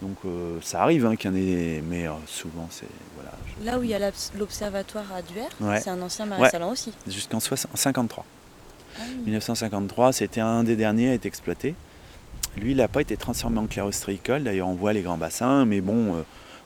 Donc 0.00 0.16
ça 0.62 0.82
arrive 0.82 1.06
hein, 1.06 1.14
qu'il 1.14 1.30
y 1.30 1.32
en 1.32 1.36
ait, 1.36 1.80
mais 1.88 2.06
souvent 2.26 2.66
c'est 2.70 2.88
voilà, 3.14 3.30
je- 3.60 3.64
Là 3.64 3.78
où 3.78 3.84
il 3.84 3.90
y 3.90 3.94
a 3.94 4.00
l'obs- 4.00 4.32
l'observatoire 4.36 5.04
à 5.14 5.22
Duer, 5.22 5.42
Ouais. 5.60 5.80
c'est 5.80 5.90
un 5.90 6.02
ancien 6.02 6.24
Ouais. 6.24 6.38
marais 6.38 6.50
salon 6.50 6.70
aussi. 6.70 6.92
jusqu'en 7.06 7.38
60 7.38 7.70
53. 7.76 8.24
Ah 8.98 9.02
oui. 9.08 9.22
1953, 9.26 10.12
c'était 10.12 10.40
un 10.40 10.64
des 10.64 10.74
derniers 10.74 11.10
à 11.10 11.14
être 11.14 11.24
exploité. 11.26 11.74
lui, 12.56 12.72
il 12.72 12.76
n'a 12.78 12.88
pas 12.88 13.00
été 13.00 13.16
transformé 13.16 13.58
en 13.60 13.66
clair 13.66 13.86
ostréicole. 13.86 14.42
D'ailleurs, 14.42 14.68
on 14.68 14.74
voit 14.74 14.92
les 14.92 15.00
grands 15.02 15.16
bassins, 15.16 15.64
mais 15.64 15.80
bon, 15.80 16.22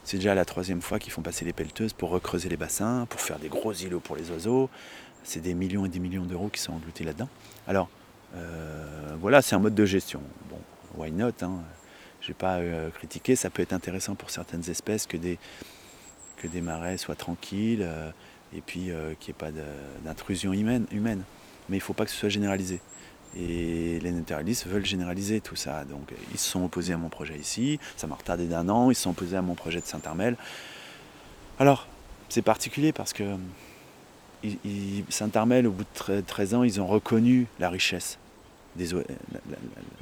c'est 0.07 0.19
déjà 0.19 0.37
la 0.37 0.45
troisième 0.45 0.83
fois 0.83 1.01
qu'ils 1.01 1.13
font 1.13 1.21
passer 1.21 1.45
les 1.45 1.53
pelleteuses 1.53 1.93
pour 1.93 2.11
recreuser 2.11 2.49
les 2.49 2.57
bassins, 2.57 3.07
pour 3.11 3.21
faire 3.21 3.41
des 3.41 3.49
gros 3.49 3.73
îlots 3.73 3.99
pour 3.99 4.15
les 4.15 4.31
oiseaux. 4.31 4.71
C'est 5.25 5.41
des 5.41 5.53
millions 5.53 5.85
et 5.85 5.89
des 5.89 5.99
millions 5.99 6.25
d'euros 6.25 6.49
qui 6.49 6.61
sont 6.61 6.73
engloutis 6.75 7.03
là-dedans. 7.03 7.29
Alors, 7.67 7.89
euh, 8.37 9.17
voilà, 9.21 9.43
c'est 9.43 9.57
un 9.57 9.59
mode 9.59 9.75
de 9.75 9.85
gestion. 9.85 10.23
Bon, 10.49 10.61
why 10.97 11.11
not 11.11 11.33
hein? 11.43 11.59
Je 12.21 12.29
n'ai 12.29 12.35
pas 12.35 12.59
euh, 12.59 12.89
critiqué, 12.91 13.35
ça 13.35 13.51
peut 13.51 13.63
être 13.63 13.73
intéressant 13.73 14.15
pour 14.15 14.31
certaines 14.31 14.71
espèces 14.71 15.09
que 15.09 15.17
des, 15.17 15.39
marais 16.61 16.99
soient 16.99 17.17
tranquilles 17.17 17.85
et 18.55 18.61
puis 18.61 18.83
qu'il 18.83 18.91
n'y 18.93 19.31
ait 19.31 19.33
pas 19.37 19.51
d'intrusion 20.05 20.53
humaine. 20.53 20.87
Mais 21.69 21.77
il 21.77 21.81
ne 21.81 21.81
faut 21.81 21.95
pas 21.95 22.05
que 22.05 22.13
ce 22.13 22.17
soit 22.17 22.29
généralisé. 22.29 22.81
Et 23.39 23.99
les 24.01 24.13
naturalistes 24.13 24.67
veulent 24.67 24.87
généraliser 24.87 25.41
tout 25.41 25.57
ça. 25.57 25.85
Donc 25.85 26.13
ils 26.33 26.39
se 26.39 26.49
sont 26.49 26.65
opposés 26.65 26.95
à 26.95 26.97
mon 26.97 27.09
projet 27.09 27.37
ici, 27.37 27.79
ça 27.97 28.07
m'a 28.07 28.15
retardé 28.15 28.47
d'un 28.47 28.69
an, 28.69 28.91
ils 28.91 28.95
se 28.95 29.03
sont 29.03 29.11
opposés 29.11 29.37
à 29.37 29.43
mon 29.43 29.55
projet 29.55 29.81
de 29.81 29.87
Saint-Armel. 29.87 30.37
Alors, 31.59 31.87
c'est 32.29 32.43
particulier 32.43 32.93
parce 32.93 33.13
que 33.13 33.37
Saint-Armel, 35.09 35.67
au 35.67 35.73
bout 35.73 35.85
de 36.09 36.21
13 36.21 36.55
ans, 36.55 36.63
ils 36.63 36.81
ont 36.81 36.87
reconnu 36.87 37.47
la 37.59 37.71
richesse, 37.71 38.19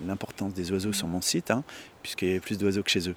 l'importance 0.05 0.53
des 0.55 0.73
oiseaux 0.73 0.93
sur 0.93 1.07
mon 1.07 1.21
site, 1.21 1.51
hein, 1.51 1.63
puisqu'il 2.03 2.29
y 2.29 2.31
avait 2.33 2.41
plus 2.41 2.59
d'oiseaux 2.59 2.83
que 2.83 2.91
chez 2.91 3.09
eux. 3.09 3.17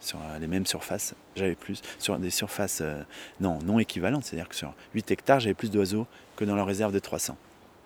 Sur 0.00 0.18
les 0.38 0.46
mêmes 0.46 0.66
surfaces, 0.66 1.14
j'avais 1.34 1.54
plus, 1.54 1.80
sur 1.98 2.18
des 2.18 2.28
surfaces 2.28 2.80
euh, 2.82 3.02
non, 3.40 3.58
non 3.64 3.78
équivalentes, 3.78 4.24
c'est-à-dire 4.24 4.50
que 4.50 4.54
sur 4.54 4.74
8 4.94 5.10
hectares, 5.10 5.40
j'avais 5.40 5.54
plus 5.54 5.70
d'oiseaux 5.70 6.06
que 6.36 6.44
dans 6.44 6.56
leur 6.56 6.66
réserve 6.66 6.92
de 6.92 6.98
300. 6.98 7.38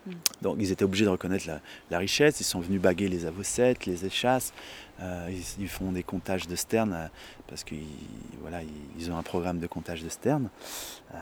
Mm. 0.06 0.12
Donc 0.42 0.56
ils 0.58 0.70
étaient 0.72 0.84
obligés 0.84 1.04
de 1.04 1.10
reconnaître 1.10 1.46
la, 1.90 1.98
richesse, 1.98 2.40
ils 2.40 2.44
sont 2.44 2.60
venus 2.60 2.80
baguer 2.80 3.08
les 3.08 3.26
avocettes, 3.26 3.86
les 3.86 4.04
échasses, 4.04 4.52
euh, 5.00 5.30
ils, 5.58 5.68
font 5.68 5.92
des 5.92 6.02
comptages 6.02 6.48
de 6.48 6.56
sternes 6.56 6.94
euh, 6.94 7.06
parce 7.46 7.64
qu'ils 7.64 7.86
voilà, 8.40 8.60
ils, 8.98 9.10
ont 9.10 9.16
un 9.16 9.22
programme 9.22 9.58
de 9.58 9.66
comptage 9.66 10.02
de 10.02 10.08
sternes. 10.08 10.48
Euh, 11.14 11.18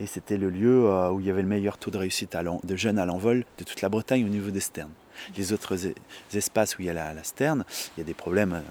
et 0.00 0.06
c'était 0.06 0.36
le 0.36 0.50
lieu 0.50 0.90
où 1.12 1.20
il 1.20 1.26
y 1.26 1.30
avait 1.30 1.42
le 1.42 1.48
meilleur 1.48 1.78
taux 1.78 1.92
de 1.92 1.98
réussite 1.98 2.36
de 2.64 2.76
jeunes 2.76 2.98
à 2.98 3.06
l'envol 3.06 3.44
de 3.58 3.64
toute 3.64 3.80
la 3.80 3.88
Bretagne 3.88 4.24
au 4.24 4.28
niveau 4.28 4.50
des 4.50 4.58
sternes. 4.58 4.90
Les 5.36 5.52
autres 5.52 5.76
espaces 6.34 6.78
où 6.78 6.82
il 6.82 6.86
y 6.86 6.90
a 6.90 6.94
la, 6.94 7.14
la 7.14 7.24
sterne, 7.24 7.64
il 7.96 8.00
y 8.00 8.02
a 8.02 8.04
des 8.04 8.14
problèmes 8.14 8.62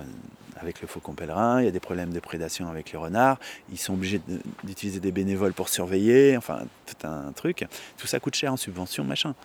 avec 0.57 0.81
le 0.81 0.87
faucon 0.87 1.13
pèlerin, 1.13 1.61
il 1.61 1.65
y 1.65 1.67
a 1.67 1.71
des 1.71 1.79
problèmes 1.79 2.13
de 2.13 2.19
prédation 2.19 2.69
avec 2.69 2.91
les 2.91 2.97
renards, 2.97 3.39
ils 3.71 3.77
sont 3.77 3.93
obligés 3.93 4.21
d'utiliser 4.63 4.99
des 4.99 5.11
bénévoles 5.11 5.53
pour 5.53 5.69
surveiller, 5.69 6.37
enfin 6.37 6.63
tout 6.85 7.07
un 7.07 7.31
truc. 7.33 7.65
Tout 7.97 8.07
ça 8.07 8.19
coûte 8.19 8.35
cher 8.35 8.53
en 8.53 8.57
subvention, 8.57 9.03
machin. 9.03 9.35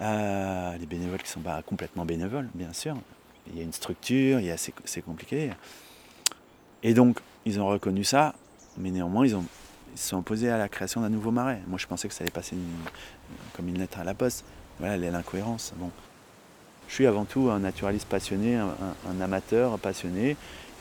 Euh, 0.00 0.76
les 0.78 0.86
bénévoles 0.86 1.22
qui 1.22 1.30
sont 1.30 1.40
pas 1.40 1.62
complètement 1.62 2.04
bénévoles, 2.04 2.48
bien 2.54 2.72
sûr. 2.72 2.96
Il 3.50 3.56
y 3.56 3.60
a 3.60 3.64
une 3.64 3.72
structure, 3.72 4.40
c'est 4.84 5.02
compliqué. 5.02 5.50
Et 6.82 6.94
donc, 6.94 7.20
ils 7.44 7.60
ont 7.60 7.66
reconnu 7.66 8.04
ça, 8.04 8.34
mais 8.76 8.90
néanmoins, 8.90 9.26
ils, 9.26 9.34
ont, 9.34 9.44
ils 9.94 9.98
se 9.98 10.08
sont 10.08 10.18
opposés 10.18 10.50
à 10.50 10.58
la 10.58 10.68
création 10.68 11.00
d'un 11.00 11.08
nouveau 11.08 11.30
marais. 11.30 11.60
Moi, 11.66 11.78
je 11.78 11.86
pensais 11.86 12.08
que 12.08 12.14
ça 12.14 12.22
allait 12.22 12.30
passer 12.30 12.56
comme 13.54 13.68
une 13.68 13.78
lettre 13.78 13.98
à 13.98 14.04
la 14.04 14.14
poste. 14.14 14.44
Voilà 14.78 14.96
l'incohérence. 15.10 15.72
Bon, 15.76 15.90
je 16.88 16.94
suis 16.94 17.06
avant 17.06 17.24
tout 17.24 17.50
un 17.50 17.60
naturaliste 17.60 18.08
passionné, 18.08 18.56
un, 18.56 19.20
amateur 19.20 19.78
passionné, 19.78 20.36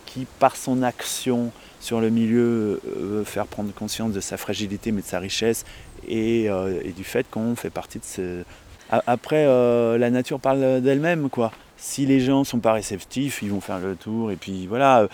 qui 0.06 0.26
par 0.40 0.56
son 0.56 0.82
action 0.82 1.52
sur 1.80 2.00
le 2.00 2.10
milieu 2.10 2.82
veut 2.96 3.26
faire 3.26 3.46
prendre 3.46 3.74
conscience 3.74 4.14
de 4.14 4.22
sa 4.22 4.38
fragilité 4.38 4.92
mais 4.92 5.02
de 5.02 5.08
sa 5.08 5.20
richesse 5.20 5.66
et, 6.08 6.50
euh, 6.50 6.82
du 6.96 7.04
fait 7.04 7.30
qu'on 7.30 7.56
fait 7.56 7.70
partie 7.70 8.00
de 8.00 8.06
ce... 8.06 8.44
Après, 8.90 9.46
euh, 9.46 9.98
la 9.98 10.10
nature 10.10 10.40
parle 10.40 10.80
d'elle-même, 10.80 11.30
quoi. 11.30 11.52
Si 11.76 12.06
les 12.06 12.22
gens 12.22 12.40
ne 12.40 12.44
sont 12.46 12.60
pas 12.60 12.72
réceptifs, 12.72 13.42
ils 13.42 13.52
vont 13.52 13.60
faire 13.60 13.80
le 13.80 13.98
tour 13.98 14.32
et 14.32 14.38
puis 14.38 14.66
voilà. 14.66 15.08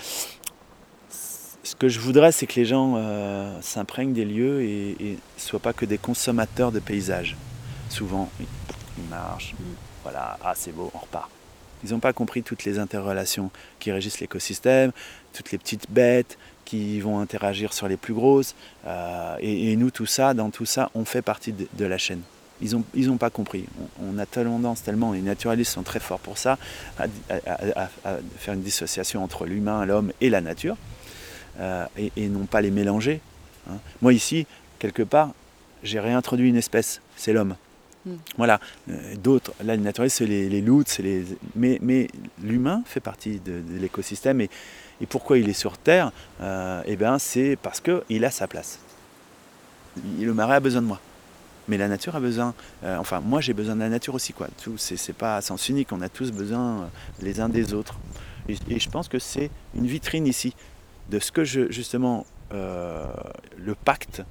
Ce 1.10 1.76
que 1.76 1.90
je 1.90 2.00
voudrais, 2.00 2.32
c'est 2.32 2.46
que 2.46 2.56
les 2.56 2.66
gens 2.66 2.94
euh, 2.98 3.58
s'imprègnent 3.62 4.14
des 4.14 4.26
lieux 4.26 4.62
et 4.62 4.96
ne 5.02 5.42
soient 5.42 5.60
pas 5.60 5.74
que 5.74 5.86
des 5.86 5.98
consommateurs 5.98 6.72
de 6.72 6.80
paysages. 6.80 7.36
Souvent, 7.90 8.30
ils 8.40 9.10
marchent. 9.10 9.56
Voilà, 10.04 10.38
ah 10.44 10.54
c'est 10.56 10.72
beau, 10.72 10.92
on 10.94 11.00
repart. 11.00 11.30
Ils 11.84 11.92
n'ont 11.92 12.00
pas 12.00 12.14
compris 12.14 12.44
toutes 12.44 12.64
les 12.64 12.80
interrelations 12.80 13.52
qui 13.80 13.92
régissent 13.92 14.20
l'écosystème, 14.20 14.92
toutes 15.34 15.52
les 15.52 15.58
petites 15.58 15.90
bêtes 15.90 16.38
qui 16.66 17.00
vont 17.02 17.20
interagir 17.20 17.74
sur 17.74 17.88
les 17.88 17.98
plus 17.98 18.14
grosses. 18.14 18.56
Euh, 18.88 19.36
et, 19.42 19.76
nous, 19.76 19.92
tout 19.92 20.06
ça, 20.06 20.34
dans 20.34 20.50
tout 20.50 20.66
ça, 20.66 20.90
on 20.96 21.06
fait 21.06 21.22
partie 21.22 21.54
de, 21.54 21.86
la 21.86 21.98
chaîne. 21.98 22.22
Ils 22.62 23.08
n'ont 23.08 23.18
pas 23.18 23.30
compris. 23.30 23.66
On, 24.02 24.18
a 24.18 24.26
tendance 24.26 24.84
tellement, 24.84 25.12
les 25.12 25.22
naturalistes 25.22 25.74
sont 25.74 25.84
très 25.84 26.00
forts 26.00 26.20
pour 26.20 26.38
ça, 26.38 26.58
à, 26.98 27.08
faire 28.38 28.54
une 28.54 28.62
dissociation 28.62 29.24
entre 29.24 29.46
l'humain, 29.46 29.86
l'homme 29.86 30.14
et 30.22 30.30
la 30.30 30.40
nature, 30.40 30.78
euh, 31.60 31.86
et, 31.98 32.28
non 32.30 32.46
pas 32.46 32.62
les 32.62 32.72
mélanger. 32.72 33.20
Hein. 33.70 33.78
Moi 34.02 34.14
ici, 34.14 34.48
quelque 34.80 35.04
part, 35.04 35.32
j'ai 35.84 36.00
réintroduit 36.00 36.48
une 36.48 36.56
espèce, 36.56 37.02
c'est 37.18 37.34
l'homme. 37.34 37.56
Hmm. 38.06 38.16
Voilà. 38.38 38.60
Euh, 38.90 39.16
d'autres, 39.16 39.54
là, 39.64 39.76
les 39.76 39.82
naturalistes, 39.82 40.18
c'est 40.18 40.26
les, 40.26 40.62
loups, 40.62 40.84
les... 41.00 41.26
mais, 41.56 41.80
mais 41.82 42.08
l'humain 42.42 42.84
fait 42.86 43.00
partie 43.00 43.40
de, 43.40 43.62
l'écosystème. 43.80 44.42
Et, 44.42 44.50
et, 45.02 45.06
pourquoi 45.06 45.38
il 45.38 45.50
est 45.50 45.54
sur 45.54 45.78
Terre 45.78 46.12
euh, 46.42 46.82
Eh 46.86 46.96
bien, 46.96 47.20
c'est 47.20 47.58
parce 47.62 47.82
qu'il 47.82 48.26
a 48.26 48.32
sa 48.32 48.48
place. 48.48 48.80
Le 50.20 50.34
marais 50.34 50.56
a 50.56 50.60
besoin 50.60 50.82
de 50.82 50.88
moi. 50.88 51.00
Mais 51.70 51.78
la 51.78 51.88
nature 51.88 52.14
a 52.18 52.20
besoin, 52.20 52.54
euh, 52.84 52.98
enfin 52.98 53.22
moi 53.22 53.40
j'ai 53.40 53.54
besoin 53.54 53.76
de 53.76 53.80
la 53.80 53.88
nature 53.88 54.14
aussi 54.14 54.34
quoi. 54.34 54.50
Tout, 54.62 54.78
c'est, 54.78 55.14
pas 55.14 55.38
à 55.38 55.42
sens 55.42 55.70
unique, 55.70 55.94
on 55.94 56.02
a 56.02 56.10
tous 56.10 56.34
besoin 56.34 56.90
les 57.22 57.40
uns 57.40 57.48
des 57.48 57.74
autres. 57.74 57.98
Et, 58.50 58.80
je 58.80 58.90
pense 58.90 59.08
que 59.08 59.18
c'est 59.18 59.50
une 59.74 59.88
vitrine 59.88 60.28
ici 60.28 60.54
de 61.10 61.20
ce 61.20 61.32
que 61.32 61.46
je, 61.46 61.72
justement 61.72 62.26
le 62.52 63.76
pacte 63.86 64.24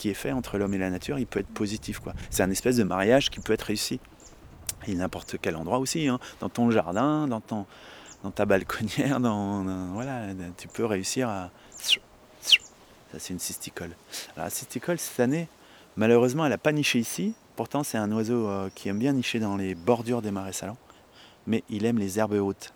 qui 0.00 0.08
est 0.08 0.14
fait 0.14 0.32
entre 0.32 0.56
l'homme 0.56 0.72
et 0.72 0.78
la 0.78 0.88
nature, 0.88 1.18
il 1.18 1.26
peut 1.26 1.40
être 1.40 1.48
positif. 1.48 1.98
Quoi. 1.98 2.14
C'est 2.30 2.42
un 2.42 2.50
espèce 2.50 2.76
de 2.76 2.84
mariage 2.84 3.28
qui 3.28 3.38
peut 3.38 3.52
être 3.52 3.64
réussi. 3.64 4.00
Et 4.86 4.94
n'importe 4.94 5.36
quel 5.42 5.56
endroit 5.56 5.78
aussi, 5.78 6.08
hein. 6.08 6.18
dans 6.40 6.48
ton 6.48 6.70
jardin, 6.70 7.28
dans, 7.28 7.42
ton, 7.42 7.66
dans 8.24 8.30
ta 8.30 8.46
balconnière, 8.46 9.20
dans, 9.20 9.62
voilà, 9.92 10.28
tu 10.56 10.68
peux 10.68 10.86
réussir 10.86 11.28
à... 11.28 11.50
Ça 13.12 13.18
c'est 13.18 13.34
une 13.34 13.40
cysticole. 13.40 13.90
Alors 14.36 14.46
la 14.46 14.50
cysticole 14.50 14.98
cette 14.98 15.20
année, 15.20 15.48
malheureusement 15.96 16.46
elle 16.46 16.52
n'a 16.52 16.58
pas 16.58 16.72
niché 16.72 16.98
ici. 16.98 17.34
Pourtant 17.56 17.82
c'est 17.82 17.98
un 17.98 18.10
oiseau 18.12 18.48
euh, 18.48 18.70
qui 18.74 18.88
aime 18.88 19.00
bien 19.00 19.12
nicher 19.12 19.38
dans 19.38 19.56
les 19.56 19.74
bordures 19.74 20.22
des 20.22 20.30
marais 20.30 20.54
salants. 20.54 20.78
Mais 21.46 21.62
il 21.68 21.84
aime 21.84 21.98
les 21.98 22.18
herbes 22.18 22.34
hautes. 22.34 22.72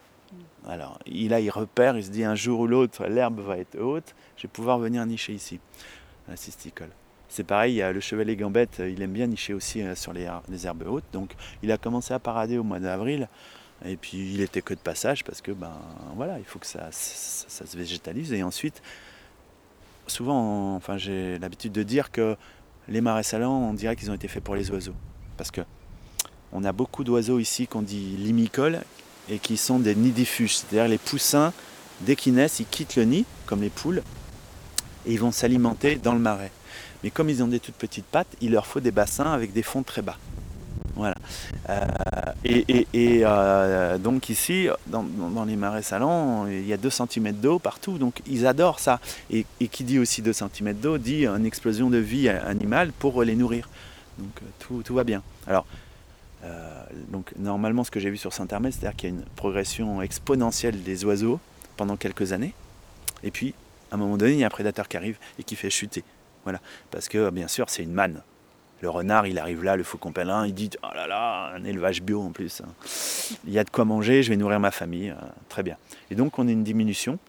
Alors 0.68 0.98
il 1.06 1.32
a, 1.32 1.40
il 1.40 1.50
repère, 1.50 1.96
il 1.96 2.04
se 2.04 2.10
dit 2.10 2.24
un 2.24 2.34
jour 2.34 2.60
ou 2.60 2.66
l'autre 2.66 3.06
l'herbe 3.06 3.40
va 3.40 3.56
être 3.56 3.78
haute, 3.80 4.14
je 4.36 4.42
vais 4.42 4.48
pouvoir 4.48 4.78
venir 4.78 5.06
nicher 5.06 5.32
ici. 5.32 5.58
La 6.28 6.36
cysticole. 6.36 6.90
C'est 7.34 7.42
pareil, 7.42 7.72
il 7.72 7.76
y 7.78 7.82
a 7.82 7.92
le 7.92 7.98
chevalier 7.98 8.36
gambette, 8.36 8.78
il 8.78 9.02
aime 9.02 9.10
bien 9.10 9.26
nicher 9.26 9.54
aussi 9.54 9.82
euh, 9.82 9.96
sur 9.96 10.12
les, 10.12 10.22
herbes 10.22 10.84
hautes. 10.86 11.02
Donc 11.12 11.34
il 11.64 11.72
a 11.72 11.76
commencé 11.76 12.14
à 12.14 12.20
parader 12.20 12.58
au 12.58 12.62
mois 12.62 12.78
d'avril. 12.78 13.28
Et 13.84 13.96
puis 13.96 14.32
il 14.34 14.40
était 14.40 14.62
que 14.62 14.72
de 14.72 14.78
passage 14.78 15.24
parce 15.24 15.40
que 15.40 15.50
ben 15.50 15.72
voilà, 16.14 16.38
il 16.38 16.44
faut 16.44 16.60
que 16.60 16.66
ça, 16.66 16.92
se 16.92 17.76
végétalise. 17.76 18.32
Et 18.32 18.44
ensuite, 18.44 18.82
souvent, 20.06 20.76
enfin 20.76 20.96
j'ai 20.96 21.40
l'habitude 21.40 21.72
de 21.72 21.82
dire 21.82 22.12
que 22.12 22.36
les 22.86 23.00
marais 23.00 23.24
salants, 23.24 23.68
on 23.68 23.74
dirait 23.74 23.96
qu'ils 23.96 24.12
ont 24.12 24.14
été 24.14 24.28
faits 24.28 24.44
pour 24.44 24.54
les 24.54 24.70
oiseaux. 24.70 24.94
Parce 25.36 25.50
que 25.50 25.62
on 26.52 26.62
a 26.62 26.70
beaucoup 26.70 27.02
d'oiseaux 27.02 27.40
ici 27.40 27.66
qu'on 27.66 27.82
dit 27.82 28.16
limicoles 28.16 28.80
et 29.28 29.40
qui 29.40 29.56
sont 29.56 29.80
des 29.80 29.96
nidifuges. 29.96 30.58
C'est-à-dire 30.58 30.86
les 30.86 30.98
poussins, 30.98 31.52
dès 32.02 32.14
qu'ils 32.14 32.34
naissent, 32.34 32.60
ils 32.60 32.66
quittent 32.66 32.94
le 32.94 33.06
nid, 33.06 33.24
comme 33.46 33.60
les 33.60 33.70
poules, 33.70 34.04
et 35.06 35.12
ils 35.12 35.20
vont 35.20 35.32
s'alimenter 35.32 35.96
dans 35.96 36.12
le 36.12 36.18
marais. 36.18 36.52
Mais 37.02 37.10
comme 37.10 37.28
ils 37.28 37.42
ont 37.42 37.48
des 37.48 37.60
toutes 37.60 37.74
petites 37.74 38.06
pattes, 38.06 38.34
il 38.40 38.52
leur 38.52 38.66
faut 38.66 38.80
des 38.80 38.90
bassins 38.90 39.32
avec 39.32 39.52
des 39.52 39.62
fonds 39.62 39.82
très 39.82 40.02
bas. 40.02 40.16
Voilà. 40.96 41.16
Euh, 41.68 41.84
et, 42.44 42.86
euh, 43.24 43.98
donc 43.98 44.28
ici, 44.28 44.68
dans, 44.86 45.04
les 45.44 45.56
marais 45.56 45.82
salants, 45.82 46.46
il 46.46 46.66
y 46.66 46.72
a 46.72 46.76
2 46.76 46.88
cm 46.88 47.32
d'eau 47.32 47.58
partout, 47.58 47.98
donc 47.98 48.22
ils 48.26 48.46
adorent 48.46 48.78
ça. 48.78 49.00
Et, 49.30 49.44
qui 49.68 49.84
dit 49.84 49.98
aussi 49.98 50.22
2 50.22 50.32
cm 50.32 50.74
d'eau 50.74 50.98
dit 50.98 51.26
une 51.26 51.46
explosion 51.46 51.90
de 51.90 51.98
vie 51.98 52.28
animale 52.28 52.92
pour 52.92 53.22
les 53.22 53.34
nourrir. 53.34 53.68
Donc 54.18 54.40
tout, 54.60 54.82
tout 54.84 54.94
va 54.94 55.04
bien. 55.04 55.22
Alors, 55.46 55.66
euh, 56.44 56.84
donc 57.08 57.32
normalement, 57.38 57.84
ce 57.84 57.90
que 57.90 58.00
j'ai 58.00 58.10
vu 58.10 58.16
sur 58.16 58.32
Saint-Hermel, 58.32 58.72
c'est-à-dire 58.72 58.96
qu'il 58.96 59.10
y 59.10 59.12
a 59.12 59.16
une 59.16 59.24
progression 59.36 60.02
exponentielle 60.02 60.82
des 60.82 61.04
oiseaux 61.04 61.40
pendant 61.76 61.96
quelques 61.96 62.32
années. 62.32 62.54
Et 63.22 63.30
puis, 63.30 63.54
à 63.94 63.96
un 63.96 64.00
moment 64.00 64.16
donné, 64.16 64.32
il 64.32 64.38
y 64.38 64.42
a 64.42 64.48
un 64.48 64.50
prédateur 64.50 64.88
qui 64.88 64.96
arrive 64.96 65.18
et 65.38 65.44
qui 65.44 65.54
fait 65.54 65.70
chuter. 65.70 66.02
Voilà. 66.42 66.60
Parce 66.90 67.08
que 67.08 67.30
bien 67.30 67.46
sûr, 67.46 67.70
c'est 67.70 67.84
une 67.84 67.92
manne. 67.92 68.22
Le 68.80 68.90
renard, 68.90 69.28
il 69.28 69.38
arrive 69.38 69.62
là, 69.62 69.76
le 69.76 69.84
faucon 69.84 70.10
pèlerin, 70.10 70.48
il 70.48 70.52
dit 70.52 70.70
Oh 70.82 70.88
là 70.92 71.06
là, 71.06 71.52
un 71.54 71.62
élevage 71.62 72.02
bio 72.02 72.20
en 72.20 72.30
plus. 72.30 72.60
Hein. 72.60 72.70
Il 73.46 73.52
y 73.52 73.58
a 73.60 73.62
de 73.62 73.70
quoi 73.70 73.84
manger, 73.84 74.24
je 74.24 74.30
vais 74.30 74.36
nourrir 74.36 74.58
ma 74.58 74.72
famille. 74.72 75.10
Euh, 75.10 75.26
très 75.48 75.62
bien. 75.62 75.76
Et 76.10 76.16
donc, 76.16 76.40
on 76.40 76.48
a 76.48 76.50
une 76.50 76.64
diminution. 76.64 77.20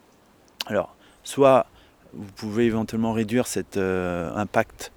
Alors, 0.65 0.95
soit 1.23 1.67
vous 2.13 2.31
pouvez 2.31 2.65
éventuellement 2.65 3.13
réduire 3.13 3.45
cet 3.45 3.77
euh, 3.77 4.35
impact 4.35 4.91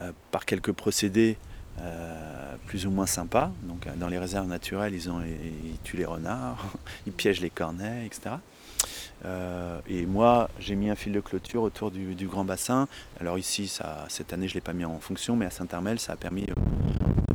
euh, 0.00 0.10
par 0.32 0.44
quelques 0.44 0.72
procédés 0.72 1.38
plus 2.66 2.84
ou 2.84 2.90
moins 2.90 3.06
sympas. 3.06 3.50
Donc 3.62 3.88
dans 3.96 4.08
les 4.08 4.18
réserves 4.18 4.46
naturelles, 4.46 4.92
ils, 4.92 5.08
ont, 5.08 5.22
ils 5.22 5.78
tuent 5.82 5.96
les 5.96 6.04
renards, 6.04 6.62
ils 7.06 7.12
piègent 7.12 7.40
les 7.40 7.48
corneilles, 7.48 8.04
etc. 8.04 8.32
et 9.24 10.06
moi, 10.06 10.48
j'ai 10.58 10.74
mis 10.74 10.90
un 10.90 10.94
fil 10.94 11.12
de 11.12 11.20
clôture 11.20 11.62
autour 11.62 11.90
du, 11.90 12.26
grand 12.26 12.44
bassin. 12.44 12.88
Alors 13.20 13.38
ici, 13.38 13.72
cette 14.08 14.32
année, 14.32 14.48
je 14.48 14.52
ne 14.52 14.56
l'ai 14.56 14.60
pas 14.60 14.72
mis 14.72 14.84
en 14.84 14.98
fonction, 14.98 15.36
mais 15.36 15.46
à 15.46 15.50
Saint-Armel, 15.50 15.98
ça 15.98 16.14
a 16.14 16.16
permis 16.16 16.46
de 16.46 16.54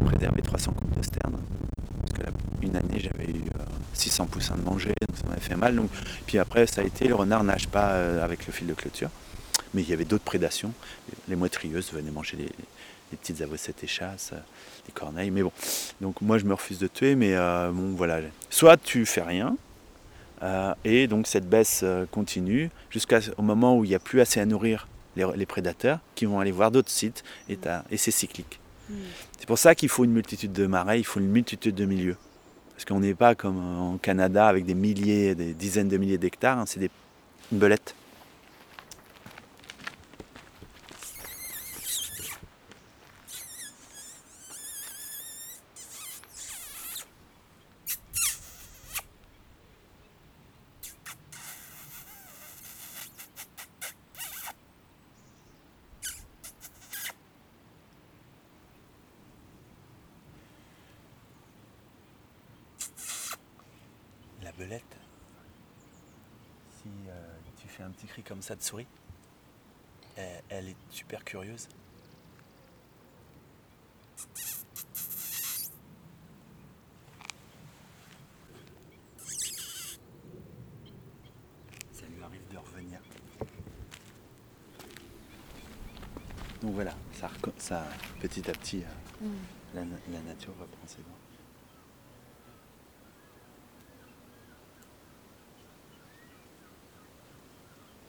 préserver 0.06 0.42
300 0.42 0.74
coupes 0.74 0.98
de 0.98 1.04
sterne. 1.04 1.38
Parce 2.02 2.20
que 2.20 2.66
une 2.66 2.76
année, 2.76 3.00
j'avais 3.00 3.32
eu 3.32 3.44
600 3.94 4.26
poussins 4.28 4.56
de 4.56 4.64
manger, 4.64 4.94
donc 5.08 5.18
ça 5.18 5.28
m'avait 5.28 5.42
fait 5.42 5.56
mal. 5.56 5.80
Puis 6.26 6.40
après, 6.40 6.66
ça 6.66 6.82
a 6.82 6.84
été, 6.84 7.08
le 7.08 7.16
renard 7.16 7.44
nage 7.44 7.68
pas 7.68 8.22
avec 8.24 8.48
le 8.48 8.54
fil 8.54 8.68
de 8.68 8.74
clôture 8.74 9.10
mais 9.76 9.84
il 9.84 9.90
y 9.90 9.94
avait 9.94 10.06
d'autres 10.06 10.24
prédations. 10.24 10.74
Les 11.28 11.36
moitrieuses 11.36 11.92
venaient 11.92 12.12
manger 12.12 12.38
les, 12.38 12.50
petites 13.18 13.42
avocettes 13.42 13.84
et 13.84 13.88
chasses, 13.88 14.34
les 14.88 14.94
corneilles. 14.94 15.32
Mais 15.32 15.44
bon, 15.44 15.52
donc 16.02 16.22
moi 16.22 16.38
je 16.38 16.46
me 16.46 16.54
refuse 16.54 16.80
de 16.80 16.88
tuer, 16.88 17.16
mais 17.16 17.36
euh, 17.36 17.72
bon 17.72 17.94
voilà. 17.96 18.20
Soit 18.50 18.78
tu 18.78 19.06
fais 19.06 19.22
rien, 19.22 19.50
euh, 19.50 19.75
et 20.84 21.08
donc 21.08 21.28
cette 21.28 21.50
baisse 21.50 21.82
euh, 21.84 22.06
continue 22.10 22.70
jusqu'au 22.90 23.42
moment 23.42 23.78
où 23.78 23.84
il 23.84 23.90
n'y 23.90 23.96
a 23.96 24.00
plus 24.00 24.22
assez 24.22 24.40
à 24.40 24.46
nourrir 24.46 24.88
les, 25.16 25.46
prédateurs 25.46 26.00
qui 26.14 26.26
vont 26.26 26.40
aller 26.40 26.52
voir 26.52 26.72
d'autres 26.72 26.90
sites 26.90 27.24
et, 27.50 27.58
et 27.90 27.98
c'est 27.98 28.12
cyclique. 28.12 28.60
Hmm. 28.90 28.96
C'est 29.40 29.48
pour 29.48 29.58
ça 29.58 29.74
qu'il 29.74 29.90
faut 29.90 30.04
une 30.04 30.12
multitude 30.12 30.52
de 30.52 30.68
marais, 30.68 31.00
il 31.00 31.04
faut 31.04 31.20
une 31.20 31.30
multitude 31.30 31.74
de 31.74 31.86
milieux. 31.86 32.18
Parce 32.72 32.84
qu'on 32.84 33.00
n'est 33.00 33.16
pas 33.16 33.34
comme 33.36 33.58
en 33.58 33.98
Canada 33.98 34.48
avec 34.48 34.66
des 34.66 34.76
milliers, 34.76 35.34
des 35.34 35.54
dizaines 35.54 35.88
de 35.88 35.98
milliers 35.98 36.18
d'hectares, 36.18 36.60
hein, 36.60 36.66
c'est 36.68 36.82
des 36.82 36.92
belettes. 37.52 37.96
belette, 64.58 64.98
si 66.82 66.90
euh, 67.10 67.38
tu 67.58 67.68
fais 67.68 67.84
un 67.84 67.90
petit 67.90 68.08
cri 68.08 68.24
comme 68.24 68.42
ça 68.42 68.56
de 68.56 68.62
souris, 68.62 68.88
elle, 70.50 70.70
est 70.70 70.76
super 70.90 71.26
curieuse. 71.26 71.68
Ça 81.92 82.06
lui 82.06 82.24
arrive 82.24 82.48
de 82.50 82.58
revenir. 82.58 83.00
Donc 86.62 86.74
voilà, 86.74 86.96
ça, 87.14 87.30
ça 87.58 87.86
petit 88.22 88.50
à 88.50 88.54
petit, 88.54 88.84
euh, 88.84 89.26
mm. 89.26 89.34
la, 89.74 89.82
la, 89.82 90.22
nature 90.22 90.54
va 90.54 90.66
prendre 90.66 90.88
ses 90.88 91.02
dents. 91.02 91.26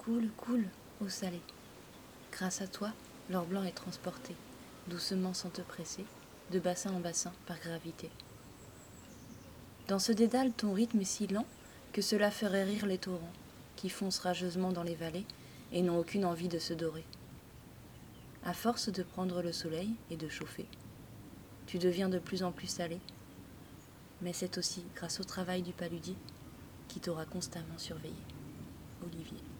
Coule, 0.07 0.30
coule, 0.36 0.68
eau 1.00 1.09
salée. 1.09 1.42
Grâce 2.30 2.62
à 2.62 2.68
toi, 2.68 2.92
l'or 3.28 3.44
blanc 3.44 3.64
est 3.64 3.72
transporté, 3.72 4.36
doucement 4.86 5.34
sans 5.34 5.48
te 5.48 5.62
presser, 5.62 6.04
de 6.52 6.61
bassin 6.61 6.92
en 6.92 7.00
bassin 7.00 7.32
par 7.44 7.59
gravité. 7.59 8.09
Dans 9.88 9.98
ce 9.98 10.12
dédale, 10.12 10.52
ton 10.52 10.72
rythme 10.72 11.00
est 11.00 11.04
si 11.04 11.26
lent 11.26 11.46
que 11.92 12.02
cela 12.02 12.30
ferait 12.30 12.62
rire 12.62 12.86
les 12.86 12.98
torrents, 12.98 13.32
qui 13.74 13.88
foncent 13.88 14.20
rageusement 14.20 14.70
dans 14.70 14.84
les 14.84 14.94
vallées 14.94 15.26
et 15.72 15.82
n'ont 15.82 15.98
aucune 15.98 16.24
envie 16.24 16.48
de 16.48 16.61
se 16.61 16.72
dorer. 16.72 17.04
À 18.44 18.54
force 18.54 18.90
de 18.92 19.02
prendre 19.02 19.42
le 19.42 19.50
soleil 19.50 19.90
et 20.12 20.16
de 20.16 20.28
chauffer, 20.28 20.68
tu 21.66 21.78
deviens 21.78 22.09
de 22.09 22.20
plus 22.20 22.44
en 22.44 22.52
plus 22.52 22.68
salé, 22.68 23.00
mais 24.22 24.32
c'est 24.32 24.57
aussi 24.57 24.84
grâce 24.94 25.18
au 25.18 25.24
travail 25.24 25.62
du 25.62 25.72
paludier 25.72 26.16
qui 26.86 27.00
t'aura 27.00 27.24
constamment 27.24 27.78
surveillé. 27.78 28.14
Olivier. 29.04 29.55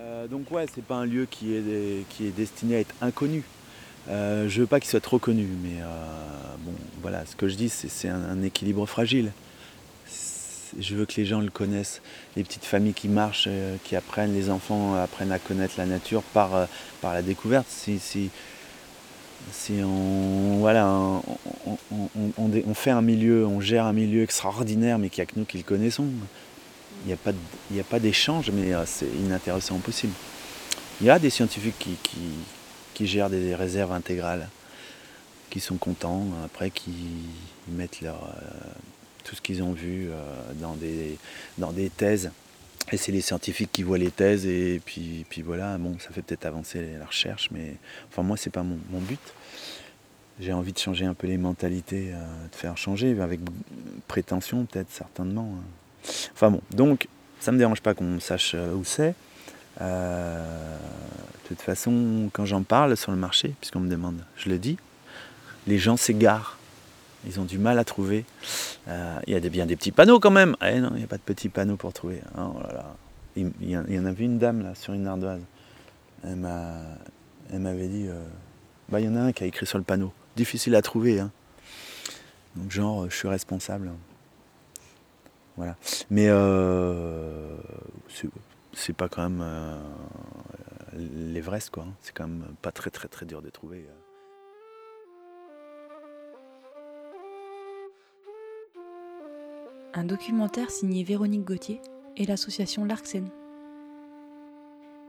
Euh, 0.00 0.26
donc 0.26 0.50
ouais, 0.50 0.66
c'est 0.74 0.84
pas 0.84 0.96
un 0.96 1.06
lieu 1.06 1.26
qui 1.30 1.54
est, 1.54 2.08
qui 2.08 2.26
est 2.26 2.30
destiné 2.30 2.76
à 2.76 2.80
être 2.80 2.94
inconnu. 3.00 3.42
Euh, 4.08 4.48
je 4.48 4.60
veux 4.60 4.66
pas 4.66 4.80
qu'il 4.80 4.88
soit 4.88 5.00
trop 5.00 5.18
connu, 5.18 5.46
mais 5.62 5.82
euh, 5.82 5.86
bon, 6.60 6.72
voilà, 7.02 7.26
ce 7.26 7.36
que 7.36 7.48
je 7.48 7.54
dis, 7.54 7.68
c'est 7.68 8.08
un, 8.08 8.42
équilibre 8.42 8.86
fragile. 8.86 9.32
Je 10.78 10.94
veux 10.94 11.04
que 11.04 11.14
les 11.16 11.26
gens 11.26 11.40
le 11.40 11.50
connaissent, 11.50 12.00
les 12.36 12.44
petites 12.44 12.64
familles 12.64 12.94
qui 12.94 13.08
marchent, 13.08 13.48
qui 13.82 13.96
apprennent, 13.96 14.32
les 14.32 14.50
enfants 14.50 14.94
apprennent 14.94 15.32
à 15.32 15.40
connaître 15.40 15.74
la 15.78 15.86
nature 15.86 16.22
par, 16.22 16.68
la 17.02 17.22
découverte. 17.22 17.66
Si, 17.68 18.30
on, 19.82 20.58
voilà, 20.60 20.86
on, 20.86 21.22
on, 22.38 22.74
fait 22.74 22.92
un 22.92 23.02
milieu, 23.02 23.46
on 23.46 23.60
gère 23.60 23.84
un 23.84 23.92
milieu 23.92 24.22
extraordinaire, 24.22 24.98
mais 24.98 25.08
qu'il 25.08 25.24
n'y 25.24 25.28
a 25.28 25.32
que 25.32 25.38
nous 25.38 25.44
qui 25.44 25.58
le 25.58 25.64
connaissons, 25.64 26.06
n'y 27.06 27.12
a 27.12 27.84
pas, 27.84 27.98
d'échange, 27.98 28.50
mais 28.50 28.74
euh, 28.74 28.84
c'est 28.86 29.06
inintéressant 29.06 29.78
possible. 29.78 30.12
Il 31.00 31.06
y 31.06 31.10
a 31.10 31.18
des 31.18 31.30
scientifiques 31.30 31.88
qui, 32.94 33.06
gèrent 33.06 33.30
des 33.30 33.54
réserves 33.54 33.92
intégrales, 33.92 34.48
qui 35.48 35.58
sont 35.58 35.76
contents, 35.76 36.26
après 36.44 36.70
qui 36.70 36.92
mettent 37.68 38.00
euh, 38.02 38.12
tout 39.24 39.34
ce 39.34 39.40
qu'ils 39.40 39.62
ont 39.62 39.72
vu 39.72 40.10
euh, 40.10 40.22
dans, 40.60 41.72
des, 41.72 41.90
thèses. 41.90 42.30
Et 42.92 42.98
c'est 42.98 43.12
les 43.12 43.22
scientifiques 43.22 43.72
qui 43.72 43.82
voient 43.82 43.96
les 43.96 44.10
thèses 44.10 44.44
et 44.44 44.82
puis, 44.84 45.24
voilà, 45.42 45.78
bon, 45.78 45.98
ça 45.98 46.10
fait 46.10 46.20
peut-être 46.20 46.44
avancer 46.44 46.86
la 46.98 47.06
recherche, 47.06 47.48
mais 47.52 47.76
enfin 48.10 48.22
moi 48.22 48.36
c'est 48.36 48.50
pas 48.50 48.62
mon, 48.62 48.78
mon 48.90 49.00
but. 49.00 49.20
J'ai 50.40 50.52
envie 50.52 50.72
de 50.72 50.78
changer 50.78 51.04
un 51.04 51.14
peu 51.14 51.26
les 51.26 51.38
mentalités, 51.38 52.12
de 52.12 52.56
faire 52.56 52.76
changer 52.76 53.18
avec 53.20 53.40
prétention 54.08 54.64
peut-être 54.64 54.90
certainement. 54.90 55.54
Enfin 56.32 56.50
bon, 56.50 56.60
donc 56.70 57.08
ça 57.40 57.52
me 57.52 57.58
dérange 57.58 57.80
pas 57.80 57.94
qu'on 57.94 58.20
sache 58.20 58.52
euh, 58.54 58.74
où 58.74 58.84
c'est. 58.84 59.14
Euh, 59.80 60.76
de 61.42 61.48
toute 61.48 61.62
façon, 61.62 62.28
quand 62.32 62.44
j'en 62.44 62.62
parle 62.62 62.96
sur 62.96 63.10
le 63.10 63.18
marché, 63.18 63.54
puisqu'on 63.60 63.80
me 63.80 63.90
demande, 63.90 64.24
je 64.36 64.50
le 64.50 64.58
dis, 64.58 64.76
les 65.66 65.78
gens 65.78 65.96
s'égarent. 65.96 66.58
Ils 67.26 67.40
ont 67.40 67.44
du 67.44 67.58
mal 67.58 67.78
à 67.78 67.84
trouver. 67.84 68.24
Euh, 68.88 69.18
il 69.26 69.32
y 69.32 69.36
a 69.36 69.40
bien 69.40 69.66
des 69.66 69.76
petits 69.76 69.92
panneaux 69.92 70.20
quand 70.20 70.30
même. 70.30 70.56
Eh 70.62 70.80
non, 70.80 70.90
il 70.92 70.98
n'y 70.98 71.04
a 71.04 71.06
pas 71.06 71.18
de 71.18 71.22
petits 71.22 71.50
panneaux 71.50 71.76
pour 71.76 71.92
trouver. 71.92 72.22
Oh 72.38 72.54
il, 73.36 73.52
y 73.60 73.76
en 73.76 74.06
avait 74.06 74.24
une 74.24 74.38
dame 74.38 74.62
là 74.62 74.74
sur 74.74 74.94
une 74.94 75.06
ardoise. 75.06 75.42
Elle 76.24 76.36
m'avait 76.36 77.88
dit, 77.88 78.08
bah, 78.88 79.00
il 79.00 79.06
y 79.06 79.08
en 79.08 79.16
a 79.16 79.20
un 79.20 79.32
qui 79.32 79.44
a 79.44 79.46
écrit 79.46 79.66
sur 79.66 79.76
le 79.76 79.84
panneau. 79.84 80.12
Difficile 80.36 80.74
à 80.74 80.82
trouver. 80.82 81.20
Hein. 81.20 81.30
Donc 82.56 82.70
genre, 82.70 83.08
je 83.10 83.14
suis 83.14 83.28
responsable. 83.28 83.90
Voilà. 85.60 85.76
Mais 86.08 86.24
euh, 86.30 87.54
c'est 88.72 88.94
pas 88.94 89.10
quand 89.10 89.28
même 89.28 89.42
euh, 89.44 89.78
l'Everest, 90.94 91.68
quoi. 91.68 91.84
Hein. 91.86 91.92
C'est 92.00 92.14
quand 92.14 92.26
même 92.26 92.46
pas 92.62 92.72
très 92.72 92.88
très 92.88 93.08
très 93.08 93.26
dur 93.26 93.42
de 93.42 93.50
trouver. 93.50 93.84
Euh. 93.86 93.92
Un 99.92 100.04
documentaire 100.04 100.70
signé 100.70 101.04
Véronique 101.04 101.44
Gauthier 101.44 101.82
et 102.16 102.24
l'association 102.24 102.86
L'Arcsen. 102.86 103.28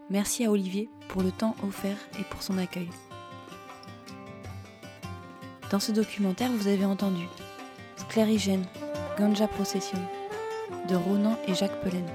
Merci 0.10 0.44
à 0.44 0.52
Olivier 0.52 0.90
pour 1.08 1.24
le 1.24 1.32
temps 1.32 1.56
offert 1.64 1.96
et 2.20 2.24
pour 2.26 2.44
son 2.44 2.58
accueil. 2.58 2.90
Dans 5.70 5.80
ce 5.80 5.94
documentaire, 5.94 6.52
vous 6.52 6.68
avez 6.68 6.84
entendu 6.84 7.26
Sclérigène, 7.96 8.66
Ganja 9.18 9.48
Procession, 9.48 10.00
de 10.88 10.96
Ronan 10.96 11.38
et 11.48 11.54
Jacques 11.54 11.80
Pelaine. 11.82 12.10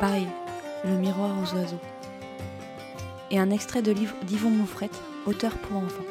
Bye, 0.00 0.26
le 0.84 0.96
miroir 0.96 1.30
aux 1.42 1.56
oiseaux. 1.56 1.80
Et 3.30 3.38
un 3.38 3.50
extrait 3.50 3.82
de 3.82 3.92
livre 3.92 4.14
d'Yvon 4.24 4.50
Moufrette, 4.50 5.00
auteur 5.26 5.52
pour 5.58 5.78
enfants. 5.78 6.04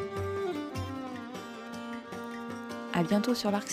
A 2.93 3.03
bientôt 3.03 3.33
sur 3.33 3.51
l'Arc 3.51 3.69